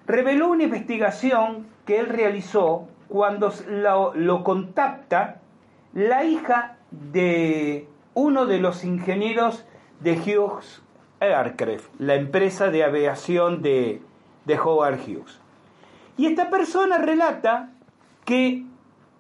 reveló 0.05 0.49
una 0.49 0.63
investigación 0.63 1.67
que 1.86 1.99
él 1.99 2.07
realizó 2.07 2.88
cuando 3.09 3.51
lo, 3.67 4.13
lo 4.13 4.43
contacta 4.43 5.41
la 5.93 6.23
hija 6.23 6.78
de 6.91 7.88
uno 8.13 8.45
de 8.45 8.59
los 8.59 8.86
ingenieros 8.86 9.65
de 9.99 10.13
Hughes 10.13 10.82
Aircraft, 11.20 11.89
la 11.99 12.15
empresa 12.15 12.70
de 12.70 12.84
aviación 12.84 13.61
de, 13.61 14.01
de 14.45 14.59
Howard 14.59 14.99
Hughes. 14.99 15.39
Y 16.18 16.26
esta 16.28 16.49
persona 16.49 16.97
relata 16.97 17.72
que 18.26 18.63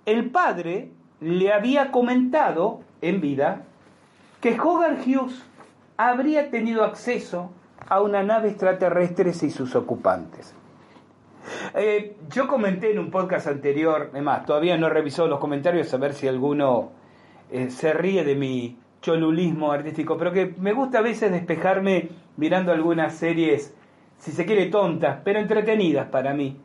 el 0.05 0.29
padre 0.29 0.91
le 1.19 1.53
había 1.53 1.91
comentado 1.91 2.81
en 3.01 3.21
vida 3.21 3.63
que 4.41 4.59
Howard 4.59 4.99
Hughes 5.05 5.43
habría 5.97 6.51
tenido 6.51 6.83
acceso 6.83 7.51
a 7.89 8.01
una 8.01 8.23
nave 8.23 8.49
extraterrestre 8.49 9.31
y 9.41 9.49
sus 9.49 9.75
ocupantes. 9.75 10.53
Eh, 11.73 12.17
yo 12.29 12.47
comenté 12.47 12.91
en 12.91 12.99
un 12.99 13.09
podcast 13.09 13.47
anterior, 13.47 14.09
además, 14.11 14.45
todavía 14.45 14.77
no 14.77 14.87
he 14.87 14.89
revisado 14.89 15.27
los 15.27 15.39
comentarios 15.39 15.93
a 15.93 15.97
ver 15.97 16.13
si 16.13 16.27
alguno 16.27 16.91
eh, 17.51 17.69
se 17.69 17.93
ríe 17.93 18.23
de 18.23 18.35
mi 18.35 18.77
cholulismo 19.01 19.71
artístico, 19.71 20.17
pero 20.17 20.31
que 20.31 20.53
me 20.59 20.73
gusta 20.73 20.99
a 20.99 21.01
veces 21.01 21.31
despejarme 21.31 22.09
mirando 22.37 22.71
algunas 22.71 23.13
series, 23.13 23.75
si 24.17 24.31
se 24.31 24.45
quiere, 24.45 24.67
tontas, 24.67 25.19
pero 25.23 25.39
entretenidas 25.39 26.07
para 26.07 26.33
mí, 26.33 26.57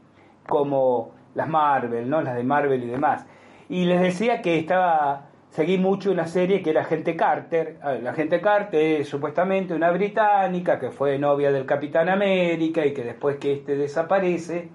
como 0.47 1.13
las 1.35 1.49
Marvel, 1.49 2.09
¿no? 2.09 2.23
Las 2.23 2.37
de 2.37 2.45
Marvel 2.45 2.83
y 2.83 2.87
demás. 2.87 3.27
Y 3.69 3.85
les 3.85 4.01
decía 4.01 4.43
que 4.43 4.59
estaba 4.59 5.29
seguí 5.53 5.77
mucho 5.77 6.11
una 6.11 6.27
serie 6.27 6.63
que 6.63 6.71
era 6.71 6.85
Gente 6.85 7.15
Carter. 7.15 7.79
La 8.03 8.15
Gente 8.15 8.41
Carter 8.41 9.01
es 9.01 9.09
supuestamente 9.09 9.75
una 9.75 9.91
británica 9.91 10.79
que 10.79 10.91
fue 10.91 11.19
novia 11.19 11.53
del 11.53 11.67
Capitán 11.67 12.09
América 12.09 12.85
y 12.85 12.93
que 12.93 13.05
después 13.05 13.37
que 13.37 13.53
éste 13.53 13.77
desaparece, 13.77 14.71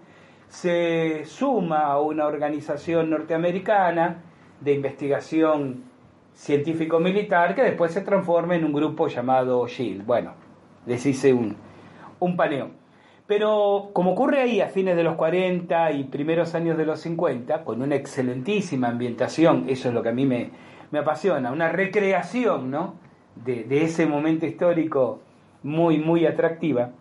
se 0.48 1.26
suma 1.26 1.86
a 1.86 2.00
una 2.00 2.28
organización 2.28 3.10
norteamericana 3.10 4.18
de 4.62 4.74
investigación 4.74 5.84
científico-militar 6.38 7.56
que 7.56 7.64
después 7.64 7.92
se 7.92 8.02
transforma 8.02 8.56
en 8.56 8.64
un 8.64 8.72
grupo 8.72 9.08
llamado 9.08 9.68
SHIELD. 9.68 10.06
Bueno, 10.06 10.34
les 10.86 11.06
hice 11.06 11.34
un, 11.34 11.56
un 12.20 12.38
paneo. 12.38 12.70
Pero 13.26 13.90
como 13.92 14.12
ocurre 14.12 14.42
ahí 14.42 14.62
a 14.62 14.70
fines 14.70 14.96
de 14.96 15.04
los 15.04 15.16
40 15.16 15.92
y 15.92 16.06
primeros 16.06 16.56
años 16.56 16.78
de 16.78 16.86
los 16.86 17.02
50, 17.02 17.66
con 17.66 17.82
una 17.82 17.96
excelentísima 17.96 18.88
ambientación, 18.88 19.66
eso 19.68 19.90
es 19.90 19.94
lo 19.94 20.02
que 20.02 20.10
a 20.10 20.14
mí 20.14 20.26
me, 20.26 20.52
me 20.92 21.00
apasiona, 21.00 21.52
una 21.52 21.68
recreación 21.68 22.72
¿no? 22.72 22.94
de, 23.36 23.66
de 23.66 23.84
ese 23.84 24.06
momento 24.06 24.46
histórico 24.46 25.20
muy, 25.64 25.98
muy 25.98 26.26
atractiva, 26.26 26.92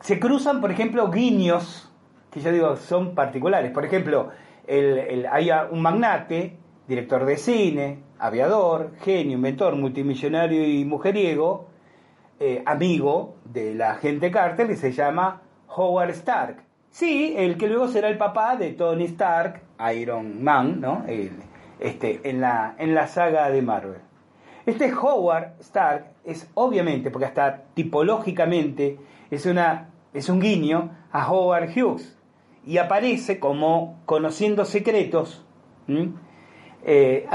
se 0.00 0.20
cruzan, 0.20 0.60
por 0.60 0.70
ejemplo, 0.70 1.10
guiños 1.10 1.92
que 2.32 2.40
yo 2.40 2.50
digo 2.50 2.76
son 2.76 3.14
particulares. 3.14 3.70
Por 3.72 3.84
ejemplo, 3.84 4.30
el, 4.66 5.26
hay 5.30 5.50
un 5.70 5.82
magnate, 5.82 6.56
director 6.86 7.24
de 7.24 7.36
cine, 7.36 8.02
aviador, 8.18 8.92
genio, 9.00 9.36
inventor, 9.36 9.76
multimillonario 9.76 10.66
y 10.66 10.84
mujeriego, 10.84 11.68
eh, 12.40 12.62
amigo 12.66 13.36
de 13.44 13.74
la 13.74 13.94
gente 13.96 14.30
Carter, 14.30 14.66
que 14.66 14.76
se 14.76 14.92
llama 14.92 15.42
Howard 15.68 16.10
Stark. 16.10 16.64
Sí, 16.90 17.34
el 17.36 17.56
que 17.56 17.68
luego 17.68 17.88
será 17.88 18.08
el 18.08 18.18
papá 18.18 18.56
de 18.56 18.72
Tony 18.72 19.04
Stark, 19.04 19.62
Iron 19.94 20.42
Man, 20.42 20.80
¿no? 20.80 21.04
este, 21.80 22.20
en, 22.28 22.40
la, 22.40 22.74
en 22.78 22.94
la 22.94 23.06
saga 23.06 23.48
de 23.50 23.62
Marvel. 23.62 24.00
Este 24.66 24.92
Howard 24.92 25.54
Stark 25.60 26.06
es 26.24 26.50
obviamente, 26.54 27.10
porque 27.10 27.26
hasta 27.26 27.64
tipológicamente 27.74 28.98
es, 29.30 29.46
una, 29.46 29.88
es 30.12 30.28
un 30.28 30.40
guiño 30.40 30.90
a 31.10 31.30
Howard 31.30 31.70
Hughes, 31.70 32.16
y 32.64 32.78
aparece 32.78 33.40
como 33.40 34.00
conociendo 34.06 34.64
secretos. 34.64 35.44
Eh, 36.84 37.28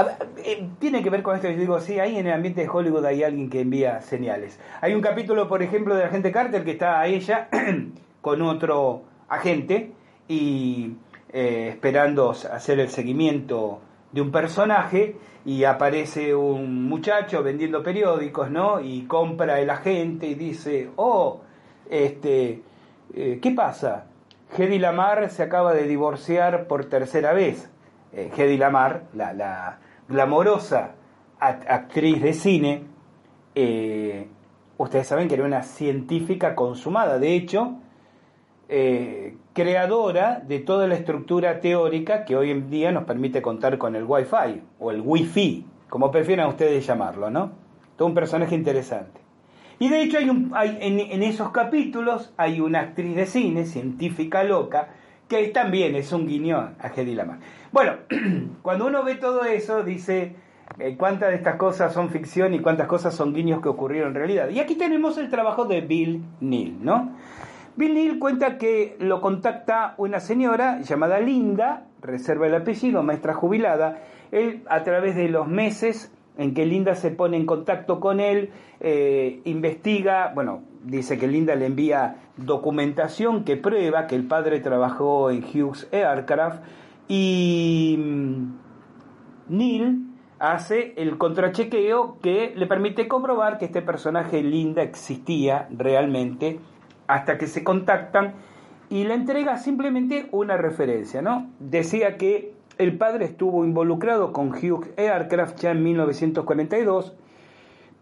eh, 0.44 0.68
tiene 0.78 1.02
que 1.02 1.08
ver 1.08 1.22
con 1.22 1.34
esto, 1.34 1.48
yo 1.48 1.56
digo, 1.56 1.80
sí, 1.80 1.98
ahí 1.98 2.18
en 2.18 2.26
el 2.26 2.34
ambiente 2.34 2.60
de 2.60 2.68
Hollywood 2.68 3.04
hay 3.06 3.22
alguien 3.22 3.48
que 3.48 3.60
envía 3.60 4.00
señales. 4.02 4.60
Hay 4.80 4.94
un 4.94 5.00
capítulo, 5.00 5.48
por 5.48 5.62
ejemplo, 5.62 5.94
de 5.94 6.02
la 6.02 6.08
agente 6.08 6.30
Carter 6.30 6.64
que 6.64 6.72
está 6.72 7.00
a 7.00 7.06
ella 7.06 7.48
con 8.20 8.42
otro 8.42 9.04
agente 9.28 9.92
y 10.28 10.96
eh, 11.32 11.68
esperando 11.70 12.30
hacer 12.30 12.78
el 12.80 12.90
seguimiento 12.90 13.80
de 14.12 14.20
un 14.20 14.30
personaje 14.30 15.16
y 15.46 15.64
aparece 15.64 16.34
un 16.34 16.84
muchacho 16.84 17.42
vendiendo 17.42 17.82
periódicos, 17.82 18.50
¿no? 18.50 18.80
Y 18.80 19.04
compra 19.04 19.60
el 19.60 19.70
agente 19.70 20.26
y 20.26 20.34
dice, 20.34 20.90
oh, 20.96 21.40
este, 21.88 22.60
¿qué 23.14 23.52
pasa? 23.56 24.04
Hedy 24.56 24.78
Lamar 24.78 25.30
se 25.30 25.42
acaba 25.42 25.72
de 25.72 25.84
divorciar 25.84 26.66
por 26.66 26.84
tercera 26.86 27.32
vez. 27.32 27.70
Eh, 28.12 28.30
Hedy 28.36 28.56
Lamar, 28.56 29.04
la, 29.14 29.32
la 29.32 29.78
glamorosa 30.08 30.94
actriz 31.40 32.20
de 32.22 32.32
cine, 32.32 32.82
eh, 33.54 34.28
ustedes 34.76 35.06
saben 35.06 35.28
que 35.28 35.34
era 35.34 35.44
una 35.44 35.62
científica 35.62 36.54
consumada, 36.54 37.18
de 37.18 37.34
hecho, 37.34 37.76
eh, 38.68 39.36
creadora 39.52 40.42
de 40.46 40.58
toda 40.60 40.86
la 40.86 40.94
estructura 40.94 41.60
teórica 41.60 42.24
que 42.24 42.36
hoy 42.36 42.50
en 42.50 42.70
día 42.70 42.92
nos 42.92 43.04
permite 43.04 43.40
contar 43.40 43.78
con 43.78 43.96
el 43.96 44.04
Wi-Fi 44.04 44.62
o 44.78 44.90
el 44.90 45.00
Wi-Fi, 45.00 45.64
como 45.88 46.10
prefieran 46.10 46.48
ustedes 46.48 46.86
llamarlo, 46.86 47.30
¿no? 47.30 47.52
Todo 47.96 48.08
un 48.08 48.14
personaje 48.14 48.54
interesante. 48.54 49.20
Y 49.80 49.88
de 49.88 50.02
hecho 50.02 50.18
hay 50.18 50.28
un, 50.28 50.52
hay, 50.54 50.76
en, 50.80 51.22
esos 51.22 51.50
capítulos 51.50 52.32
hay 52.36 52.60
una 52.60 52.80
actriz 52.80 53.14
de 53.14 53.26
cine, 53.26 53.64
científica 53.64 54.42
loca, 54.42 54.88
que 55.28 55.48
también 55.48 55.94
es 55.94 56.12
un 56.12 56.26
guiño 56.26 56.56
a 56.56 56.88
Hedy 56.88 57.14
Lamar. 57.14 57.38
Bueno, 57.70 57.96
cuando 58.62 58.86
uno 58.86 59.04
ve 59.04 59.16
todo 59.16 59.44
eso, 59.44 59.82
dice 59.82 60.34
eh, 60.78 60.96
cuántas 60.96 61.30
de 61.30 61.36
estas 61.36 61.56
cosas 61.56 61.92
son 61.92 62.10
ficción 62.10 62.54
y 62.54 62.60
cuántas 62.60 62.86
cosas 62.86 63.14
son 63.14 63.34
guiños 63.34 63.60
que 63.60 63.68
ocurrieron 63.68 64.10
en 64.10 64.14
realidad. 64.14 64.48
Y 64.48 64.60
aquí 64.60 64.74
tenemos 64.74 65.18
el 65.18 65.30
trabajo 65.30 65.66
de 65.66 65.82
Bill 65.82 66.24
Neal, 66.40 66.76
¿no? 66.82 67.12
Bill 67.76 67.94
Neal 67.94 68.18
cuenta 68.18 68.58
que 68.58 68.96
lo 68.98 69.20
contacta 69.20 69.94
una 69.98 70.18
señora 70.18 70.80
llamada 70.80 71.20
Linda, 71.20 71.84
reserva 72.00 72.46
el 72.46 72.54
apellido, 72.54 73.02
maestra 73.02 73.34
jubilada. 73.34 74.02
Él, 74.32 74.62
a 74.68 74.82
través 74.82 75.14
de 75.14 75.28
los 75.28 75.46
meses, 75.46 76.12
en 76.38 76.54
que 76.54 76.64
Linda 76.64 76.94
se 76.94 77.10
pone 77.10 77.36
en 77.36 77.44
contacto 77.44 78.00
con 78.00 78.20
él, 78.20 78.50
eh, 78.80 79.42
investiga, 79.44 80.32
bueno, 80.34 80.62
dice 80.84 81.18
que 81.18 81.26
Linda 81.26 81.54
le 81.56 81.66
envía 81.66 82.16
documentación 82.36 83.44
que 83.44 83.56
prueba 83.56 84.06
que 84.06 84.14
el 84.14 84.24
padre 84.24 84.60
trabajó 84.60 85.30
en 85.30 85.44
Hughes 85.44 85.88
Aircraft 85.92 86.62
y 87.08 87.96
mm, 87.98 88.58
Neil 89.48 90.06
hace 90.38 90.94
el 90.96 91.18
contrachequeo 91.18 92.18
que 92.22 92.52
le 92.54 92.66
permite 92.68 93.08
comprobar 93.08 93.58
que 93.58 93.64
este 93.64 93.82
personaje 93.82 94.40
Linda 94.42 94.82
existía 94.82 95.66
realmente 95.76 96.60
hasta 97.08 97.36
que 97.36 97.48
se 97.48 97.64
contactan 97.64 98.34
y 98.90 99.04
le 99.04 99.14
entrega 99.14 99.56
simplemente 99.56 100.28
una 100.30 100.56
referencia, 100.56 101.20
¿no? 101.20 101.50
Decía 101.58 102.16
que 102.16 102.54
el 102.78 102.96
padre 102.96 103.24
estuvo 103.24 103.64
involucrado 103.64 104.32
con 104.32 104.50
Hughes 104.50 104.90
Aircraft 104.96 105.58
ya 105.58 105.72
en 105.72 105.82
1942, 105.82 107.12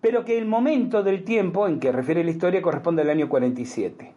pero 0.01 0.25
que 0.25 0.39
el 0.39 0.47
momento 0.47 1.03
del 1.03 1.25
tiempo 1.25 1.67
en 1.67 1.81
que 1.81 1.93
refiere 1.93 2.23
la 2.23 2.31
historia 2.31 2.63
corresponde 2.63 3.03
al 3.03 3.11
año 3.11 3.29
47, 3.29 4.13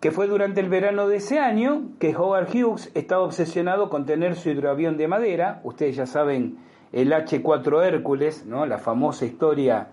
que 0.00 0.10
fue 0.10 0.26
durante 0.26 0.60
el 0.60 0.68
verano 0.68 1.06
de 1.06 1.16
ese 1.16 1.38
año 1.38 1.84
que 2.00 2.14
Howard 2.16 2.48
Hughes 2.54 2.90
estaba 2.94 3.22
obsesionado 3.22 3.88
con 3.88 4.06
tener 4.06 4.34
su 4.34 4.50
hidroavión 4.50 4.96
de 4.96 5.08
madera, 5.08 5.60
ustedes 5.62 5.96
ya 5.96 6.06
saben 6.06 6.58
el 6.92 7.12
H4 7.12 7.84
Hércules, 7.84 8.44
¿no? 8.46 8.66
la 8.66 8.78
famosa 8.78 9.24
historia 9.24 9.88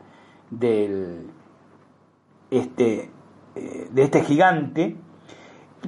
del, 0.50 1.28
este, 2.50 3.12
eh, 3.56 3.88
de 3.92 4.02
este 4.02 4.24
gigante, 4.24 4.96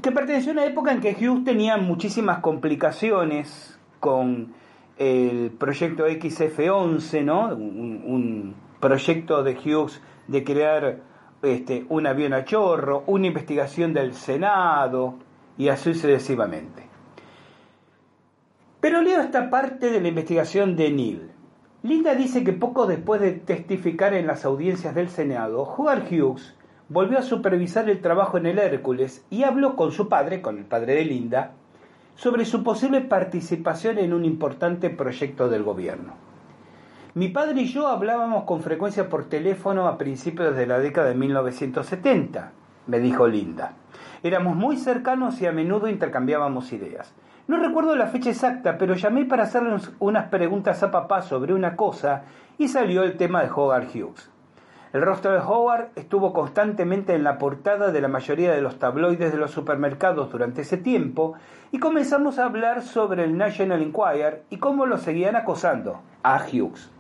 que 0.04 0.12
perteneció 0.12 0.52
a 0.52 0.54
una 0.54 0.66
época 0.66 0.92
en 0.92 1.02
que 1.02 1.14
Hughes 1.20 1.44
tenía 1.44 1.78
muchísimas 1.78 2.40
complicaciones 2.40 3.79
con 4.00 4.54
el 4.98 5.52
proyecto 5.52 6.08
XF-11, 6.08 7.24
¿no? 7.24 7.48
Un, 7.56 8.56
proyecto 8.80 9.44
de 9.44 9.56
Hughes 9.56 10.02
de 10.28 10.44
crear 10.46 11.02
este, 11.42 11.86
un 11.90 12.08
avión 12.08 12.34
a 12.34 12.46
chorro, 12.46 13.04
una 13.08 13.28
investigación 13.28 13.94
del 13.94 14.14
Senado 14.14 15.16
y 15.58 15.68
así 15.68 15.94
sucesivamente. 15.94 16.88
Pero 18.80 19.02
leo 19.02 19.20
esta 19.20 19.50
parte 19.50 19.92
de 19.92 20.00
la 20.00 20.08
investigación 20.08 20.78
de 20.78 20.92
Neil. 20.92 21.32
Linda 21.84 22.16
dice 22.16 22.46
que 22.46 22.54
poco 22.54 22.88
después 22.88 23.20
de 23.20 23.34
testificar 23.34 24.14
en 24.14 24.28
las 24.28 24.46
audiencias 24.46 24.96
del 24.96 25.10
Senado, 25.10 25.64
Howard 25.64 26.08
Hughes 26.10 26.56
volvió 26.88 27.20
a 27.20 27.22
supervisar 27.24 27.90
el 27.90 28.02
trabajo 28.02 28.38
en 28.38 28.46
el 28.46 28.60
Hércules 28.60 29.26
y 29.30 29.44
habló 29.44 29.76
con 29.76 29.92
su 29.92 30.08
padre, 30.08 30.42
con 30.42 30.58
el 30.58 30.66
padre 30.66 30.96
de 30.96 31.06
Linda, 31.06 31.54
sobre 32.20 32.44
su 32.44 32.64
posible 32.64 33.00
participación 33.00 33.98
en 33.98 34.14
un 34.14 34.26
importante 34.26 34.90
proyecto 34.90 35.48
del 35.48 35.64
gobierno. 35.64 36.16
Mi 37.14 37.30
padre 37.30 37.62
y 37.62 37.66
yo 37.68 37.88
hablábamos 37.88 38.44
con 38.44 38.62
frecuencia 38.62 39.08
por 39.08 39.30
teléfono 39.30 39.88
a 39.88 39.98
principios 39.98 40.54
de 40.54 40.68
la 40.68 40.80
década 40.80 41.08
de 41.08 41.16
1970, 41.16 42.52
me 42.88 43.00
dijo 43.00 43.26
Linda. 43.26 43.72
Éramos 44.22 44.58
muy 44.58 44.76
cercanos 44.76 45.42
y 45.42 45.46
a 45.46 45.54
menudo 45.54 45.88
intercambiábamos 45.88 46.74
ideas. 46.74 47.16
No 47.48 47.56
recuerdo 47.56 47.96
la 47.96 48.08
fecha 48.08 48.32
exacta, 48.32 48.78
pero 48.78 48.96
llamé 48.96 49.24
para 49.24 49.44
hacerle 49.44 49.78
unas 50.00 50.28
preguntas 50.28 50.84
a 50.84 50.92
papá 50.92 51.22
sobre 51.22 51.54
una 51.54 51.78
cosa 51.78 52.24
y 52.58 52.68
salió 52.68 53.04
el 53.04 53.16
tema 53.16 53.44
de 53.44 53.50
Howard 53.50 53.88
Hughes. 53.96 54.30
El 54.92 55.04
rostro 55.04 55.32
de 55.32 55.38
Howard 55.38 55.90
estuvo 55.96 56.34
constantemente 56.34 57.14
en 57.14 57.24
la 57.24 57.38
portada 57.38 57.92
de 57.92 58.02
la 58.02 58.08
mayoría 58.08 58.52
de 58.52 58.62
los 58.62 58.80
tabloides 58.80 59.32
de 59.32 59.38
los 59.38 59.52
supermercados 59.52 60.32
durante 60.32 60.62
ese 60.62 60.78
tiempo 60.78 61.36
y 61.72 61.78
comenzamos 61.78 62.40
a 62.40 62.46
hablar 62.46 62.82
sobre 62.82 63.24
el 63.24 63.38
National 63.38 63.84
Enquirer 63.84 64.46
y 64.50 64.58
cómo 64.58 64.88
lo 64.88 64.98
seguían 64.98 65.36
acosando 65.36 66.02
a 66.24 66.44
Hughes. 66.44 66.92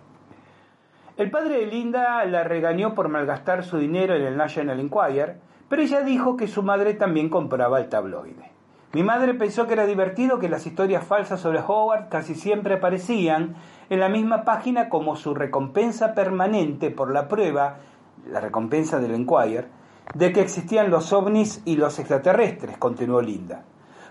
El 1.18 1.32
padre 1.32 1.62
de 1.62 1.66
Linda 1.66 2.24
la 2.26 2.44
regañó 2.44 2.94
por 2.94 3.10
malgastar 3.10 3.64
su 3.64 3.80
dinero 3.80 4.14
en 4.14 4.22
el 4.22 4.38
National 4.38 4.80
Enquirer, 4.80 5.38
pero 5.68 5.82
ella 5.82 6.02
dijo 6.02 6.38
que 6.38 6.48
su 6.48 6.62
madre 6.62 6.94
también 6.94 7.28
compraba 7.28 7.80
el 7.80 7.90
tabloide. 7.90 8.52
Mi 8.92 9.04
madre 9.04 9.36
pensó 9.36 9.68
que 9.68 9.74
era 9.74 9.86
divertido 9.86 10.40
que 10.40 10.50
las 10.50 10.66
historias 10.66 11.04
falsas 11.04 11.40
sobre 11.40 11.60
Howard 11.60 12.10
casi 12.10 12.34
siempre 12.34 12.76
aparecían 12.76 13.56
en 13.92 14.00
la 14.00 14.10
misma 14.10 14.46
página 14.46 14.90
como 14.90 15.16
su 15.16 15.36
recompensa 15.36 16.16
permanente 16.16 16.90
por 16.90 17.12
la 17.12 17.28
prueba, 17.28 17.78
la 18.28 18.40
recompensa 18.40 19.00
del 19.00 19.14
Enquirer, 19.14 19.68
de 20.16 20.34
que 20.34 20.42
existían 20.42 20.90
los 20.90 21.14
ovnis 21.14 21.62
y 21.66 21.76
los 21.76 22.00
extraterrestres, 22.00 22.78
continuó 22.80 23.22
Linda. 23.22 23.64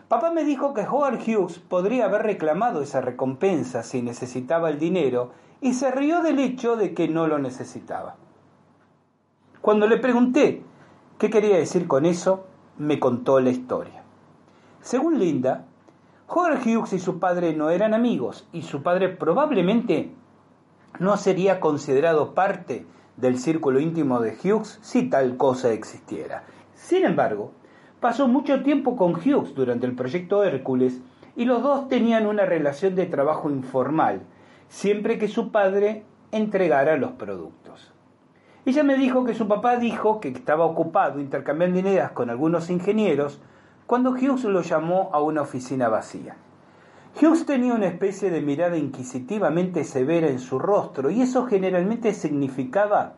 Papá 0.07 0.31
me 0.31 0.45
dijo 0.45 0.75
que 0.75 0.87
Howard 0.87 1.19
Hughes 1.27 1.59
podría 1.59 2.05
haber 2.05 2.23
reclamado 2.23 2.81
esa 2.81 3.01
recompensa 3.01 3.83
si 3.83 4.01
necesitaba 4.01 4.71
el 4.71 4.79
dinero 4.79 5.33
y 5.61 5.75
se 5.75 5.91
rió 5.91 6.23
del 6.23 6.39
hecho 6.39 6.77
de 6.77 6.95
que 6.95 7.09
no 7.09 7.27
lo 7.27 7.41
necesitaba. 7.41 8.15
Cuando 9.61 9.89
le 9.89 9.97
pregunté 9.97 10.63
qué 11.19 11.31
quería 11.31 11.57
decir 11.57 11.89
con 11.89 12.07
eso, 12.07 12.47
me 12.79 13.01
contó 13.01 13.41
la 13.41 13.51
historia. 13.51 14.05
Según 14.89 15.19
Linda, 15.19 15.67
Howard 16.29 16.67
Hughes 16.67 16.95
y 16.95 16.99
su 16.99 17.19
padre 17.19 17.53
no 17.53 17.69
eran 17.69 17.93
amigos 17.93 18.49
y 18.55 18.63
su 18.63 18.83
padre 18.83 19.11
probablemente 19.11 20.13
no 20.99 21.19
sería 21.19 21.61
considerado 21.61 22.33
parte 22.33 22.87
del 23.19 23.37
círculo 23.37 23.81
íntimo 23.81 24.19
de 24.21 24.35
Hughes 24.43 24.79
si 24.81 25.11
tal 25.11 25.37
cosa 25.37 25.75
existiera. 25.75 26.45
Sin 26.73 27.05
embargo, 27.05 27.53
pasó 28.01 28.29
mucho 28.29 28.63
tiempo 28.63 28.97
con 28.97 29.13
Hughes 29.17 29.55
durante 29.55 29.85
el 29.85 29.95
proyecto 29.95 30.43
Hércules 30.43 31.03
y 31.37 31.45
los 31.45 31.63
dos 31.63 31.91
tenían 31.91 32.25
una 32.25 32.47
relación 32.47 32.95
de 32.95 33.05
trabajo 33.05 33.51
informal, 33.51 34.23
siempre 34.69 35.19
que 35.19 35.29
su 35.29 35.53
padre 35.53 36.05
entregara 36.33 36.97
los 36.97 37.11
productos. 37.11 37.93
Ella 38.65 38.85
me 38.85 38.97
dijo 38.97 39.27
que 39.27 39.35
su 39.35 39.49
papá 39.49 39.77
dijo 39.77 40.19
que 40.19 40.31
estaba 40.31 40.65
ocupado 40.65 41.21
intercambiando 41.21 41.79
ideas 41.79 42.13
con 42.13 42.31
algunos 42.31 42.71
ingenieros 42.71 43.39
cuando 43.89 44.11
Hughes 44.11 44.45
lo 44.45 44.61
llamó 44.61 45.09
a 45.15 45.23
una 45.23 45.41
oficina 45.41 45.89
vacía. 45.89 46.37
Hughes 47.19 47.47
tenía 47.47 47.73
una 47.73 47.87
especie 47.87 48.29
de 48.29 48.43
mirada 48.43 48.77
inquisitivamente 48.77 49.83
severa 49.83 50.29
en 50.29 50.41
su 50.41 50.59
rostro 50.59 51.09
y 51.09 51.23
eso 51.23 51.47
generalmente 51.47 52.13
significaba 52.13 53.15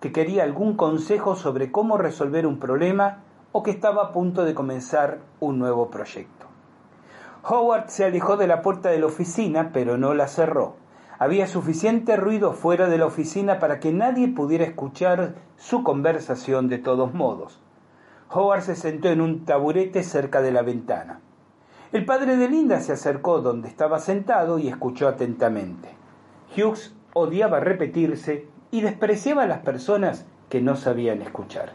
que 0.00 0.12
quería 0.12 0.42
algún 0.42 0.74
consejo 0.74 1.36
sobre 1.36 1.70
cómo 1.70 1.98
resolver 1.98 2.46
un 2.46 2.58
problema 2.58 3.24
o 3.52 3.62
que 3.62 3.70
estaba 3.72 4.04
a 4.04 4.12
punto 4.12 4.46
de 4.46 4.54
comenzar 4.54 5.18
un 5.38 5.58
nuevo 5.58 5.90
proyecto. 5.90 6.46
Howard 7.46 7.88
se 7.88 8.06
alejó 8.06 8.38
de 8.38 8.46
la 8.46 8.62
puerta 8.62 8.88
de 8.88 8.98
la 8.98 9.06
oficina, 9.06 9.68
pero 9.74 9.98
no 9.98 10.14
la 10.14 10.28
cerró. 10.28 10.76
Había 11.18 11.46
suficiente 11.46 12.16
ruido 12.16 12.54
fuera 12.54 12.88
de 12.88 12.96
la 12.96 13.04
oficina 13.04 13.58
para 13.58 13.80
que 13.80 13.92
nadie 13.92 14.28
pudiera 14.28 14.64
escuchar 14.64 15.34
su 15.58 15.84
conversación 15.84 16.70
de 16.70 16.78
todos 16.78 17.12
modos. 17.12 17.60
Howard 18.30 18.62
se 18.62 18.76
sentó 18.76 19.08
en 19.08 19.20
un 19.20 19.44
taburete 19.44 20.02
cerca 20.02 20.42
de 20.42 20.52
la 20.52 20.62
ventana. 20.62 21.20
El 21.92 22.04
padre 22.04 22.36
de 22.36 22.48
Linda 22.48 22.80
se 22.80 22.92
acercó 22.92 23.40
donde 23.40 23.68
estaba 23.68 24.00
sentado 24.00 24.58
y 24.58 24.68
escuchó 24.68 25.08
atentamente. 25.08 25.90
Hughes 26.56 26.94
odiaba 27.14 27.60
repetirse 27.60 28.46
y 28.70 28.80
despreciaba 28.80 29.44
a 29.44 29.46
las 29.46 29.60
personas 29.60 30.26
que 30.48 30.60
no 30.60 30.76
sabían 30.76 31.22
escuchar. 31.22 31.72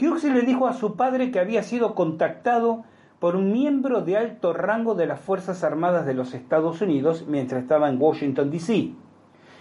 Hughes 0.00 0.24
le 0.24 0.42
dijo 0.42 0.66
a 0.66 0.72
su 0.72 0.96
padre 0.96 1.30
que 1.30 1.40
había 1.40 1.62
sido 1.62 1.94
contactado 1.94 2.84
por 3.18 3.36
un 3.36 3.52
miembro 3.52 4.02
de 4.02 4.16
alto 4.16 4.52
rango 4.52 4.94
de 4.94 5.06
las 5.06 5.20
Fuerzas 5.20 5.64
Armadas 5.64 6.06
de 6.06 6.14
los 6.14 6.34
Estados 6.34 6.80
Unidos 6.80 7.24
mientras 7.26 7.62
estaba 7.62 7.88
en 7.88 8.00
Washington, 8.00 8.50
D.C. 8.50 8.92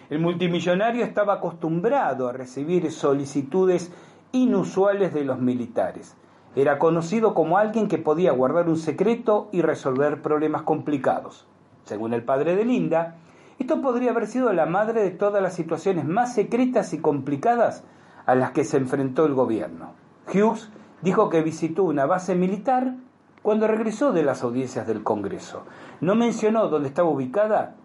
El 0.10 0.20
multimillonario 0.20 1.04
estaba 1.04 1.36
acostumbrado 1.36 2.28
a 2.28 2.34
recibir 2.34 2.92
solicitudes 2.92 3.92
inusuales 4.36 5.14
de 5.14 5.24
los 5.24 5.40
militares. 5.40 6.18
Era 6.58 6.78
conocido 6.78 7.34
como 7.34 7.58
alguien 7.58 7.88
que 7.88 7.98
podía 7.98 8.34
guardar 8.34 8.68
un 8.68 8.78
secreto 8.78 9.48
y 9.54 9.62
resolver 9.62 10.22
problemas 10.22 10.64
complicados. 10.64 11.48
Según 11.86 12.14
el 12.14 12.24
padre 12.24 12.58
de 12.58 12.66
Linda, 12.66 13.16
esto 13.60 13.82
podría 13.82 14.12
haber 14.12 14.28
sido 14.28 14.52
la 14.52 14.66
madre 14.66 15.04
de 15.04 15.12
todas 15.12 15.42
las 15.42 15.54
situaciones 15.54 16.04
más 16.04 16.34
secretas 16.34 16.94
y 16.94 17.00
complicadas 17.00 17.86
a 18.26 18.36
las 18.36 18.52
que 18.52 18.66
se 18.66 18.76
enfrentó 18.76 19.26
el 19.26 19.34
gobierno. 19.34 19.94
Hughes 20.28 20.70
dijo 21.02 21.30
que 21.30 21.42
visitó 21.42 21.84
una 21.84 22.06
base 22.06 22.36
militar 22.36 22.96
cuando 23.42 23.68
regresó 23.68 24.12
de 24.12 24.24
las 24.24 24.44
audiencias 24.44 24.86
del 24.86 25.04
Congreso. 25.04 25.64
No 26.02 26.16
mencionó 26.16 26.68
dónde 26.68 26.90
estaba 26.90 27.08
ubicada 27.08 27.76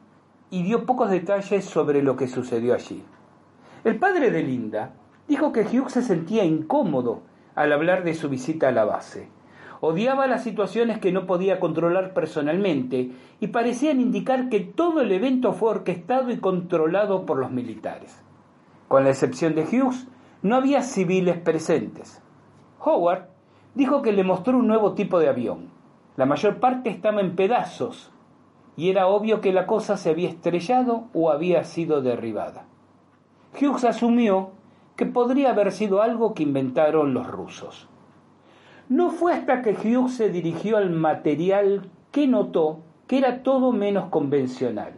y 0.50 0.64
dio 0.64 0.84
pocos 0.84 1.10
detalles 1.10 1.64
sobre 1.64 2.02
lo 2.02 2.16
que 2.16 2.26
sucedió 2.26 2.74
allí. 2.74 3.04
El 3.84 3.98
padre 3.98 4.32
de 4.32 4.42
Linda 4.42 4.94
dijo 5.30 5.52
que 5.52 5.62
Hughes 5.62 5.92
se 5.92 6.02
sentía 6.02 6.44
incómodo 6.44 7.20
al 7.54 7.72
hablar 7.72 8.02
de 8.02 8.14
su 8.14 8.28
visita 8.28 8.66
a 8.66 8.72
la 8.72 8.84
base. 8.84 9.28
Odiaba 9.80 10.26
las 10.26 10.42
situaciones 10.42 10.98
que 10.98 11.12
no 11.12 11.24
podía 11.24 11.60
controlar 11.60 12.14
personalmente 12.14 13.12
y 13.38 13.46
parecían 13.46 14.00
indicar 14.00 14.48
que 14.48 14.58
todo 14.58 15.00
el 15.00 15.12
evento 15.12 15.52
fue 15.52 15.70
orquestado 15.70 16.32
y 16.32 16.38
controlado 16.38 17.26
por 17.26 17.38
los 17.38 17.52
militares. 17.52 18.20
Con 18.88 19.04
la 19.04 19.10
excepción 19.10 19.54
de 19.54 19.62
Hughes, 19.62 20.08
no 20.42 20.56
había 20.56 20.82
civiles 20.82 21.38
presentes. 21.38 22.20
Howard 22.84 23.28
dijo 23.76 24.02
que 24.02 24.12
le 24.12 24.24
mostró 24.24 24.58
un 24.58 24.66
nuevo 24.66 24.94
tipo 24.94 25.20
de 25.20 25.28
avión. 25.28 25.70
La 26.16 26.26
mayor 26.26 26.58
parte 26.58 26.90
estaba 26.90 27.20
en 27.20 27.36
pedazos 27.36 28.10
y 28.76 28.90
era 28.90 29.06
obvio 29.06 29.40
que 29.40 29.52
la 29.52 29.68
cosa 29.68 29.96
se 29.96 30.10
había 30.10 30.28
estrellado 30.28 31.04
o 31.14 31.30
había 31.30 31.62
sido 31.62 32.02
derribada. 32.02 32.64
Hughes 33.54 33.84
asumió 33.84 34.58
que 35.00 35.06
podría 35.06 35.52
haber 35.52 35.72
sido 35.72 36.02
algo 36.02 36.34
que 36.34 36.42
inventaron 36.42 37.14
los 37.14 37.26
rusos. 37.26 37.88
No 38.90 39.08
fue 39.08 39.32
hasta 39.32 39.62
que 39.62 39.72
Hughes 39.72 40.12
se 40.12 40.28
dirigió 40.28 40.76
al 40.76 40.90
material 40.90 41.88
que 42.12 42.26
notó 42.26 42.80
que 43.06 43.16
era 43.16 43.42
todo 43.42 43.72
menos 43.72 44.10
convencional. 44.10 44.92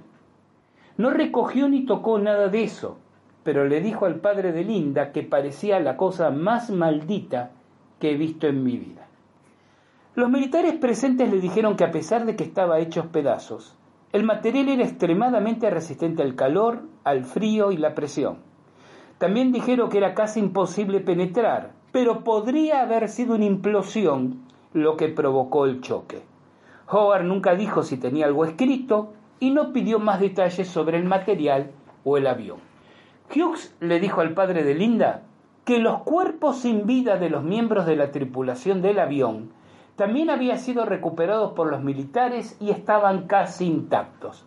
No 0.96 1.10
recogió 1.10 1.68
ni 1.68 1.86
tocó 1.86 2.18
nada 2.18 2.48
de 2.48 2.64
eso, 2.64 2.98
pero 3.44 3.64
le 3.64 3.80
dijo 3.80 4.04
al 4.04 4.16
padre 4.16 4.50
de 4.50 4.64
Linda 4.64 5.12
que 5.12 5.22
parecía 5.22 5.78
la 5.78 5.96
cosa 5.96 6.30
más 6.30 6.68
maldita 6.68 7.52
que 8.00 8.10
he 8.10 8.16
visto 8.16 8.48
en 8.48 8.64
mi 8.64 8.78
vida. 8.78 9.06
Los 10.16 10.28
militares 10.28 10.74
presentes 10.80 11.30
le 11.30 11.38
dijeron 11.38 11.76
que 11.76 11.84
a 11.84 11.92
pesar 11.92 12.26
de 12.26 12.34
que 12.34 12.42
estaba 12.42 12.80
hecho 12.80 13.12
pedazos, 13.12 13.78
el 14.12 14.24
material 14.24 14.68
era 14.68 14.82
extremadamente 14.82 15.70
resistente 15.70 16.24
al 16.24 16.34
calor, 16.34 16.88
al 17.04 17.22
frío 17.22 17.70
y 17.70 17.76
la 17.76 17.94
presión. 17.94 18.50
También 19.18 19.52
dijeron 19.52 19.88
que 19.88 19.98
era 19.98 20.14
casi 20.14 20.40
imposible 20.40 21.00
penetrar, 21.00 21.72
pero 21.92 22.24
podría 22.24 22.82
haber 22.82 23.08
sido 23.08 23.34
una 23.34 23.44
implosión 23.44 24.42
lo 24.72 24.96
que 24.96 25.08
provocó 25.08 25.66
el 25.66 25.80
choque. 25.80 26.22
Howard 26.88 27.24
nunca 27.24 27.54
dijo 27.54 27.82
si 27.82 27.96
tenía 27.96 28.26
algo 28.26 28.44
escrito 28.44 29.12
y 29.40 29.50
no 29.50 29.72
pidió 29.72 29.98
más 29.98 30.20
detalles 30.20 30.68
sobre 30.68 30.98
el 30.98 31.04
material 31.04 31.70
o 32.04 32.16
el 32.16 32.26
avión. 32.26 32.58
Hughes 33.34 33.74
le 33.80 33.98
dijo 34.00 34.20
al 34.20 34.34
padre 34.34 34.62
de 34.62 34.74
Linda 34.74 35.22
que 35.64 35.78
los 35.78 36.02
cuerpos 36.02 36.58
sin 36.58 36.86
vida 36.86 37.16
de 37.16 37.30
los 37.30 37.42
miembros 37.42 37.86
de 37.86 37.96
la 37.96 38.10
tripulación 38.10 38.82
del 38.82 38.98
avión 38.98 39.52
también 39.96 40.30
habían 40.30 40.58
sido 40.58 40.84
recuperados 40.84 41.52
por 41.52 41.70
los 41.70 41.82
militares 41.82 42.56
y 42.60 42.70
estaban 42.70 43.26
casi 43.26 43.66
intactos. 43.66 44.44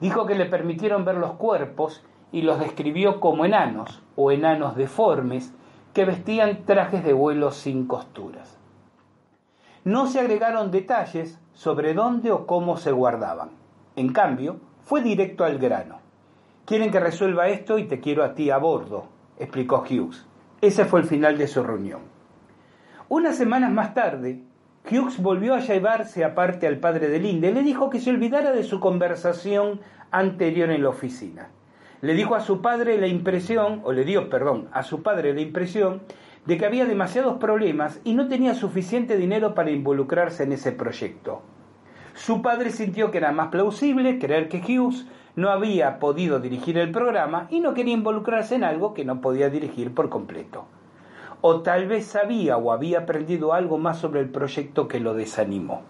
Dijo 0.00 0.26
que 0.26 0.34
le 0.34 0.46
permitieron 0.46 1.04
ver 1.04 1.16
los 1.16 1.32
cuerpos 1.32 2.04
y 2.32 2.42
los 2.42 2.58
describió 2.58 3.20
como 3.20 3.44
enanos 3.44 4.02
o 4.16 4.32
enanos 4.32 4.76
deformes 4.76 5.54
que 5.94 6.04
vestían 6.04 6.64
trajes 6.64 7.04
de 7.04 7.12
vuelo 7.12 7.50
sin 7.50 7.86
costuras. 7.86 8.58
No 9.84 10.06
se 10.06 10.20
agregaron 10.20 10.70
detalles 10.70 11.38
sobre 11.54 11.94
dónde 11.94 12.32
o 12.32 12.46
cómo 12.46 12.76
se 12.76 12.92
guardaban. 12.92 13.50
En 13.94 14.12
cambio, 14.12 14.60
fue 14.82 15.00
directo 15.00 15.44
al 15.44 15.58
grano. 15.58 16.00
Quieren 16.64 16.90
que 16.90 17.00
resuelva 17.00 17.48
esto 17.48 17.78
y 17.78 17.84
te 17.84 18.00
quiero 18.00 18.24
a 18.24 18.34
ti 18.34 18.50
a 18.50 18.58
bordo, 18.58 19.06
explicó 19.38 19.84
Hughes. 19.88 20.26
Ese 20.60 20.84
fue 20.84 21.00
el 21.00 21.06
final 21.06 21.38
de 21.38 21.46
su 21.46 21.62
reunión. 21.62 22.00
Unas 23.08 23.36
semanas 23.36 23.70
más 23.70 23.94
tarde, 23.94 24.42
Hughes 24.90 25.22
volvió 25.22 25.54
a 25.54 25.60
llevarse 25.60 26.24
aparte 26.24 26.66
al 26.66 26.78
padre 26.78 27.08
de 27.08 27.20
Linda 27.20 27.48
y 27.48 27.54
le 27.54 27.62
dijo 27.62 27.88
que 27.88 28.00
se 28.00 28.10
olvidara 28.10 28.50
de 28.52 28.64
su 28.64 28.80
conversación 28.80 29.80
anterior 30.10 30.70
en 30.70 30.82
la 30.82 30.88
oficina 30.88 31.50
le 32.02 32.14
dijo 32.14 32.34
a 32.34 32.40
su 32.40 32.60
padre 32.60 32.98
la 32.98 33.06
impresión, 33.06 33.80
o 33.84 33.92
le 33.92 34.04
dio, 34.04 34.28
perdón, 34.28 34.68
a 34.72 34.82
su 34.82 35.02
padre 35.02 35.32
la 35.34 35.40
impresión 35.40 36.02
de 36.44 36.58
que 36.58 36.66
había 36.66 36.84
demasiados 36.84 37.38
problemas 37.38 38.00
y 38.04 38.14
no 38.14 38.28
tenía 38.28 38.54
suficiente 38.54 39.16
dinero 39.16 39.54
para 39.54 39.70
involucrarse 39.70 40.44
en 40.44 40.52
ese 40.52 40.72
proyecto. 40.72 41.42
Su 42.14 42.40
padre 42.40 42.70
sintió 42.70 43.10
que 43.10 43.18
era 43.18 43.32
más 43.32 43.48
plausible 43.48 44.18
creer 44.18 44.48
que 44.48 44.60
Hughes 44.60 45.06
no 45.34 45.50
había 45.50 45.98
podido 45.98 46.40
dirigir 46.40 46.78
el 46.78 46.90
programa 46.90 47.46
y 47.50 47.60
no 47.60 47.74
quería 47.74 47.94
involucrarse 47.94 48.54
en 48.54 48.64
algo 48.64 48.94
que 48.94 49.04
no 49.04 49.20
podía 49.20 49.50
dirigir 49.50 49.92
por 49.92 50.08
completo. 50.08 50.64
O 51.42 51.60
tal 51.60 51.86
vez 51.86 52.06
sabía 52.06 52.56
o 52.56 52.72
había 52.72 53.00
aprendido 53.00 53.52
algo 53.52 53.76
más 53.76 53.98
sobre 53.98 54.20
el 54.20 54.30
proyecto 54.30 54.88
que 54.88 55.00
lo 55.00 55.14
desanimó. 55.14 55.82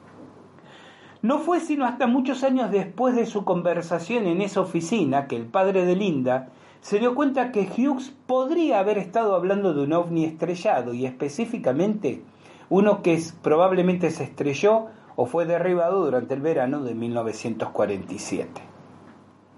No 1.27 1.41
fue 1.41 1.59
sino 1.59 1.87
hasta 1.87 2.07
muchos 2.07 2.45
años 2.45 2.71
después 2.71 3.17
de 3.17 3.27
su 3.27 3.45
conversación 3.45 4.29
en 4.29 4.41
esa 4.41 4.61
oficina 4.61 5.27
que 5.27 5.35
el 5.35 5.47
padre 5.47 5.85
de 5.85 5.97
Linda 5.97 6.51
se 6.81 7.01
dio 7.01 7.17
cuenta 7.17 7.51
que 7.51 7.63
Hughes 7.63 8.15
podría 8.29 8.79
haber 8.79 8.97
estado 8.97 9.35
hablando 9.35 9.75
de 9.75 9.83
un 9.83 9.93
ovni 9.93 10.25
estrellado 10.25 10.95
y 10.95 11.05
específicamente 11.05 12.23
uno 12.69 13.03
que 13.03 13.21
probablemente 13.43 14.13
se 14.13 14.23
estrelló 14.23 14.87
o 15.17 15.27
fue 15.27 15.47
derribado 15.47 16.05
durante 16.05 16.35
el 16.35 16.43
verano 16.43 16.85
de 16.85 16.95
1947. 16.95 18.61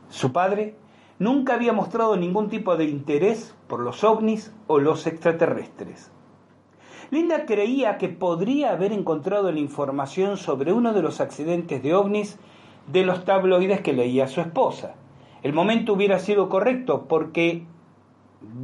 Su 0.08 0.32
padre 0.32 0.74
nunca 1.18 1.52
había 1.52 1.74
mostrado 1.74 2.16
ningún 2.16 2.48
tipo 2.48 2.78
de 2.78 2.86
interés 2.86 3.54
por 3.66 3.80
los 3.80 4.04
ovnis 4.04 4.54
o 4.68 4.78
los 4.78 5.06
extraterrestres. 5.06 6.10
Linda 7.11 7.46
creía 7.46 7.96
que 7.96 8.09
podría 8.09 8.72
haber 8.72 8.92
encontrado 8.92 9.50
la 9.50 9.61
información 9.61 10.36
sobre 10.36 10.72
uno 10.72 10.92
de 10.92 11.02
los 11.02 11.20
accidentes 11.20 11.82
de 11.82 11.94
ovnis 11.94 12.38
de 12.86 13.04
los 13.04 13.24
tabloides 13.24 13.80
que 13.80 13.94
leía 13.94 14.28
su 14.28 14.40
esposa. 14.40 14.94
El 15.42 15.54
momento 15.54 15.94
hubiera 15.94 16.18
sido 16.18 16.48
correcto 16.48 17.06
porque, 17.09 17.64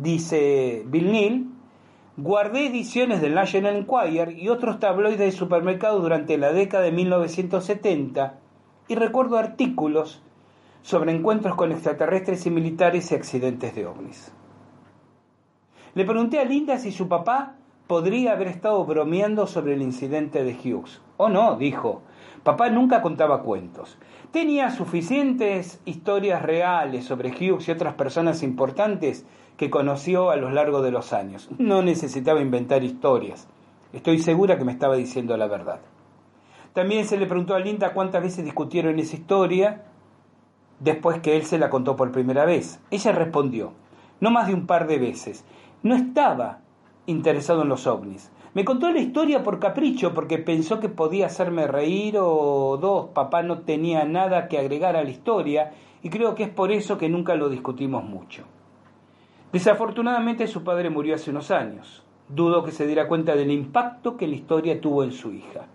dice 0.02 0.82
Bill 0.86 1.12
Neal, 1.12 1.44
guardé 2.16 2.66
ediciones 2.66 3.22
del 3.22 3.34
National 3.34 3.76
Enquirer 3.76 4.38
y 4.38 4.48
otros 4.48 4.78
tabloides 4.78 5.18
de 5.18 5.32
supermercados 5.32 6.02
durante 6.02 6.36
la 6.36 6.52
década 6.52 6.84
de 6.84 6.92
1970 6.92 8.38
y 8.88 8.94
recuerdo 8.94 9.38
artículos 9.38 10.22
sobre 10.82 11.12
encuentros 11.12 11.54
con 11.54 11.72
extraterrestres 11.72 12.44
y 12.44 12.50
militares 12.50 13.10
y 13.10 13.14
accidentes 13.14 13.74
de 13.74 13.86
ovnis. 13.86 14.32
Le 15.94 16.04
pregunté 16.04 16.40
a 16.40 16.44
Linda 16.44 16.76
si 16.76 16.92
su 16.92 17.08
papá 17.08 17.54
podría 17.86 18.32
haber 18.32 18.48
estado 18.48 18.84
bromeando 18.84 19.46
sobre 19.46 19.74
el 19.74 19.82
incidente 19.82 20.42
de 20.42 20.52
Hughes. 20.54 21.00
Oh 21.16 21.28
no, 21.28 21.56
dijo. 21.56 22.02
Papá 22.42 22.68
nunca 22.68 23.02
contaba 23.02 23.42
cuentos. 23.42 23.96
Tenía 24.30 24.70
suficientes 24.70 25.80
historias 25.84 26.42
reales 26.42 27.04
sobre 27.04 27.30
Hughes 27.30 27.68
y 27.68 27.70
otras 27.70 27.94
personas 27.94 28.42
importantes 28.42 29.24
que 29.56 29.70
conoció 29.70 30.30
a 30.30 30.36
lo 30.36 30.50
largo 30.50 30.82
de 30.82 30.90
los 30.90 31.12
años. 31.12 31.48
No 31.58 31.82
necesitaba 31.82 32.40
inventar 32.40 32.82
historias. 32.82 33.46
Estoy 33.92 34.18
segura 34.18 34.58
que 34.58 34.64
me 34.64 34.72
estaba 34.72 34.96
diciendo 34.96 35.36
la 35.36 35.46
verdad. 35.46 35.80
También 36.72 37.06
se 37.06 37.16
le 37.16 37.26
preguntó 37.26 37.54
a 37.54 37.60
Linda 37.60 37.94
cuántas 37.94 38.22
veces 38.22 38.44
discutieron 38.44 38.98
esa 38.98 39.14
historia 39.14 39.84
después 40.80 41.20
que 41.20 41.36
él 41.36 41.44
se 41.44 41.58
la 41.58 41.70
contó 41.70 41.94
por 41.94 42.10
primera 42.10 42.44
vez. 42.44 42.80
Ella 42.90 43.12
respondió, 43.12 43.72
no 44.20 44.32
más 44.32 44.48
de 44.48 44.54
un 44.54 44.66
par 44.66 44.88
de 44.88 44.98
veces. 44.98 45.44
No 45.84 45.94
estaba 45.94 46.63
interesado 47.06 47.62
en 47.62 47.68
los 47.68 47.86
ovnis. 47.86 48.30
Me 48.54 48.64
contó 48.64 48.90
la 48.90 49.00
historia 49.00 49.42
por 49.42 49.58
capricho, 49.58 50.14
porque 50.14 50.38
pensó 50.38 50.78
que 50.78 50.88
podía 50.88 51.26
hacerme 51.26 51.66
reír 51.66 52.16
o 52.18 52.78
dos, 52.80 53.08
papá 53.08 53.42
no 53.42 53.62
tenía 53.62 54.04
nada 54.04 54.48
que 54.48 54.58
agregar 54.58 54.96
a 54.96 55.02
la 55.02 55.10
historia 55.10 55.72
y 56.02 56.10
creo 56.10 56.34
que 56.34 56.44
es 56.44 56.50
por 56.50 56.70
eso 56.70 56.96
que 56.96 57.08
nunca 57.08 57.34
lo 57.34 57.48
discutimos 57.48 58.04
mucho. 58.04 58.44
Desafortunadamente 59.52 60.46
su 60.46 60.62
padre 60.62 60.90
murió 60.90 61.14
hace 61.14 61.30
unos 61.30 61.50
años. 61.50 62.04
Dudo 62.28 62.64
que 62.64 62.72
se 62.72 62.86
diera 62.86 63.08
cuenta 63.08 63.34
del 63.34 63.50
impacto 63.50 64.16
que 64.16 64.26
la 64.26 64.34
historia 64.34 64.80
tuvo 64.80 65.04
en 65.04 65.12
su 65.12 65.32
hija. 65.32 65.66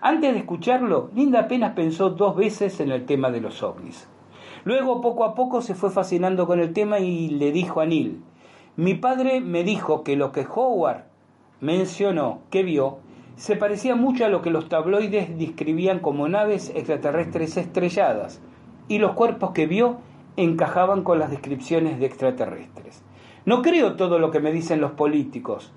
Antes 0.00 0.32
de 0.32 0.40
escucharlo, 0.40 1.10
Linda 1.14 1.40
apenas 1.40 1.74
pensó 1.74 2.10
dos 2.10 2.34
veces 2.34 2.80
en 2.80 2.90
el 2.90 3.06
tema 3.06 3.30
de 3.30 3.40
los 3.40 3.62
ovnis. 3.62 4.08
Luego, 4.64 5.00
poco 5.00 5.24
a 5.24 5.34
poco, 5.34 5.60
se 5.60 5.74
fue 5.74 5.90
fascinando 5.90 6.46
con 6.46 6.60
el 6.60 6.72
tema 6.72 6.98
y 6.98 7.28
le 7.28 7.52
dijo 7.52 7.80
a 7.80 7.86
Neil, 7.86 8.22
mi 8.76 8.94
padre 8.94 9.40
me 9.40 9.64
dijo 9.64 10.02
que 10.02 10.16
lo 10.16 10.32
que 10.32 10.46
Howard 10.46 11.04
mencionó 11.60 12.40
que 12.50 12.62
vio 12.62 12.98
se 13.36 13.56
parecía 13.56 13.94
mucho 13.96 14.24
a 14.24 14.28
lo 14.28 14.42
que 14.42 14.50
los 14.50 14.68
tabloides 14.68 15.38
describían 15.38 15.98
como 15.98 16.28
naves 16.28 16.70
extraterrestres 16.74 17.56
estrelladas, 17.56 18.40
y 18.88 18.98
los 18.98 19.12
cuerpos 19.12 19.52
que 19.52 19.66
vio 19.66 19.98
encajaban 20.36 21.02
con 21.02 21.18
las 21.18 21.30
descripciones 21.30 21.98
de 21.98 22.06
extraterrestres. 22.06 23.02
No 23.44 23.62
creo 23.62 23.96
todo 23.96 24.18
lo 24.18 24.30
que 24.30 24.40
me 24.40 24.52
dicen 24.52 24.80
los 24.80 24.92
políticos, 24.92 25.72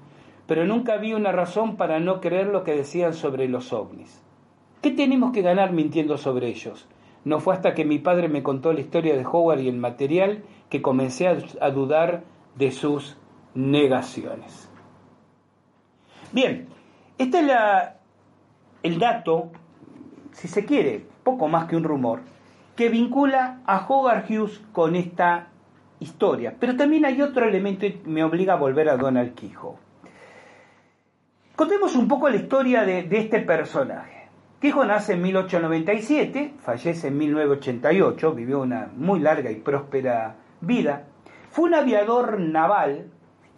pero 0.48 0.66
nunca 0.66 0.98
vi 0.98 1.14
una 1.14 1.32
razón 1.32 1.78
para 1.78 2.00
no 2.00 2.22
creer 2.22 2.48
lo 2.48 2.64
que 2.64 2.76
decían 2.76 3.14
sobre 3.14 3.48
los 3.48 3.74
ovnis. 3.74 4.22
¿Qué 4.82 4.92
tenemos 4.92 5.32
que 5.32 5.42
ganar 5.42 5.72
mintiendo 5.72 6.18
sobre 6.18 6.48
ellos? 6.48 6.88
No 7.24 7.40
fue 7.40 7.56
hasta 7.56 7.74
que 7.74 7.86
mi 7.86 7.98
padre 7.98 8.30
me 8.30 8.44
contó 8.44 8.72
la 8.72 8.82
historia 8.82 9.18
de 9.18 9.26
Howard 9.26 9.62
y 9.62 9.68
el 9.68 9.78
material 9.78 10.44
que 10.70 10.84
comencé 10.84 11.28
a, 11.28 11.72
dudar 11.72 12.24
de 12.56 12.72
sus 12.72 13.18
negaciones. 13.54 14.70
Bien, 16.32 16.68
este 17.18 17.40
es 17.40 17.52
el 18.84 19.00
dato, 19.00 19.52
si 20.32 20.48
se 20.48 20.66
quiere, 20.66 21.06
poco 21.24 21.48
más 21.48 21.68
que 21.68 21.76
un 21.76 21.84
rumor, 21.84 22.22
que 22.76 22.90
vincula 22.90 23.62
a 23.66 23.86
Howard 23.88 24.26
Hughes 24.30 24.62
con 24.74 24.96
esta 24.96 25.48
historia. 26.00 26.56
Pero 26.60 26.76
también 26.76 27.06
hay 27.06 27.22
otro 27.22 27.48
elemento 27.48 27.86
y 27.86 28.02
me 28.06 28.24
obliga 28.24 28.54
a 28.54 28.58
volver 28.58 28.90
a 28.90 28.98
Donald 28.98 29.34
Quijo. 29.34 29.80
Contemos 31.56 31.96
un 31.96 32.08
poco 32.08 32.30
la 32.30 32.36
historia 32.36 32.84
de, 32.84 33.04
de 33.04 33.18
este 33.18 33.40
personaje. 33.40 34.28
Quijo 34.60 34.84
nace 34.84 35.14
en 35.14 35.22
1897, 35.22 36.54
fallece 36.60 37.08
en 37.08 37.18
1988, 37.18 38.34
vivió 38.34 38.62
una 38.62 38.90
muy 38.96 39.20
larga 39.20 39.52
y 39.52 39.56
próspera 39.56 40.36
vida. 40.60 41.06
Fue 41.56 41.70
un 41.70 41.74
aviador 41.74 42.38
naval 42.38 43.12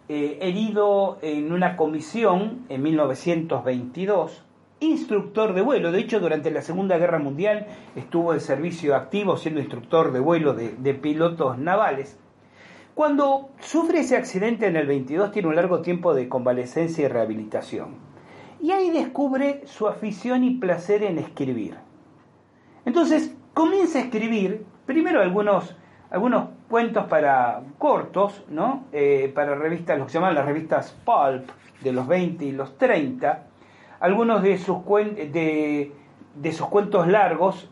eh, 0.08 0.38
herido 0.40 1.18
en 1.20 1.50
una 1.50 1.76
comisión 1.76 2.64
en 2.68 2.80
1922, 2.80 4.44
instructor 4.78 5.52
de 5.52 5.62
vuelo. 5.62 5.90
De 5.90 5.98
hecho, 5.98 6.20
durante 6.20 6.52
la 6.52 6.62
Segunda 6.62 6.96
Guerra 6.96 7.18
Mundial 7.18 7.66
estuvo 7.96 8.34
en 8.34 8.38
servicio 8.38 8.94
activo 8.94 9.36
siendo 9.36 9.58
instructor 9.58 10.12
de 10.12 10.20
vuelo 10.20 10.54
de, 10.54 10.76
de 10.78 10.94
pilotos 10.94 11.58
navales. 11.58 12.16
Cuando 12.94 13.48
sufre 13.58 13.98
ese 13.98 14.16
accidente 14.16 14.68
en 14.68 14.76
el 14.76 14.86
22 14.86 15.32
tiene 15.32 15.48
un 15.48 15.56
largo 15.56 15.80
tiempo 15.80 16.14
de 16.14 16.28
convalecencia 16.28 17.04
y 17.04 17.08
rehabilitación 17.08 17.96
y 18.60 18.70
ahí 18.70 18.90
descubre 18.90 19.62
su 19.66 19.88
afición 19.88 20.44
y 20.44 20.50
placer 20.50 21.02
en 21.02 21.18
escribir. 21.18 21.74
Entonces 22.84 23.34
comienza 23.54 23.98
a 23.98 24.02
escribir 24.02 24.64
primero 24.86 25.20
algunos, 25.20 25.76
algunos 26.10 26.57
cuentos 26.68 27.06
para 27.06 27.62
cortos, 27.78 28.44
¿no? 28.48 28.84
Eh, 28.92 29.32
para 29.34 29.54
revistas, 29.54 29.98
lo 29.98 30.06
que 30.06 30.12
se 30.12 30.18
llaman 30.18 30.34
las 30.34 30.46
revistas 30.46 30.96
Pulp 31.04 31.48
de 31.82 31.92
los 31.92 32.06
20 32.06 32.44
y 32.44 32.52
los 32.52 32.76
30, 32.76 33.44
algunos 34.00 34.42
de 34.42 34.58
sus, 34.58 34.84
de, 34.84 35.92
de 36.34 36.52
sus 36.52 36.66
cuentos 36.68 37.08
largos, 37.08 37.70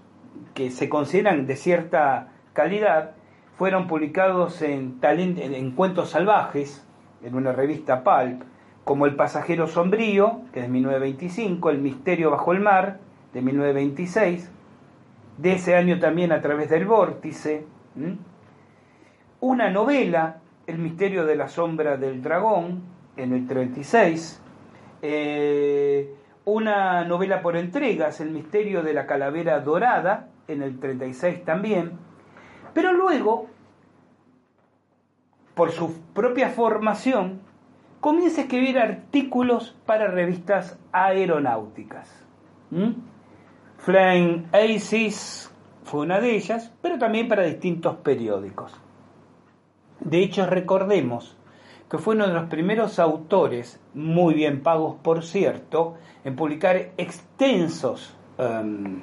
que 0.55 0.71
se 0.71 0.89
consideran 0.89 1.47
de 1.47 1.57
cierta 1.57 2.29
calidad, 2.53 3.13
fueron 3.57 3.87
publicados 3.87 4.63
en, 4.63 4.99
en 5.03 5.71
Cuentos 5.73 6.11
Salvajes, 6.11 6.87
en 7.23 7.35
una 7.35 7.53
revista 7.53 8.03
Pulp, 8.03 8.43
como 8.85 9.07
El 9.07 9.17
pasajero 9.17 9.67
sombrío, 9.67 10.43
que 10.53 10.61
es 10.61 10.67
de 10.67 10.73
1925, 10.73 11.71
El 11.71 11.79
misterio 11.79 12.31
bajo 12.31 12.53
el 12.53 12.61
mar, 12.61 12.99
de 13.33 13.43
1926, 13.43 14.51
de 15.39 15.53
ese 15.53 15.77
año 15.77 15.99
también 15.99 16.33
A 16.33 16.41
través 16.41 16.71
del 16.71 16.87
vórtice, 16.87 17.67
una 19.41 19.71
novela, 19.71 20.41
El 20.67 20.79
misterio 20.79 21.25
de 21.25 21.37
la 21.37 21.49
sombra 21.49 21.97
del 21.97 22.23
dragón, 22.23 22.83
en 23.17 23.33
el 23.33 23.47
36, 23.47 24.43
eh, 25.03 26.13
una 26.45 27.05
novela 27.05 27.41
por 27.43 27.57
entregas, 27.57 28.21
El 28.21 28.31
misterio 28.31 28.83
de 28.83 28.93
la 28.93 29.07
calavera 29.07 29.61
dorada, 29.61 30.29
en 30.49 30.63
el 30.63 30.79
36 30.79 31.45
también, 31.45 31.93
pero 32.75 32.93
luego, 32.93 33.47
por 35.55 35.71
su 35.71 36.01
propia 36.13 36.51
formación, 36.51 37.41
comienza 38.01 38.41
a 38.41 38.45
escribir 38.45 38.79
artículos 38.79 39.77
para 39.87 40.09
revistas 40.09 40.79
aeronáuticas. 40.93 42.25
¿Mm? 42.71 42.91
Flying 43.79 44.49
Aces 44.53 45.53
fue 45.85 46.01
una 46.01 46.21
de 46.21 46.37
ellas, 46.37 46.73
pero 46.83 46.99
también 46.99 47.29
para 47.29 47.45
distintos 47.45 47.97
periódicos. 47.97 48.75
De 50.01 50.19
hecho, 50.19 50.47
recordemos 50.47 51.37
que 51.91 51.99
fue 51.99 52.15
uno 52.15 52.27
de 52.27 52.35
los 52.35 52.49
primeros 52.49 52.99
autores, 52.99 53.81
muy 53.95 54.35
bien 54.35 54.63
pagos 54.63 54.97
por 55.03 55.25
cierto, 55.25 55.95
en 56.25 56.35
publicar 56.35 56.91
extensos 56.97 58.17
em, 58.39 59.03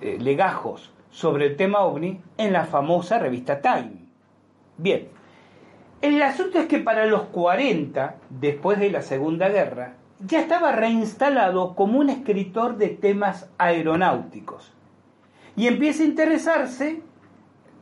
eh, 0.00 0.18
legajos 0.20 0.92
sobre 1.10 1.46
el 1.46 1.56
tema 1.56 1.80
ovni 1.80 2.20
en 2.36 2.52
la 2.52 2.64
famosa 2.64 3.18
revista 3.18 3.60
Time. 3.60 4.06
Bien, 4.76 5.08
el 6.00 6.20
asunto 6.20 6.58
es 6.58 6.66
que 6.66 6.78
para 6.78 7.06
los 7.06 7.22
40, 7.24 8.16
después 8.28 8.80
de 8.80 8.90
la 8.90 9.02
Segunda 9.02 9.48
Guerra, 9.48 9.94
ya 10.26 10.40
estaba 10.40 10.72
reinstalado 10.72 11.74
como 11.74 12.00
un 12.00 12.10
escritor 12.10 12.76
de 12.76 12.88
temas 12.88 13.48
aeronáuticos. 13.58 14.72
Y 15.54 15.66
empieza 15.66 16.02
a 16.02 16.06
interesarse, 16.06 17.02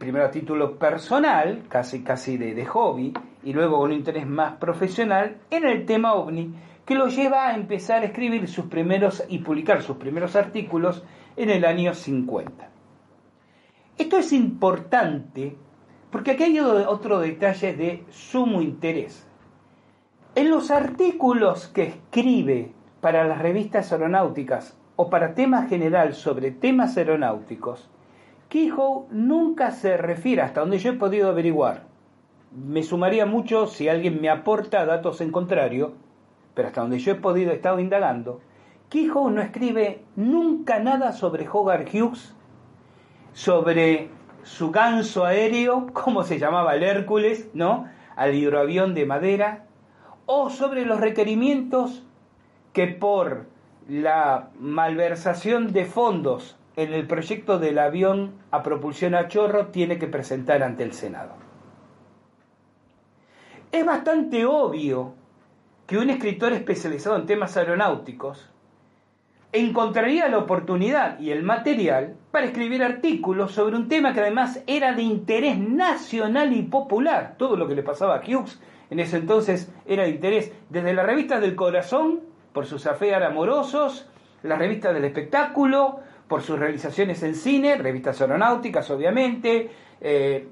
primero 0.00 0.24
a 0.24 0.30
título 0.30 0.78
personal, 0.78 1.66
casi 1.68 2.02
casi 2.02 2.38
de, 2.38 2.54
de 2.54 2.64
hobby, 2.64 3.12
y 3.44 3.52
luego 3.52 3.78
con 3.78 3.90
un 3.90 3.96
interés 3.96 4.26
más 4.26 4.54
profesional, 4.54 5.36
en 5.50 5.66
el 5.66 5.84
tema 5.84 6.14
ovni, 6.14 6.54
que 6.86 6.94
lo 6.94 7.08
lleva 7.08 7.48
a 7.48 7.54
empezar 7.54 8.02
a 8.02 8.06
escribir 8.06 8.48
sus 8.48 8.64
primeros 8.64 9.22
y 9.28 9.40
publicar 9.40 9.82
sus 9.82 9.98
primeros 9.98 10.36
artículos 10.36 11.04
en 11.36 11.50
el 11.50 11.66
año 11.66 11.94
50. 11.94 12.70
Esto 13.98 14.16
es 14.16 14.32
importante 14.32 15.56
porque 16.10 16.30
aquí 16.30 16.44
hay 16.44 16.58
otro 16.58 17.20
detalle 17.20 17.74
de 17.74 18.04
sumo 18.08 18.62
interés. 18.62 19.28
En 20.34 20.48
los 20.48 20.70
artículos 20.70 21.68
que 21.68 21.82
escribe 21.82 22.72
para 23.02 23.24
las 23.24 23.38
revistas 23.38 23.92
aeronáuticas 23.92 24.78
o 24.96 25.10
para 25.10 25.34
temas 25.34 25.68
general 25.68 26.14
sobre 26.14 26.52
temas 26.52 26.96
aeronáuticos, 26.96 27.90
Kehoe 28.50 29.06
nunca 29.12 29.70
se 29.70 29.96
refiere, 29.96 30.42
hasta 30.42 30.60
donde 30.60 30.78
yo 30.78 30.90
he 30.90 30.96
podido 30.96 31.28
averiguar, 31.28 31.84
me 32.52 32.82
sumaría 32.82 33.24
mucho 33.24 33.68
si 33.68 33.88
alguien 33.88 34.20
me 34.20 34.28
aporta 34.28 34.84
datos 34.84 35.20
en 35.20 35.30
contrario, 35.30 35.92
pero 36.52 36.66
hasta 36.66 36.80
donde 36.80 36.98
yo 36.98 37.12
he 37.12 37.14
podido, 37.14 37.52
he 37.52 37.54
estado 37.54 37.78
indagando, 37.78 38.40
Kehoe 38.88 39.30
no 39.30 39.40
escribe 39.40 40.02
nunca 40.16 40.80
nada 40.80 41.12
sobre 41.12 41.48
Hogarth 41.48 41.94
Hughes, 41.94 42.34
sobre 43.34 44.10
su 44.42 44.72
ganso 44.72 45.24
aéreo, 45.24 45.86
como 45.92 46.24
se 46.24 46.40
llamaba 46.40 46.74
el 46.74 46.82
Hércules, 46.82 47.48
¿no? 47.54 47.86
Al 48.16 48.34
hidroavión 48.34 48.94
de 48.94 49.06
madera, 49.06 49.66
o 50.26 50.50
sobre 50.50 50.84
los 50.84 50.98
requerimientos 50.98 52.02
que 52.72 52.88
por 52.88 53.46
la 53.88 54.50
malversación 54.58 55.72
de 55.72 55.84
fondos 55.84 56.56
en 56.82 56.94
el 56.94 57.06
proyecto 57.06 57.58
del 57.58 57.78
avión 57.78 58.32
a 58.50 58.62
propulsión 58.62 59.14
a 59.14 59.28
chorro 59.28 59.66
tiene 59.66 59.98
que 59.98 60.06
presentar 60.06 60.62
ante 60.62 60.82
el 60.82 60.92
Senado. 60.92 61.34
Es 63.70 63.84
bastante 63.84 64.46
obvio 64.46 65.14
que 65.86 65.98
un 65.98 66.08
escritor 66.08 66.52
especializado 66.52 67.16
en 67.16 67.26
temas 67.26 67.56
aeronáuticos 67.56 68.48
encontraría 69.52 70.28
la 70.28 70.38
oportunidad 70.38 71.18
y 71.18 71.32
el 71.32 71.42
material 71.42 72.16
para 72.30 72.46
escribir 72.46 72.82
artículos 72.82 73.52
sobre 73.52 73.76
un 73.76 73.88
tema 73.88 74.14
que 74.14 74.20
además 74.20 74.62
era 74.66 74.94
de 74.94 75.02
interés 75.02 75.58
nacional 75.58 76.52
y 76.54 76.62
popular. 76.62 77.34
Todo 77.36 77.56
lo 77.56 77.68
que 77.68 77.74
le 77.74 77.82
pasaba 77.82 78.16
a 78.16 78.20
Hughes 78.20 78.60
en 78.88 79.00
ese 79.00 79.18
entonces 79.18 79.70
era 79.86 80.04
de 80.04 80.10
interés 80.10 80.52
desde 80.70 80.94
las 80.94 81.04
revistas 81.04 81.40
del 81.40 81.56
corazón, 81.56 82.20
por 82.52 82.66
sus 82.66 82.86
afear 82.86 83.22
amorosos, 83.22 84.08
las 84.42 84.58
revistas 84.58 84.94
del 84.94 85.04
espectáculo, 85.04 86.00
por 86.30 86.42
sus 86.42 86.60
realizaciones 86.60 87.24
en 87.24 87.34
cine, 87.34 87.76
revistas 87.76 88.20
aeronáuticas 88.20 88.88
obviamente, 88.92 89.68
eh, 90.00 90.48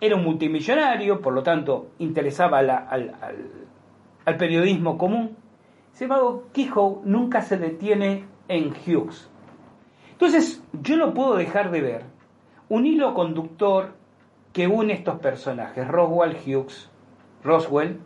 era 0.00 0.14
un 0.14 0.22
multimillonario, 0.22 1.20
por 1.20 1.34
lo 1.34 1.42
tanto 1.42 1.90
interesaba 1.98 2.60
al, 2.60 2.70
al 4.24 4.36
periodismo 4.36 4.96
común. 4.96 5.36
Sin 5.94 6.04
embargo, 6.04 6.44
Kehoe 6.52 7.00
nunca 7.04 7.42
se 7.42 7.58
detiene 7.58 8.24
en 8.46 8.68
Hughes. 8.68 9.28
Entonces, 10.12 10.62
yo 10.80 10.96
no 10.96 11.12
puedo 11.12 11.34
dejar 11.34 11.72
de 11.72 11.80
ver 11.80 12.04
un 12.68 12.86
hilo 12.86 13.12
conductor 13.12 13.94
que 14.52 14.68
une 14.68 14.92
estos 14.92 15.18
personajes, 15.18 15.88
Roswell, 15.88 16.36
Hughes, 16.36 16.88
Roswell, 17.42 17.98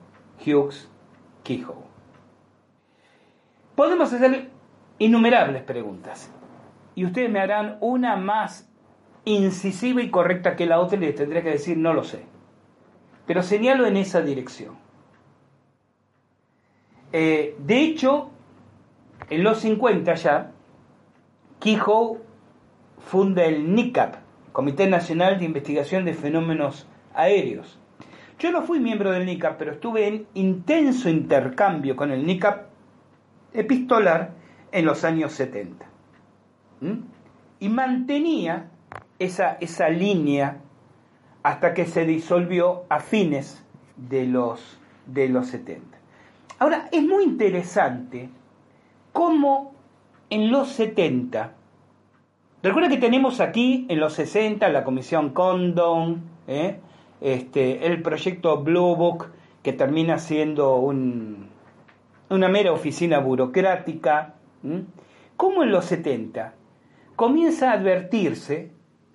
Hughes, 0.44 0.90
Kehoe. 1.42 1.84
Podemos 3.76 4.10
hacer 4.10 4.48
innumerables 4.98 5.62
preguntas 5.64 6.32
y 6.94 7.04
ustedes 7.04 7.30
me 7.30 7.40
harán 7.40 7.78
una 7.80 8.16
más 8.16 8.68
incisiva 9.24 10.02
y 10.02 10.10
correcta 10.10 10.56
que 10.56 10.66
la 10.66 10.80
otra 10.80 10.98
y 10.98 11.00
les 11.00 11.14
tendré 11.14 11.42
que 11.42 11.50
decir 11.50 11.76
no 11.76 11.92
lo 11.94 12.04
sé. 12.04 12.24
Pero 13.26 13.42
señalo 13.42 13.86
en 13.86 13.96
esa 13.96 14.20
dirección. 14.20 14.76
Eh, 17.12 17.56
de 17.58 17.80
hecho, 17.80 18.30
en 19.30 19.44
los 19.44 19.60
50 19.60 20.14
ya, 20.14 20.52
Kehoe 21.60 22.18
funda 22.98 23.44
el 23.44 23.74
NICAP, 23.74 24.16
Comité 24.52 24.86
Nacional 24.88 25.38
de 25.38 25.46
Investigación 25.46 26.04
de 26.04 26.14
Fenómenos 26.14 26.86
Aéreos. 27.14 27.78
Yo 28.38 28.50
no 28.50 28.62
fui 28.62 28.80
miembro 28.80 29.12
del 29.12 29.26
NICAP, 29.26 29.58
pero 29.58 29.72
estuve 29.72 30.06
en 30.06 30.26
intenso 30.34 31.08
intercambio 31.08 31.96
con 31.96 32.10
el 32.10 32.26
NICAP 32.26 32.66
epistolar 33.52 34.32
en 34.72 34.84
los 34.84 35.04
años 35.04 35.32
70. 35.32 35.93
Y 37.60 37.68
mantenía 37.68 38.70
esa, 39.18 39.56
esa 39.60 39.88
línea 39.88 40.58
hasta 41.42 41.74
que 41.74 41.86
se 41.86 42.04
disolvió 42.04 42.84
a 42.88 43.00
fines 43.00 43.62
de 43.96 44.26
los, 44.26 44.78
de 45.06 45.28
los 45.28 45.48
70. 45.48 45.98
Ahora, 46.58 46.88
es 46.90 47.02
muy 47.02 47.24
interesante 47.24 48.30
cómo 49.12 49.74
en 50.30 50.50
los 50.50 50.68
70, 50.70 51.52
recuerda 52.62 52.88
que 52.88 52.96
tenemos 52.96 53.40
aquí 53.40 53.86
en 53.88 54.00
los 54.00 54.14
60 54.14 54.68
la 54.70 54.84
comisión 54.84 55.30
Condon, 55.30 56.22
¿eh? 56.46 56.80
este, 57.20 57.86
el 57.86 58.02
proyecto 58.02 58.62
Blue 58.62 58.96
Book, 58.96 59.26
que 59.62 59.72
termina 59.72 60.18
siendo 60.18 60.76
un, 60.76 61.48
una 62.30 62.48
mera 62.48 62.72
oficina 62.72 63.18
burocrática, 63.18 64.34
cómo 65.36 65.62
en 65.62 65.70
los 65.70 65.84
70 65.86 66.54
comienza 67.16 67.70
a 67.70 67.74
advertirse, 67.74 68.70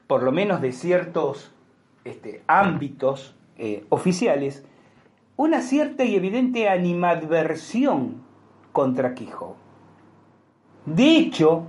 por 0.08 0.24
lo 0.24 0.32
menos 0.32 0.62
de 0.62 0.72
ciertos 0.72 1.54
este, 2.04 2.44
ámbitos 2.48 3.36
eh, 3.58 3.86
oficiales, 3.90 4.66
una 5.36 5.62
cierta 5.62 6.04
y 6.04 6.16
evidente 6.16 6.70
animadversión 6.70 8.22
contra 8.72 9.14
Quijo. 9.14 9.56
De 10.86 11.18
hecho, 11.18 11.66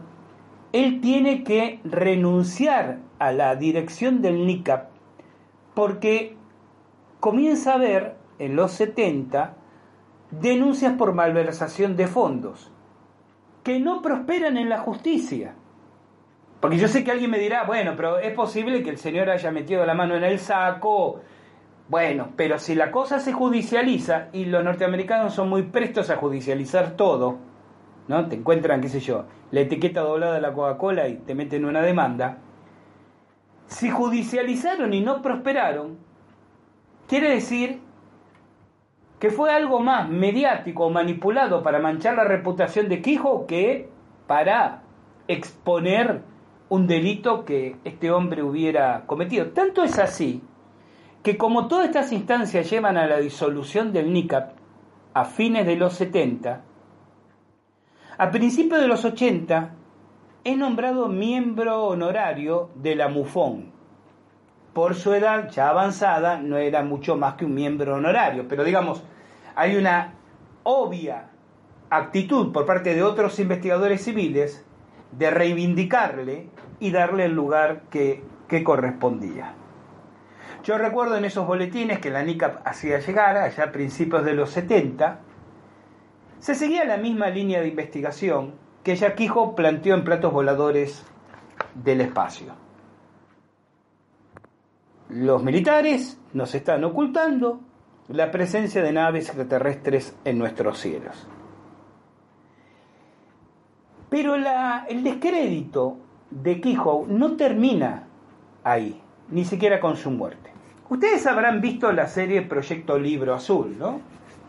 él 0.73 1.01
tiene 1.01 1.45
que 1.45 1.81
renunciar 1.85 2.99
a 3.19 3.33
la 3.33 3.57
dirección 3.57 4.23
del 4.23 4.47
NICAP 4.47 4.89
porque 5.75 6.37
comienza 7.19 7.75
a 7.75 7.79
ver 7.79 8.17
en 8.39 8.57
los 8.57 8.73
70 8.73 9.57
denuncias 10.31 10.95
por 10.95 11.13
malversación 11.13 11.97
de 11.97 12.07
fondos 12.07 12.71
que 13.63 13.79
no 13.79 14.01
prosperan 14.01 14.57
en 14.57 14.69
la 14.69 14.79
justicia. 14.79 15.55
Porque 16.61 16.77
yo 16.77 16.89
sé 16.89 17.03
que 17.05 17.11
alguien 17.11 17.31
me 17.31 17.39
dirá, 17.39 17.65
bueno, 17.65 17.95
pero 17.97 18.19
es 18.19 18.33
posible 18.35 18.83
que 18.83 18.91
el 18.91 18.99
señor 18.99 19.31
haya 19.31 19.51
metido 19.51 19.85
la 19.87 19.95
mano 19.95 20.15
en 20.15 20.25
el 20.25 20.39
saco 20.39 21.21
bueno, 21.91 22.29
pero 22.37 22.61
si 22.61 22.77
la 22.77 22.93
cosa 22.93 23.19
se 23.19 23.33
judicializa 23.33 24.29
y 24.33 24.45
los 24.45 24.63
norteamericanos 24.63 25.35
son 25.35 25.49
muy 25.49 25.65
prestos 25.65 26.09
a 26.09 26.17
judicializar 26.17 26.93
todo, 26.93 27.39
¿no? 28.07 28.29
Te 28.29 28.37
encuentran, 28.37 28.81
qué 28.81 28.89
sé 28.89 29.01
yo, 29.01 29.25
la 29.51 29.63
etiqueta 29.63 30.03
doblada 30.03 30.35
de 30.35 30.41
la 30.41 30.53
Coca-Cola 30.53 31.09
y 31.09 31.17
te 31.17 31.35
meten 31.35 31.65
una 31.65 31.83
demanda. 31.83 32.39
Si 33.67 33.91
judicializaron 33.91 34.95
y 34.95 35.01
no 35.01 35.21
prosperaron, 35.21 35.99
quiere 37.09 37.31
decir 37.31 37.81
que 39.19 39.31
fue 39.31 39.53
algo 39.53 39.81
más 39.81 40.09
mediático 40.09 40.87
o 40.87 40.91
manipulado 40.91 41.65
para 41.65 41.81
manchar 41.81 42.15
la 42.15 42.23
reputación 42.23 42.89
de 42.89 43.03
Quijo 43.03 43.49
que 43.49 43.89
para 44.29 44.83
exponer 45.27 46.21
un 46.71 46.87
delito 46.87 47.45
que 47.45 47.77
este 47.85 48.11
hombre 48.11 48.43
hubiera 48.43 49.05
cometido. 49.07 49.49
Tanto 49.51 49.83
es 49.83 49.99
así 49.99 50.41
que 51.23 51.37
como 51.37 51.69
todas 51.69 51.87
estas 51.87 52.13
instancias 52.13 52.71
llevan 52.71 52.97
a 52.97 53.07
la 53.07 53.19
disolución 53.19 53.93
del 53.93 54.13
NICAP 54.13 54.53
a 55.13 55.25
fines 55.25 55.67
de 55.67 55.77
los 55.77 55.95
70, 55.95 56.63
a 58.17 58.31
principios 58.31 58.81
de 58.81 58.87
los 58.87 59.05
80 59.05 59.75
es 60.45 60.57
nombrado 60.57 61.09
miembro 61.09 61.87
honorario 61.87 62.71
de 62.77 62.95
la 62.95 63.09
MUFON. 63.09 63.73
Por 64.73 64.95
su 64.95 65.13
edad 65.13 65.51
ya 65.51 65.69
avanzada 65.69 66.39
no 66.39 66.57
era 66.57 66.85
mucho 66.85 67.17
más 67.17 67.35
que 67.35 67.45
un 67.45 67.55
miembro 67.55 67.97
honorario, 67.97 68.47
pero 68.49 68.63
digamos, 68.63 69.03
hay 69.57 69.77
una 69.77 70.15
obvia 70.63 71.31
actitud 71.91 72.53
por 72.53 72.65
parte 72.65 72.95
de 72.95 73.03
otros 73.03 73.41
investigadores 73.41 74.05
civiles 74.05 74.65
de 75.13 75.31
reivindicarle 75.31 76.49
y 76.79 76.91
darle 76.91 77.27
el 77.27 77.33
lugar 77.33 77.83
que, 77.91 78.23
que 78.49 78.65
correspondía. 78.65 79.55
Yo 80.65 80.77
recuerdo 80.79 81.17
en 81.17 81.25
esos 81.25 81.47
boletines 81.47 82.01
que 82.01 82.11
la 82.11 82.23
NICAP 82.23 82.67
hacía 82.67 83.01
llegar, 83.01 83.37
allá 83.37 83.65
a 83.65 83.73
principios 83.73 84.25
de 84.25 84.35
los 84.35 84.51
70, 84.51 85.21
se 86.39 86.55
seguía 86.55 86.85
la 86.85 86.97
misma 86.97 87.29
línea 87.29 87.61
de 87.61 87.69
investigación 87.69 88.55
que 88.83 88.97
Yaquijo 88.97 89.55
planteó 89.55 89.95
en 89.95 90.05
platos 90.05 90.33
voladores 90.33 91.05
del 91.75 92.01
espacio. 92.01 92.55
Los 95.09 95.43
militares 95.43 96.19
nos 96.33 96.55
están 96.55 96.85
ocultando 96.85 97.61
la 98.09 98.31
presencia 98.31 98.83
de 98.83 98.93
naves 98.93 99.27
extraterrestres 99.27 100.17
en 100.25 100.39
nuestros 100.39 100.79
cielos. 100.79 101.29
Pero 104.11 104.35
el 104.35 105.05
descrédito 105.05 105.97
de 106.31 106.61
Quijo 106.61 107.07
no 107.09 107.37
termina 107.37 108.05
ahí, 108.65 109.01
ni 109.31 109.45
siquiera 109.45 109.81
con 109.81 109.97
su 109.97 110.11
muerte. 110.11 110.51
Ustedes 110.89 111.25
habrán 111.29 111.61
visto 111.61 111.93
la 111.93 112.09
serie 112.09 112.43
Proyecto 112.43 112.99
Libro 112.99 113.35
Azul, 113.35 113.77
¿no? 113.79 114.01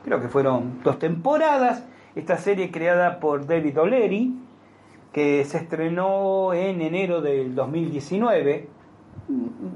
Creo 0.04 0.20
que 0.20 0.28
fueron 0.28 0.82
dos 0.84 0.98
temporadas. 0.98 1.86
Esta 2.16 2.38
serie 2.38 2.72
creada 2.72 3.20
por 3.20 3.46
David 3.46 3.80
O'Leary, 3.80 4.34
que 5.14 5.46
se 5.46 5.60
estrenó 5.60 6.54
en 6.54 6.82
enero 6.82 7.22
del 7.22 7.54
2019. 7.54 8.68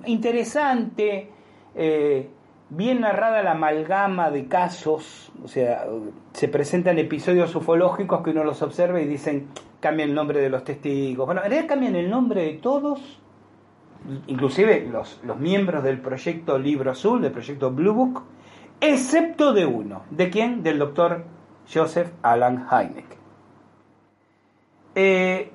Interesante, 0.05 1.29
eh, 1.75 2.29
bien 2.69 3.01
narrada 3.01 3.43
la 3.43 3.51
amalgama 3.51 4.31
de 4.31 4.47
casos, 4.47 5.31
o 5.43 5.47
sea, 5.47 5.85
se 6.33 6.47
presentan 6.47 6.97
episodios 6.97 7.55
ufológicos 7.55 8.21
que 8.23 8.31
uno 8.31 8.43
los 8.43 8.61
observa 8.61 8.99
y 8.99 9.05
dicen, 9.05 9.47
cambian 9.85 10.09
el 10.09 10.15
nombre 10.15 10.41
de 10.41 10.49
los 10.49 10.63
testigos. 10.63 11.27
Bueno, 11.27 11.43
en 11.43 11.51
realidad 11.51 11.69
cambian 11.69 11.95
el 11.95 12.09
nombre 12.09 12.41
de 12.41 12.53
todos 12.53 13.21
inclusive 14.25 14.87
los, 14.91 15.19
los 15.23 15.37
miembros 15.37 15.83
del 15.83 15.99
proyecto 15.99 16.57
Libro 16.57 16.89
Azul, 16.89 17.21
del 17.21 17.31
proyecto 17.31 17.69
Blue 17.69 17.93
Book, 17.93 18.23
excepto 18.81 19.53
de 19.53 19.67
uno. 19.67 20.01
¿De 20.09 20.31
quién? 20.31 20.63
Del 20.63 20.79
doctor 20.79 21.23
Joseph 21.71 22.11
Alan 22.23 22.67
Hynek. 22.67 23.05
Eh, 24.95 25.51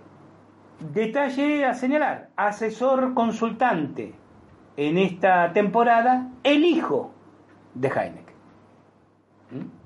detalle 0.79 1.65
a 1.65 1.75
señalar, 1.75 2.29
asesor 2.37 3.15
consultante 3.15 4.15
en 4.77 4.97
esta 4.97 5.53
temporada, 5.53 6.29
el 6.45 6.65
hijo 6.65 7.13
de 7.75 7.89
Hynek. 7.89 8.33
¿Mm? 9.51 9.81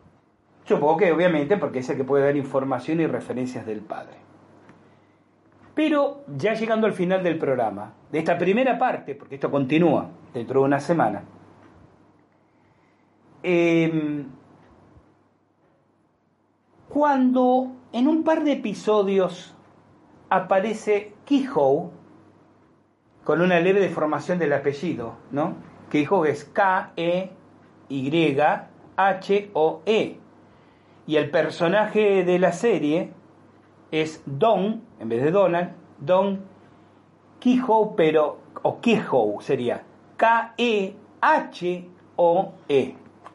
Supongo 0.65 0.99
que 0.99 1.13
obviamente 1.13 1.57
porque 1.57 1.79
es 1.79 1.89
el 1.89 1.97
que 1.97 2.05
puede 2.05 2.25
dar 2.25 2.37
información 2.37 3.01
y 3.01 3.07
referencias 3.07 3.65
del 3.65 3.81
padre. 3.81 4.24
Pero 5.75 6.25
ya 6.37 6.55
llegando 6.55 6.87
al 6.87 6.93
final 6.93 7.23
del 7.23 7.39
programa, 7.39 7.93
de 8.13 8.21
esta 8.21 8.39
primera 8.39 8.79
parte, 8.79 9.15
porque 9.15 9.35
esto 9.35 9.51
continúa 9.51 10.09
dentro 10.33 10.61
de 10.61 10.67
una 10.67 10.81
semana, 10.81 11.25
em, 13.43 14.27
cuando 16.89 17.73
en 17.93 18.07
un 18.07 18.23
par 18.23 18.45
de 18.45 18.53
episodios 18.53 19.55
aparece 20.31 21.15
Kehoe 21.25 21.91
con 23.25 23.41
una 23.41 23.59
leve 23.59 23.81
deformación 23.81 24.39
del 24.39 24.53
apellido, 24.53 25.17
¿no? 25.33 25.57
Kehoe 25.91 26.31
es 26.31 26.45
K-E-Y-H-O-E. 26.45 27.31
Y 31.07 31.17
el 31.17 31.31
personaje 31.31 32.25
de 32.25 32.39
la 32.39 32.53
serie 32.53 33.13
es 33.91 34.23
Don, 34.27 34.83
en 34.99 35.09
vez 35.09 35.23
de 35.23 35.31
Donald, 35.31 35.73
Don 35.99 36.41
Kehoe, 37.41 37.95
pero, 37.97 38.39
o 38.63 38.81
Kehoe 38.81 39.43
sería 39.43 39.83
K-E-H-O-E. 40.17 40.95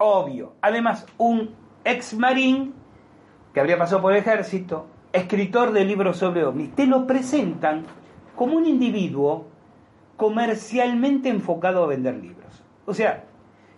Obvio. 0.01 0.53
Además, 0.61 1.05
un 1.17 1.49
ex 1.83 2.13
marín 2.13 2.73
que 3.53 3.59
habría 3.59 3.77
pasado 3.77 4.01
por 4.01 4.13
el 4.13 4.19
ejército, 4.19 4.87
escritor 5.11 5.71
de 5.71 5.85
libros 5.85 6.17
sobre 6.17 6.45
ovnis, 6.45 6.73
te 6.75 6.85
lo 6.85 7.05
presentan 7.05 7.85
como 8.35 8.55
un 8.55 8.65
individuo 8.65 9.47
comercialmente 10.15 11.29
enfocado 11.29 11.83
a 11.83 11.87
vender 11.87 12.15
libros. 12.15 12.63
O 12.85 12.93
sea, 12.93 13.25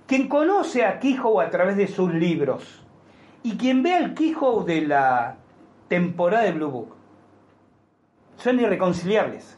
quien 0.08 0.28
conoce 0.28 0.86
a 0.86 1.00
Kehoe 1.00 1.44
a 1.44 1.50
través 1.50 1.78
de 1.78 1.88
sus 1.88 2.14
libros 2.14 2.84
y 3.44 3.58
quien 3.58 3.82
ve 3.84 3.94
al 3.94 4.14
Kehoe 4.14 4.66
de 4.66 4.82
la 4.82 5.38
temporada 5.92 6.46
de 6.46 6.54
Blue 6.54 6.70
Book 6.70 6.96
son 8.38 8.62
irreconciliables. 8.62 9.58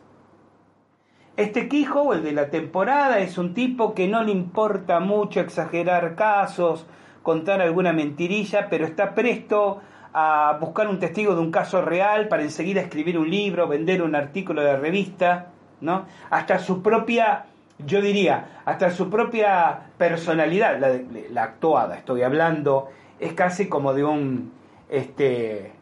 Este 1.38 1.70
Kehoe, 1.70 2.16
el 2.16 2.24
de 2.24 2.32
la 2.32 2.50
temporada, 2.50 3.20
es 3.20 3.38
un 3.38 3.54
tipo 3.54 3.94
que 3.94 4.08
no 4.08 4.24
le 4.24 4.32
importa 4.32 5.00
mucho 5.00 5.42
exagerar 5.42 6.16
casos, 6.16 6.88
contar 7.22 7.62
alguna 7.62 7.94
mentirilla, 7.94 8.68
pero 8.68 8.84
está 8.84 9.14
presto 9.14 9.80
a 10.12 10.58
buscar 10.60 10.88
un 10.88 10.98
testigo 10.98 11.36
de 11.36 11.42
un 11.42 11.52
caso 11.52 11.84
real 11.84 12.28
para 12.30 12.42
enseguida 12.42 12.82
escribir 12.82 13.20
un 13.20 13.30
libro, 13.30 13.68
vender 13.68 14.02
un 14.02 14.16
artículo 14.16 14.64
de 14.64 14.76
revista, 14.76 15.52
¿no? 15.82 16.08
Hasta 16.32 16.58
su 16.58 16.82
propia, 16.82 17.46
yo 17.78 18.02
diría, 18.02 18.62
hasta 18.66 18.90
su 18.90 19.08
propia 19.08 19.82
personalidad, 20.00 20.80
la, 20.80 21.00
la 21.30 21.44
actuada, 21.44 21.96
estoy 21.96 22.24
hablando, 22.24 22.90
es 23.20 23.34
casi 23.34 23.70
como 23.70 23.94
de 23.94 24.04
un, 24.04 24.52
este, 24.90 25.74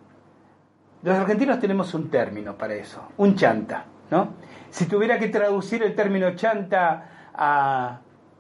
los 1.03 1.15
argentinos 1.15 1.59
tenemos 1.59 1.93
un 1.93 2.09
término 2.09 2.57
para 2.57 2.75
eso, 2.75 3.01
un 3.17 3.35
chanta, 3.35 3.85
¿no? 4.11 4.33
Si 4.69 4.85
tuviera 4.85 5.17
que 5.19 5.27
traducir 5.27 5.83
el 5.83 5.95
término 5.95 6.35
chanta 6.35 7.31
a 7.33 7.99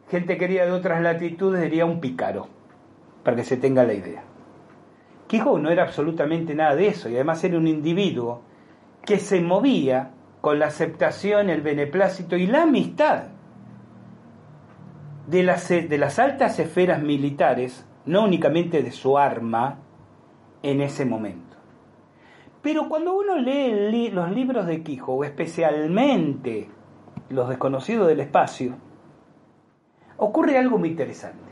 gente 0.09 0.37
querida 0.37 0.65
de 0.65 0.71
otras 0.71 1.01
latitudes, 1.01 1.61
diría 1.61 1.85
un 1.85 1.99
pícaro, 1.99 2.47
para 3.23 3.37
que 3.37 3.43
se 3.43 3.57
tenga 3.57 3.83
la 3.83 3.93
idea. 3.93 4.23
Quijote 5.27 5.61
no 5.61 5.69
era 5.69 5.83
absolutamente 5.83 6.53
nada 6.53 6.75
de 6.75 6.87
eso, 6.87 7.09
y 7.09 7.15
además 7.15 7.43
era 7.43 7.57
un 7.57 7.67
individuo 7.67 8.41
que 9.05 9.17
se 9.17 9.41
movía 9.41 10.11
con 10.41 10.59
la 10.59 10.67
aceptación, 10.67 11.49
el 11.49 11.61
beneplácito 11.61 12.35
y 12.35 12.47
la 12.47 12.63
amistad 12.63 13.23
de 15.27 15.43
las 15.43 16.19
altas 16.19 16.59
esferas 16.59 17.01
militares, 17.01 17.85
no 18.05 18.23
únicamente 18.23 18.83
de 18.83 18.91
su 18.91 19.17
arma, 19.17 19.77
en 20.63 20.81
ese 20.81 21.05
momento. 21.05 21.50
Pero 22.61 22.87
cuando 22.87 23.17
uno 23.17 23.37
lee 23.37 24.09
los 24.11 24.31
libros 24.31 24.67
de 24.67 24.83
Quijote, 24.83 25.27
especialmente 25.27 26.69
Los 27.29 27.49
desconocidos 27.49 28.07
del 28.07 28.19
espacio, 28.19 28.75
ocurre 30.17 30.57
algo 30.57 30.77
muy 30.77 30.89
interesante. 30.89 31.51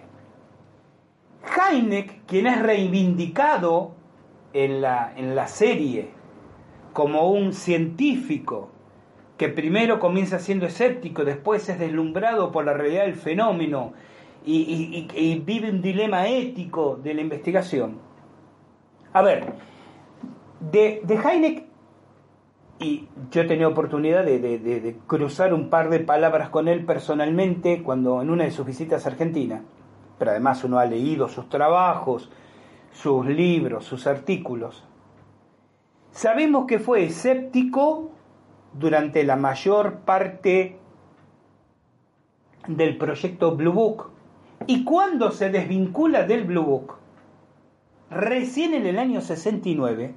Heineck, 1.57 2.25
quien 2.25 2.47
es 2.47 2.61
reivindicado 2.61 3.91
en 4.53 4.81
la, 4.81 5.13
en 5.15 5.35
la 5.35 5.47
serie 5.47 6.09
como 6.93 7.31
un 7.31 7.53
científico 7.53 8.69
que 9.37 9.47
primero 9.47 9.99
comienza 9.99 10.37
siendo 10.37 10.65
escéptico, 10.65 11.23
después 11.23 11.69
es 11.69 11.79
deslumbrado 11.79 12.51
por 12.51 12.65
la 12.65 12.73
realidad 12.73 13.05
del 13.05 13.15
fenómeno 13.15 13.93
y 14.45 15.41
vive 15.45 15.69
un 15.69 15.81
dilema 15.81 16.27
ético 16.27 16.99
de 17.01 17.13
la 17.13 17.21
investigación. 17.21 17.99
A 19.13 19.21
ver, 19.21 19.53
de, 20.59 21.01
de 21.03 21.15
Heineck, 21.15 21.69
y 22.79 23.09
yo 23.31 23.41
he 23.41 23.45
tenido 23.45 23.69
oportunidad 23.69 24.23
de, 24.23 24.97
cruzar 25.05 25.53
un 25.53 25.69
par 25.69 25.89
de 25.89 25.99
palabras 25.99 26.49
con 26.49 26.69
él 26.69 26.85
personalmente 26.85 27.83
cuando 27.83 28.21
en 28.21 28.29
una 28.29 28.45
de 28.45 28.51
sus 28.51 28.65
visitas 28.65 29.05
a 29.05 29.09
Argentina, 29.09 29.63
pero 30.17 30.31
además 30.31 30.63
uno 30.63 30.79
ha 30.79 30.85
leído 30.85 31.27
sus 31.27 31.49
trabajos, 31.49 32.31
sus 32.93 33.25
libros, 33.25 33.83
sus 33.83 34.07
artículos. 34.07 34.85
Sabemos 36.11 36.65
que 36.67 36.79
fue 36.79 37.03
escéptico 37.03 38.11
durante 38.73 39.25
la 39.25 39.35
mayor 39.35 39.99
parte 39.99 40.77
del 42.67 42.97
proyecto 42.97 43.55
Blue 43.55 43.73
Book. 43.73 44.11
Y 44.67 44.85
cuando 44.85 45.31
se 45.31 45.49
desvincula 45.49 46.23
del 46.23 46.45
Blue 46.45 46.63
Book, 46.63 46.95
recién 48.09 48.73
en 48.73 48.85
el 48.85 48.99
año 48.99 49.21
69, 49.21 50.13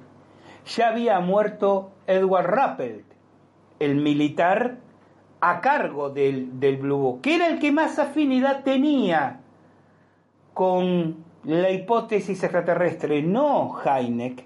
ya 0.65 0.89
había 0.89 1.19
muerto 1.19 1.91
Edward 2.07 2.47
Rappelt, 2.47 3.05
el 3.79 3.95
militar 3.95 4.77
a 5.41 5.61
cargo 5.61 6.09
del, 6.09 6.59
del 6.59 6.77
Blue 6.77 6.97
Book, 6.97 7.21
que 7.21 7.35
era 7.35 7.47
el 7.47 7.59
que 7.59 7.71
más 7.71 7.99
afinidad 7.99 8.63
tenía 8.63 9.41
con 10.53 11.23
la 11.43 11.71
hipótesis 11.71 12.41
extraterrestre, 12.43 13.21
no 13.21 13.75
Heineck. 13.83 14.45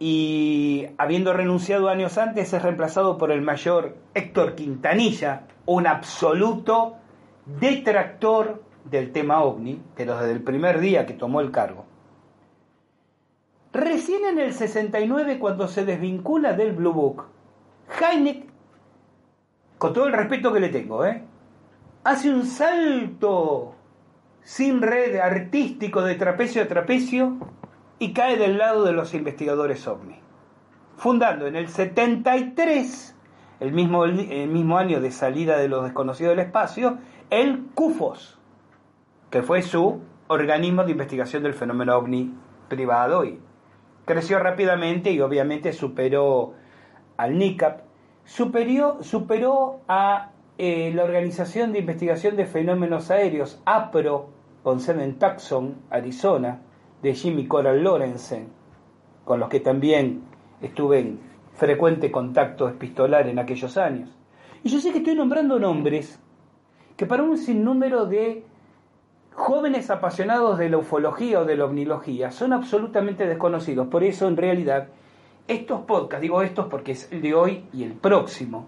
Y 0.00 0.86
habiendo 0.98 1.32
renunciado 1.32 1.88
años 1.88 2.18
antes, 2.18 2.52
es 2.52 2.62
reemplazado 2.62 3.16
por 3.16 3.30
el 3.30 3.42
mayor 3.42 3.96
Héctor 4.14 4.56
Quintanilla, 4.56 5.46
un 5.66 5.86
absoluto 5.86 6.96
detractor 7.46 8.62
del 8.84 9.12
tema 9.12 9.42
ovni, 9.42 9.80
pero 9.96 10.18
desde 10.18 10.32
el 10.32 10.42
primer 10.42 10.80
día 10.80 11.06
que 11.06 11.14
tomó 11.14 11.40
el 11.40 11.50
cargo. 11.50 11.83
Recién 13.74 14.24
en 14.24 14.38
el 14.38 14.54
69, 14.54 15.40
cuando 15.40 15.66
se 15.66 15.84
desvincula 15.84 16.52
del 16.52 16.74
Blue 16.74 16.92
Book, 16.92 17.24
Heineck, 18.00 18.46
con 19.78 19.92
todo 19.92 20.06
el 20.06 20.12
respeto 20.12 20.52
que 20.52 20.60
le 20.60 20.68
tengo, 20.68 21.04
¿eh? 21.04 21.24
hace 22.04 22.32
un 22.32 22.46
salto 22.46 23.74
sin 24.42 24.80
red 24.80 25.16
artístico 25.16 26.02
de 26.02 26.14
trapecio 26.14 26.62
a 26.62 26.68
trapecio 26.68 27.36
y 27.98 28.12
cae 28.12 28.36
del 28.36 28.58
lado 28.58 28.84
de 28.84 28.92
los 28.92 29.12
investigadores 29.12 29.88
ovni, 29.88 30.20
fundando 30.96 31.48
en 31.48 31.56
el 31.56 31.66
73, 31.66 33.16
el 33.58 33.72
mismo, 33.72 34.04
el 34.04 34.48
mismo 34.50 34.78
año 34.78 35.00
de 35.00 35.10
salida 35.10 35.58
de 35.58 35.66
los 35.66 35.82
desconocidos 35.82 36.36
del 36.36 36.46
espacio, 36.46 36.98
el 37.28 37.64
CUFOS, 37.74 38.38
que 39.30 39.42
fue 39.42 39.62
su 39.62 40.00
organismo 40.28 40.84
de 40.84 40.92
investigación 40.92 41.42
del 41.42 41.54
fenómeno 41.54 41.96
ovni 41.96 42.32
privado 42.68 43.24
y 43.24 43.40
creció 44.04 44.38
rápidamente 44.38 45.10
y 45.10 45.20
obviamente 45.20 45.72
superó 45.72 46.54
al 47.16 47.38
NICAP, 47.38 47.80
superó, 48.24 49.02
superó 49.02 49.80
a 49.88 50.30
eh, 50.58 50.92
la 50.94 51.04
Organización 51.04 51.72
de 51.72 51.80
Investigación 51.80 52.36
de 52.36 52.46
Fenómenos 52.46 53.10
Aéreos, 53.10 53.60
APRO, 53.64 54.28
con 54.62 54.80
sede 54.80 55.04
en 55.04 55.18
Tucson, 55.18 55.76
Arizona, 55.90 56.60
de 57.02 57.14
Jimmy 57.14 57.46
Coral 57.46 57.82
Lorenzen, 57.82 58.48
con 59.24 59.40
los 59.40 59.48
que 59.48 59.60
también 59.60 60.22
estuve 60.62 61.00
en 61.00 61.20
frecuente 61.54 62.10
contacto 62.10 62.68
epistolar 62.68 63.28
en 63.28 63.38
aquellos 63.38 63.76
años. 63.76 64.10
Y 64.62 64.70
yo 64.70 64.80
sé 64.80 64.92
que 64.92 64.98
estoy 64.98 65.14
nombrando 65.14 65.58
nombres 65.58 66.18
que 66.96 67.06
para 67.06 67.22
un 67.22 67.36
sinnúmero 67.36 68.06
de 68.06 68.44
jóvenes 69.34 69.90
apasionados 69.90 70.58
de 70.58 70.68
la 70.68 70.78
ufología 70.78 71.40
o 71.40 71.44
de 71.44 71.56
la 71.56 71.64
ovnilogía 71.64 72.30
son 72.30 72.52
absolutamente 72.52 73.26
desconocidos. 73.26 73.88
Por 73.88 74.04
eso, 74.04 74.28
en 74.28 74.36
realidad, 74.36 74.88
estos 75.48 75.80
podcasts, 75.82 76.22
digo 76.22 76.42
estos 76.42 76.66
porque 76.66 76.92
es 76.92 77.10
el 77.12 77.20
de 77.20 77.34
hoy 77.34 77.64
y 77.72 77.82
el 77.82 77.92
próximo, 77.92 78.66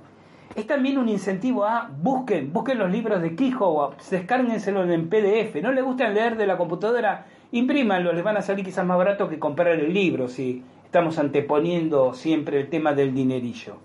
es 0.54 0.66
también 0.66 0.98
un 0.98 1.08
incentivo 1.08 1.64
a 1.64 1.90
busquen, 2.02 2.52
busquen 2.52 2.78
los 2.78 2.90
libros 2.90 3.22
de 3.22 3.36
Quijo, 3.36 3.94
descárguenselo 4.10 4.90
en 4.90 5.08
PDF. 5.08 5.60
No 5.62 5.72
les 5.72 5.84
gustan 5.84 6.14
leer 6.14 6.36
de 6.36 6.46
la 6.46 6.56
computadora, 6.56 7.26
imprímanlo, 7.52 8.12
les 8.12 8.24
van 8.24 8.36
a 8.36 8.42
salir 8.42 8.64
quizás 8.64 8.86
más 8.86 8.96
barato 8.96 9.28
que 9.28 9.38
comprar 9.38 9.74
el 9.74 9.92
libro 9.92 10.28
si 10.28 10.62
estamos 10.84 11.18
anteponiendo 11.18 12.14
siempre 12.14 12.60
el 12.60 12.70
tema 12.70 12.94
del 12.94 13.14
dinerillo. 13.14 13.76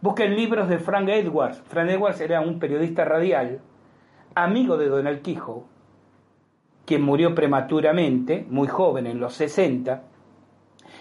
Busquen 0.00 0.36
libros 0.36 0.68
de 0.68 0.78
Frank 0.78 1.08
Edwards. 1.08 1.62
Frank 1.66 1.90
Edwards 1.90 2.20
era 2.20 2.40
un 2.40 2.60
periodista 2.60 3.04
radial 3.04 3.60
amigo 4.36 4.76
de 4.76 4.88
Donald 4.88 5.22
Quijote, 5.22 5.66
quien 6.84 7.02
murió 7.02 7.34
prematuramente, 7.34 8.46
muy 8.48 8.68
joven, 8.68 9.06
en 9.06 9.18
los 9.18 9.34
60, 9.34 10.04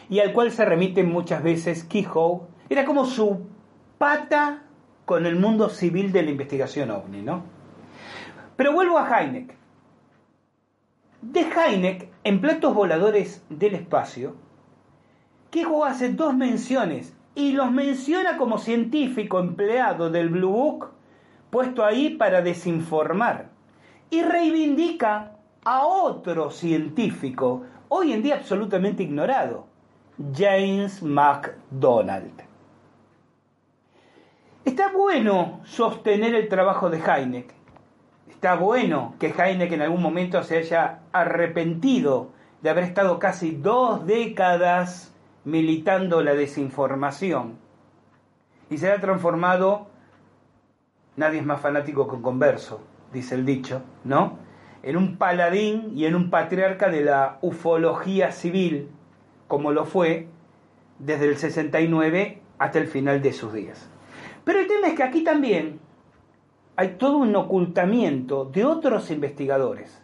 y 0.10 0.20
al 0.20 0.34
cual 0.34 0.52
se 0.52 0.66
remiten 0.66 1.12
muchas 1.12 1.44
veces 1.44 1.84
Quijote, 1.84 2.46
era 2.70 2.86
como 2.86 3.06
su 3.06 3.42
pata 4.00 4.64
con 5.06 5.26
el 5.26 5.36
mundo 5.36 5.70
civil 5.70 6.12
de 6.12 6.24
la 6.24 6.32
investigación 6.32 6.90
ovni, 6.90 7.22
¿no? 7.22 7.44
Pero 8.56 8.74
vuelvo 8.74 8.98
a 8.98 9.08
Heineck. 9.08 9.54
De 11.22 11.42
Heineck, 11.42 12.10
en 12.24 12.42
Platos 12.42 12.74
Voladores 12.74 13.44
del 13.50 13.76
Espacio, 13.76 14.36
Kejo 15.52 15.86
hace 15.86 16.10
dos 16.10 16.36
menciones 16.36 17.16
y 17.36 17.52
los 17.52 17.72
menciona 17.72 18.38
como 18.38 18.58
científico 18.58 19.40
empleado 19.40 20.10
del 20.10 20.30
Blue 20.30 20.50
Book, 20.50 20.95
puesto 21.56 21.86
ahí 21.86 22.10
para 22.10 22.42
desinformar, 22.42 23.46
y 24.10 24.22
reivindica 24.24 25.38
a 25.64 25.86
otro 25.86 26.52
científico, 26.52 27.64
hoy 27.88 28.12
en 28.12 28.22
día 28.22 28.36
absolutamente 28.36 29.04
ignorado, 29.04 29.66
James 30.36 31.02
McDonald. 31.02 32.42
Está 34.66 34.92
bueno 34.92 35.62
sostener 35.64 36.36
el 36.36 36.50
trabajo 36.50 36.90
de 36.90 37.00
Heineck. 37.00 37.54
Está 38.30 38.56
bueno 38.56 39.16
que 39.18 39.28
Heineck 39.28 39.72
en 39.72 39.82
algún 39.82 40.02
momento 40.02 40.44
se 40.44 40.58
haya 40.58 41.04
arrepentido 41.14 42.32
de 42.64 42.70
haber 42.70 42.84
estado 42.84 43.18
casi 43.18 43.52
dos 43.52 44.06
décadas 44.06 45.16
militando 45.46 46.22
la 46.22 46.34
desinformación 46.34 47.58
y 48.70 48.78
se 48.78 48.92
ha 48.92 49.00
transformado, 49.00 49.88
nadie 51.16 51.40
es 51.40 51.46
más 51.46 51.62
fanático 51.62 52.08
que 52.08 52.16
un 52.16 52.22
converso, 52.22 52.82
dice 53.14 53.36
el 53.36 53.46
dicho, 53.46 53.82
¿no? 54.04 54.38
En 54.84 54.98
un 54.98 55.18
paladín 55.18 55.92
y 55.96 56.06
en 56.06 56.16
un 56.16 56.30
patriarca 56.30 56.90
de 56.90 57.04
la 57.04 57.40
ufología 57.42 58.32
civil, 58.32 58.90
como 59.48 59.72
lo 59.72 59.86
fue 59.86 60.28
desde 61.00 61.26
el 61.26 61.38
69 61.38 62.42
hasta 62.58 62.80
el 62.80 62.88
final 62.88 63.22
de 63.22 63.34
sus 63.34 63.54
días. 63.54 63.90
Pero 64.44 64.60
el 64.60 64.68
tema 64.68 64.88
es 64.88 64.94
que 64.94 65.04
aquí 65.04 65.24
también 65.24 65.80
hay 66.76 66.96
todo 66.98 67.18
un 67.18 67.36
ocultamiento 67.36 68.46
de 68.46 68.66
otros 68.66 69.10
investigadores, 69.12 70.02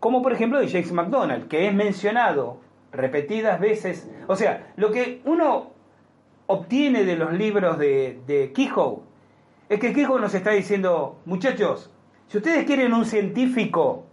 como 0.00 0.22
por 0.22 0.32
ejemplo 0.32 0.60
de 0.60 0.68
James 0.68 0.92
McDonald, 0.92 1.48
que 1.48 1.66
es 1.66 1.74
mencionado 1.74 2.58
repetidas 2.92 3.58
veces. 3.58 4.08
O 4.26 4.36
sea, 4.36 4.72
lo 4.76 4.92
que 4.92 5.22
uno 5.24 5.70
obtiene 6.46 7.04
de 7.04 7.16
los 7.16 7.32
libros 7.32 7.78
de, 7.78 8.20
de 8.26 8.52
es 9.68 9.80
que 9.80 9.92
Quijote 9.92 10.20
nos 10.20 10.34
está 10.34 10.50
diciendo, 10.50 11.20
muchachos, 11.24 11.90
si 12.28 12.38
ustedes 12.38 12.64
quieren 12.66 12.92
un 12.92 13.04
científico 13.04 14.06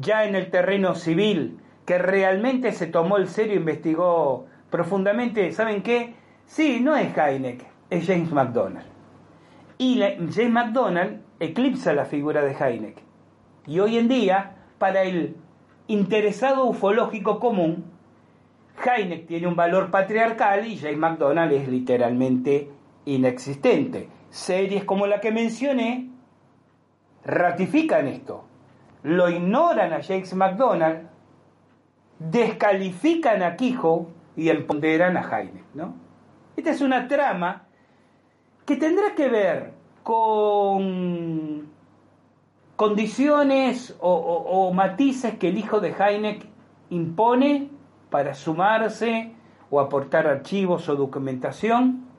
ya 0.00 0.24
en 0.24 0.34
el 0.34 0.50
terreno 0.50 0.94
civil, 0.94 1.58
que 1.84 1.98
realmente 1.98 2.72
se 2.72 2.86
tomó 2.86 3.16
el 3.16 3.28
serio, 3.28 3.56
investigó 3.56 4.46
profundamente, 4.70 5.52
¿saben 5.52 5.82
qué? 5.82 6.14
Sí, 6.46 6.80
no 6.80 6.96
es 6.96 7.16
Heineck, 7.16 7.64
es 7.90 8.06
James 8.06 8.32
McDonald. 8.32 8.86
Y 9.78 10.00
James 10.00 10.50
McDonald 10.50 11.20
eclipsa 11.40 11.92
la 11.92 12.04
figura 12.04 12.42
de 12.42 12.52
Heineck. 12.52 12.98
Y 13.66 13.80
hoy 13.80 13.98
en 13.98 14.08
día, 14.08 14.56
para 14.78 15.02
el 15.02 15.36
interesado 15.88 16.64
ufológico 16.64 17.40
común, 17.40 17.84
Heineck 18.84 19.26
tiene 19.26 19.46
un 19.46 19.56
valor 19.56 19.90
patriarcal 19.90 20.66
y 20.66 20.76
James 20.76 20.98
McDonald 20.98 21.52
es 21.52 21.68
literalmente 21.68 22.70
inexistente. 23.04 24.08
Series 24.32 24.84
como 24.84 25.06
la 25.06 25.20
que 25.20 25.30
mencioné 25.30 26.08
ratifican 27.22 28.08
esto. 28.08 28.44
Lo 29.02 29.28
ignoran 29.28 29.92
a 29.92 30.02
James 30.02 30.32
McDonald, 30.34 31.06
descalifican 32.18 33.42
a 33.42 33.56
Quijo 33.56 34.08
y 34.34 34.48
empoderan 34.48 35.18
a 35.18 35.20
Heineck. 35.20 35.66
¿no? 35.74 35.94
Esta 36.56 36.70
es 36.70 36.80
una 36.80 37.06
trama 37.08 37.66
que 38.64 38.76
tendrá 38.76 39.14
que 39.14 39.28
ver 39.28 39.74
con 40.02 41.68
condiciones 42.76 43.94
o, 44.00 44.14
o 44.14 44.72
matices 44.72 45.36
que 45.36 45.48
el 45.48 45.58
hijo 45.58 45.78
de 45.80 45.90
Heineck 45.90 46.46
impone 46.88 47.68
para 48.08 48.32
sumarse 48.32 49.34
o 49.70 49.78
aportar 49.78 50.26
archivos 50.26 50.88
o 50.88 50.96
documentación? 50.96 52.11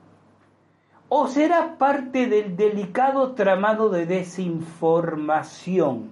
¿O 1.16 1.28
será 1.28 1.78
parte 1.78 2.26
del 2.26 2.56
delicado 2.56 3.34
tramado 3.34 3.88
de 3.88 4.04
desinformación? 4.04 6.10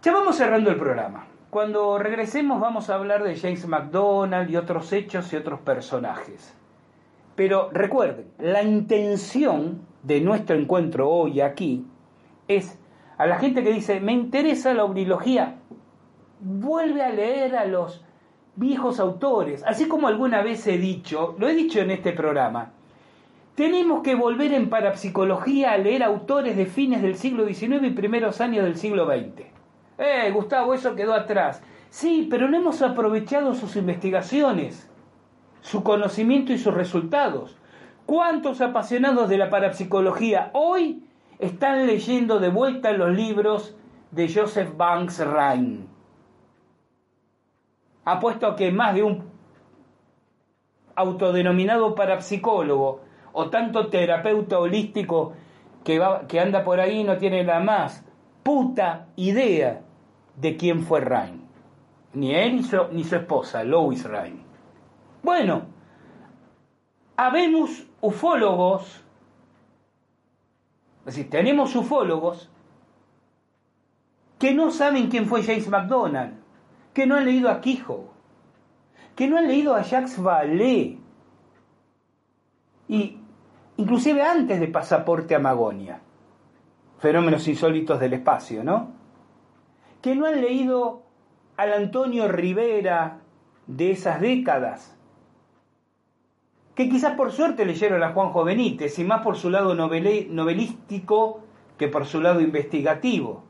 Ya 0.00 0.14
vamos 0.14 0.36
cerrando 0.36 0.70
el 0.70 0.78
programa. 0.78 1.26
Cuando 1.50 1.98
regresemos 1.98 2.58
vamos 2.58 2.88
a 2.88 2.94
hablar 2.94 3.22
de 3.22 3.36
James 3.36 3.68
McDonald 3.68 4.48
y 4.48 4.56
otros 4.56 4.90
hechos 4.94 5.30
y 5.30 5.36
otros 5.36 5.60
personajes. 5.60 6.54
Pero 7.36 7.68
recuerden, 7.70 8.32
la 8.38 8.62
intención 8.62 9.82
de 10.02 10.22
nuestro 10.22 10.56
encuentro 10.56 11.10
hoy 11.10 11.42
aquí 11.42 11.84
es 12.48 12.78
a 13.18 13.26
la 13.26 13.38
gente 13.38 13.62
que 13.62 13.74
dice, 13.74 14.00
me 14.00 14.14
interesa 14.14 14.72
la 14.72 14.84
obrilogía, 14.84 15.56
vuelve 16.40 17.02
a 17.02 17.10
leer 17.10 17.56
a 17.56 17.66
los 17.66 18.02
viejos 18.56 18.98
autores. 18.98 19.62
Así 19.66 19.86
como 19.86 20.08
alguna 20.08 20.40
vez 20.40 20.66
he 20.66 20.78
dicho, 20.78 21.36
lo 21.38 21.46
he 21.46 21.54
dicho 21.54 21.80
en 21.80 21.90
este 21.90 22.12
programa, 22.12 22.72
tenemos 23.58 24.04
que 24.04 24.14
volver 24.14 24.52
en 24.52 24.70
parapsicología 24.70 25.72
a 25.72 25.78
leer 25.78 26.04
autores 26.04 26.56
de 26.56 26.64
fines 26.64 27.02
del 27.02 27.16
siglo 27.16 27.44
XIX 27.44 27.88
y 27.88 27.90
primeros 27.90 28.40
años 28.40 28.64
del 28.64 28.76
siglo 28.76 29.04
XX. 29.04 29.46
Eh, 29.98 30.30
Gustavo, 30.32 30.74
eso 30.74 30.94
quedó 30.94 31.12
atrás. 31.12 31.60
Sí, 31.90 32.28
pero 32.30 32.48
no 32.48 32.56
hemos 32.56 32.82
aprovechado 32.82 33.54
sus 33.54 33.74
investigaciones, 33.74 34.88
su 35.60 35.82
conocimiento 35.82 36.52
y 36.52 36.58
sus 36.58 36.72
resultados. 36.72 37.58
¿Cuántos 38.06 38.60
apasionados 38.60 39.28
de 39.28 39.38
la 39.38 39.50
parapsicología 39.50 40.50
hoy 40.52 41.02
están 41.40 41.84
leyendo 41.88 42.38
de 42.38 42.50
vuelta 42.50 42.92
los 42.92 43.10
libros 43.10 43.76
de 44.12 44.32
Joseph 44.32 44.76
Banks 44.76 45.18
Rhine? 45.18 45.80
apuesto 48.04 48.46
a 48.46 48.54
que 48.54 48.70
más 48.70 48.94
de 48.94 49.02
un 49.02 49.24
autodenominado 50.94 51.96
parapsicólogo 51.96 53.07
o 53.40 53.50
tanto 53.50 53.86
terapeuta 53.86 54.58
holístico 54.58 55.32
que, 55.84 56.40
anda 56.40 56.64
por 56.64 56.80
ahí 56.80 57.04
no 57.04 57.18
tiene 57.18 57.44
la 57.44 57.60
más 57.60 58.04
puta 58.42 59.06
idea 59.14 59.80
de 60.34 60.56
quién 60.56 60.82
fue 60.82 61.00
Ryan. 61.02 61.46
Ni 62.14 62.34
él 62.34 62.56
ni 62.90 63.04
su, 63.04 63.14
esposa, 63.14 63.62
Lois 63.62 64.02
Ryan. 64.02 64.42
Bueno, 65.22 65.66
habemos 67.16 67.86
ufólogos, 68.00 69.04
es 71.06 71.14
decir, 71.14 71.30
tenemos 71.30 71.76
ufólogos 71.76 72.50
que 74.40 74.52
no 74.52 74.72
saben 74.72 75.08
quién 75.08 75.26
fue 75.26 75.44
James 75.44 75.68
McDonald 75.68 76.34
que 76.92 77.06
no 77.06 77.14
han 77.14 77.24
leído 77.24 77.50
a 77.50 77.60
Quijo, 77.60 78.12
que 79.14 79.28
no 79.28 79.38
han 79.38 79.46
leído 79.46 79.76
a 79.76 79.82
Jacques 79.82 80.20
Vallée, 80.20 80.98
y 82.88 83.17
inclusive 83.78 84.22
antes 84.22 84.60
de 84.60 84.68
Pasaporte 84.68 85.34
a 85.34 85.38
Magonia, 85.38 86.00
fenómenos 86.98 87.48
insólitos 87.48 87.98
del 87.98 88.12
espacio, 88.12 88.62
¿no? 88.62 88.92
Que 90.02 90.14
no 90.14 90.26
han 90.26 90.40
leído 90.40 91.02
al 91.56 91.72
Antonio 91.72 92.28
Rivera 92.28 93.20
de 93.66 93.92
esas 93.92 94.20
décadas, 94.20 94.96
que 96.74 96.88
quizás 96.88 97.14
por 97.14 97.32
suerte 97.32 97.64
leyeron 97.64 98.02
a 98.02 98.12
Juanjo 98.12 98.44
Benítez, 98.44 98.98
y 98.98 99.04
más 99.04 99.22
por 99.22 99.36
su 99.36 99.48
lado 99.48 99.74
novelístico 99.74 101.40
que 101.78 101.88
por 101.88 102.04
su 102.04 102.20
lado 102.20 102.40
investigativo. 102.40 103.48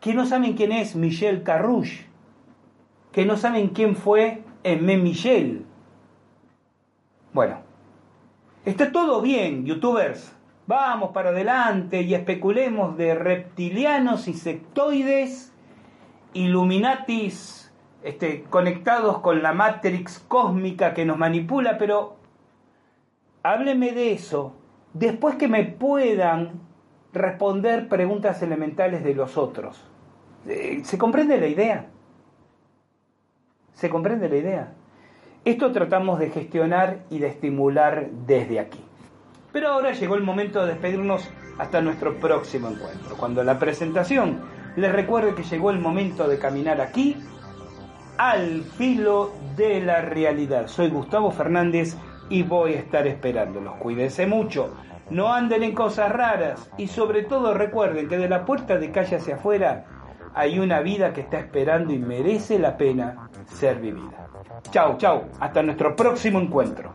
que 0.00 0.14
no 0.14 0.26
saben 0.26 0.54
quién 0.54 0.72
es 0.72 0.96
Michel 0.96 1.44
Carrouche, 1.44 2.06
que 3.12 3.24
no 3.24 3.36
saben 3.36 3.68
quién 3.68 3.94
fue 3.94 4.42
Aimé 4.64 4.96
Michel. 4.96 5.64
Bueno, 7.32 7.58
está 8.64 8.92
todo 8.92 9.20
bien, 9.20 9.64
youtubers. 9.64 10.34
Vamos 10.66 11.10
para 11.10 11.30
adelante 11.30 12.02
y 12.02 12.14
especulemos 12.14 12.96
de 12.96 13.14
reptilianos 13.14 14.28
y 14.28 14.34
sectoides, 14.34 15.52
illuminatis 16.34 17.72
este, 18.02 18.44
conectados 18.44 19.18
con 19.18 19.42
la 19.42 19.52
matrix 19.52 20.20
cósmica 20.28 20.94
que 20.94 21.04
nos 21.04 21.18
manipula, 21.18 21.78
pero 21.78 22.16
hábleme 23.42 23.92
de 23.92 24.12
eso 24.12 24.54
después 24.94 25.36
que 25.36 25.48
me 25.48 25.64
puedan 25.64 26.60
responder 27.12 27.88
preguntas 27.88 28.42
elementales 28.42 29.04
de 29.04 29.14
los 29.14 29.36
otros. 29.36 29.84
Eh, 30.46 30.80
¿Se 30.84 30.98
comprende 30.98 31.38
la 31.38 31.46
idea? 31.46 31.86
¿Se 33.74 33.90
comprende 33.90 34.28
la 34.28 34.36
idea? 34.36 34.72
Esto 35.44 35.72
tratamos 35.72 36.18
de 36.18 36.30
gestionar 36.30 37.00
y 37.10 37.18
de 37.18 37.26
estimular 37.28 38.08
desde 38.26 38.60
aquí. 38.60 38.80
Pero 39.52 39.68
ahora 39.68 39.92
llegó 39.92 40.14
el 40.14 40.22
momento 40.22 40.64
de 40.64 40.72
despedirnos 40.72 41.28
hasta 41.58 41.80
nuestro 41.80 42.14
próximo 42.18 42.68
encuentro. 42.68 43.16
Cuando 43.16 43.42
la 43.42 43.58
presentación 43.58 44.40
les 44.76 44.92
recuerde 44.92 45.34
que 45.34 45.42
llegó 45.42 45.70
el 45.70 45.78
momento 45.78 46.28
de 46.28 46.38
caminar 46.38 46.80
aquí 46.80 47.16
al 48.16 48.62
filo 48.62 49.32
de 49.56 49.80
la 49.80 50.00
realidad. 50.00 50.68
Soy 50.68 50.88
Gustavo 50.88 51.30
Fernández 51.30 51.96
y 52.28 52.42
voy 52.42 52.74
a 52.74 52.78
estar 52.78 53.06
esperándolos. 53.06 53.74
Cuídense 53.76 54.26
mucho, 54.26 54.74
no 55.10 55.32
anden 55.32 55.62
en 55.62 55.74
cosas 55.74 56.10
raras 56.12 56.70
y 56.78 56.86
sobre 56.86 57.24
todo 57.24 57.52
recuerden 57.52 58.08
que 58.08 58.16
de 58.16 58.28
la 58.28 58.44
puerta 58.44 58.78
de 58.78 58.90
calle 58.90 59.16
hacia 59.16 59.34
afuera 59.34 59.84
hay 60.34 60.58
una 60.58 60.80
vida 60.80 61.12
que 61.12 61.20
está 61.20 61.38
esperando 61.38 61.92
y 61.92 61.98
merece 61.98 62.58
la 62.58 62.76
pena 62.78 63.28
ser 63.52 63.78
vivida. 63.80 64.28
Chau, 64.70 64.96
chau, 64.96 65.28
hasta 65.40 65.62
nuestro 65.62 65.94
próximo 65.94 66.40
encuentro. 66.40 66.94